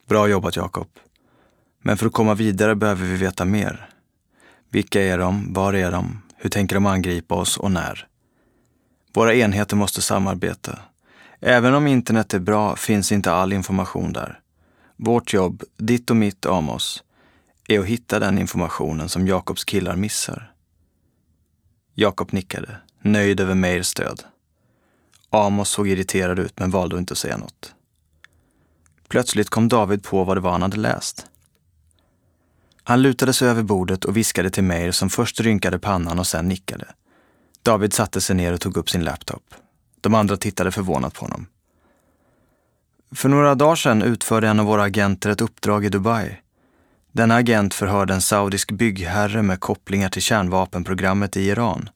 [0.09, 0.89] Bra jobbat, Jakob.
[1.83, 3.89] Men för att komma vidare behöver vi veta mer.
[4.71, 5.53] Vilka är de?
[5.53, 6.23] Var är de?
[6.37, 8.07] Hur tänker de angripa oss och när?
[9.15, 10.79] Våra enheter måste samarbeta.
[11.41, 14.41] Även om internet är bra finns inte all information där.
[14.97, 17.05] Vårt jobb, ditt och mitt Amos,
[17.69, 20.53] är att hitta den informationen som Jakobs killar missar.
[21.95, 24.25] Jakob nickade, nöjd över Meirs stöd.
[25.31, 27.75] Amos såg irriterad ut men valde att inte säga något.
[29.09, 31.27] Plötsligt kom David på vad det var han hade läst.
[32.83, 36.49] Han lutade sig över bordet och viskade till Meir som först rynkade pannan och sen
[36.49, 36.87] nickade.
[37.63, 39.55] David satte sig ner och tog upp sin laptop.
[40.01, 41.47] De andra tittade förvånat på honom.
[43.15, 46.41] För några dagar sedan utförde en av våra agenter ett uppdrag i Dubai.
[47.19, 51.91] Denna agent förhörde en saudisk byggherre med kopplingar till kärnvapenprogrammet i Iran.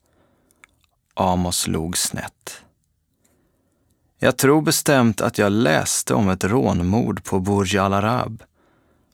[1.15, 2.63] Amos log snett.
[4.19, 8.43] Jag tror bestämt att jag läste om ett rånmord på Burj Al Arab.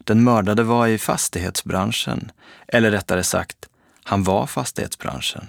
[0.05, 2.31] Den mördade var i fastighetsbranschen,
[2.69, 3.69] eller rättare sagt,
[4.05, 5.47] han var fastighetsbranschen.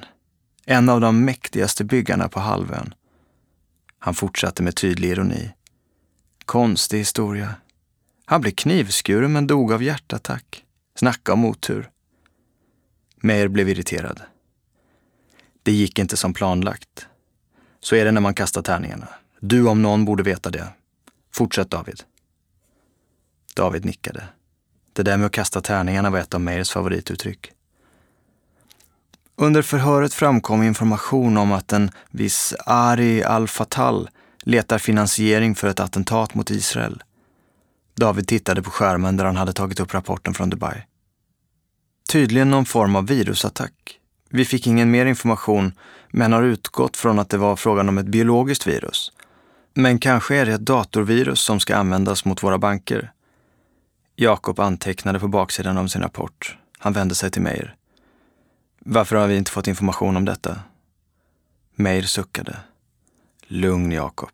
[0.65, 2.93] En av de mäktigaste byggarna på halvön.
[3.99, 5.51] Han fortsatte med tydlig ironi.
[6.45, 7.55] Konstig historia.
[8.29, 10.63] Han blev knivskuren men dog av hjärtattack.
[10.95, 11.89] Snacka om otur.
[13.15, 14.21] Meir blev irriterad.
[15.63, 17.07] Det gick inte som planlagt.
[17.79, 19.07] Så är det när man kastar tärningarna.
[19.39, 20.67] Du om någon borde veta det.
[21.33, 22.03] Fortsätt David.
[23.55, 24.23] David nickade.
[24.93, 27.51] Det där med att kasta tärningarna var ett av Meirs favorituttryck.
[29.35, 36.33] Under förhöret framkom information om att en viss Ari al-Fatal letar finansiering för ett attentat
[36.33, 37.03] mot Israel.
[37.99, 40.83] David tittade på skärmen där han hade tagit upp rapporten från Dubai.
[42.09, 43.99] Tydligen någon form av virusattack.
[44.29, 45.73] Vi fick ingen mer information,
[46.09, 49.11] men har utgått från att det var frågan om ett biologiskt virus.
[49.73, 53.11] Men kanske är det ett datorvirus som ska användas mot våra banker.
[54.15, 56.57] Jakob antecknade på baksidan av sin rapport.
[56.77, 57.75] Han vände sig till Meir.
[58.79, 60.59] Varför har vi inte fått information om detta?
[61.75, 62.57] Meir suckade.
[63.47, 64.29] Lugn Jakob.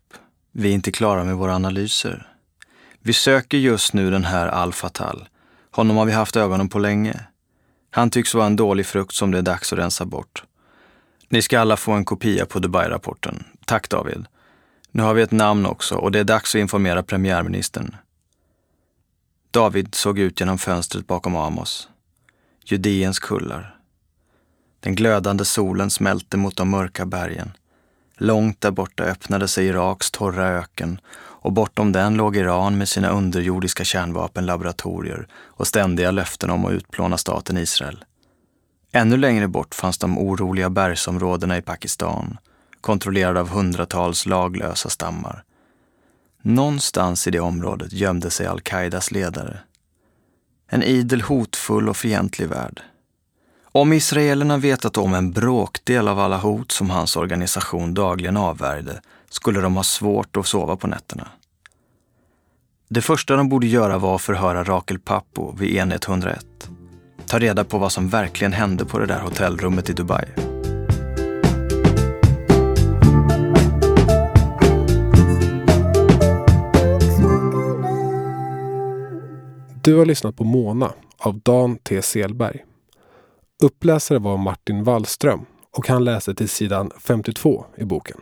[0.52, 2.35] Vi är inte klara med våra analyser.
[3.06, 5.28] Vi söker just nu den här Al-Fatal.
[5.70, 7.20] Honom har vi haft ögonen på länge.
[7.90, 10.44] Han tycks vara en dålig frukt som det är dags att rensa bort.
[11.28, 13.44] Ni ska alla få en kopia på Dubai-rapporten.
[13.64, 14.26] Tack David.
[14.90, 17.96] Nu har vi ett namn också och det är dags att informera premiärministern.
[19.50, 21.88] David såg ut genom fönstret bakom Amos.
[22.64, 23.76] Judeens kullar.
[24.80, 27.52] Den glödande solen smälte mot de mörka bergen.
[28.16, 31.00] Långt där borta öppnade sig Iraks torra öken
[31.46, 37.18] och bortom den låg Iran med sina underjordiska kärnvapenlaboratorier och ständiga löften om att utplåna
[37.18, 38.04] staten Israel.
[38.92, 42.38] Ännu längre bort fanns de oroliga bergsområdena i Pakistan,
[42.80, 45.44] kontrollerade av hundratals laglösa stammar.
[46.42, 49.58] Någonstans i det området gömde sig al-Qaidas ledare.
[50.68, 52.82] En idel hotfull och fientlig värld.
[53.64, 59.00] Om israelerna vetat om en bråkdel av alla hot som hans organisation dagligen avvärjde
[59.30, 61.28] skulle de ha svårt att sova på nätterna.
[62.88, 66.70] Det första de borde göra var att förhöra Rakel Pappo vid enhet 101.
[67.26, 70.24] Ta reda på vad som verkligen hände på det där hotellrummet i Dubai.
[79.82, 82.02] Du har lyssnat på Mona av Dan T.
[82.02, 82.64] Selberg.
[83.62, 85.40] Uppläsare var Martin Wallström
[85.70, 88.20] och han läser till sidan 52 i boken.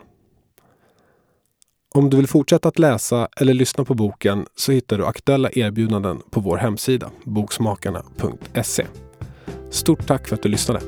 [1.95, 6.21] Om du vill fortsätta att läsa eller lyssna på boken så hittar du aktuella erbjudanden
[6.29, 8.85] på vår hemsida boksmakarna.se.
[9.71, 10.81] Stort tack för att du lyssnade!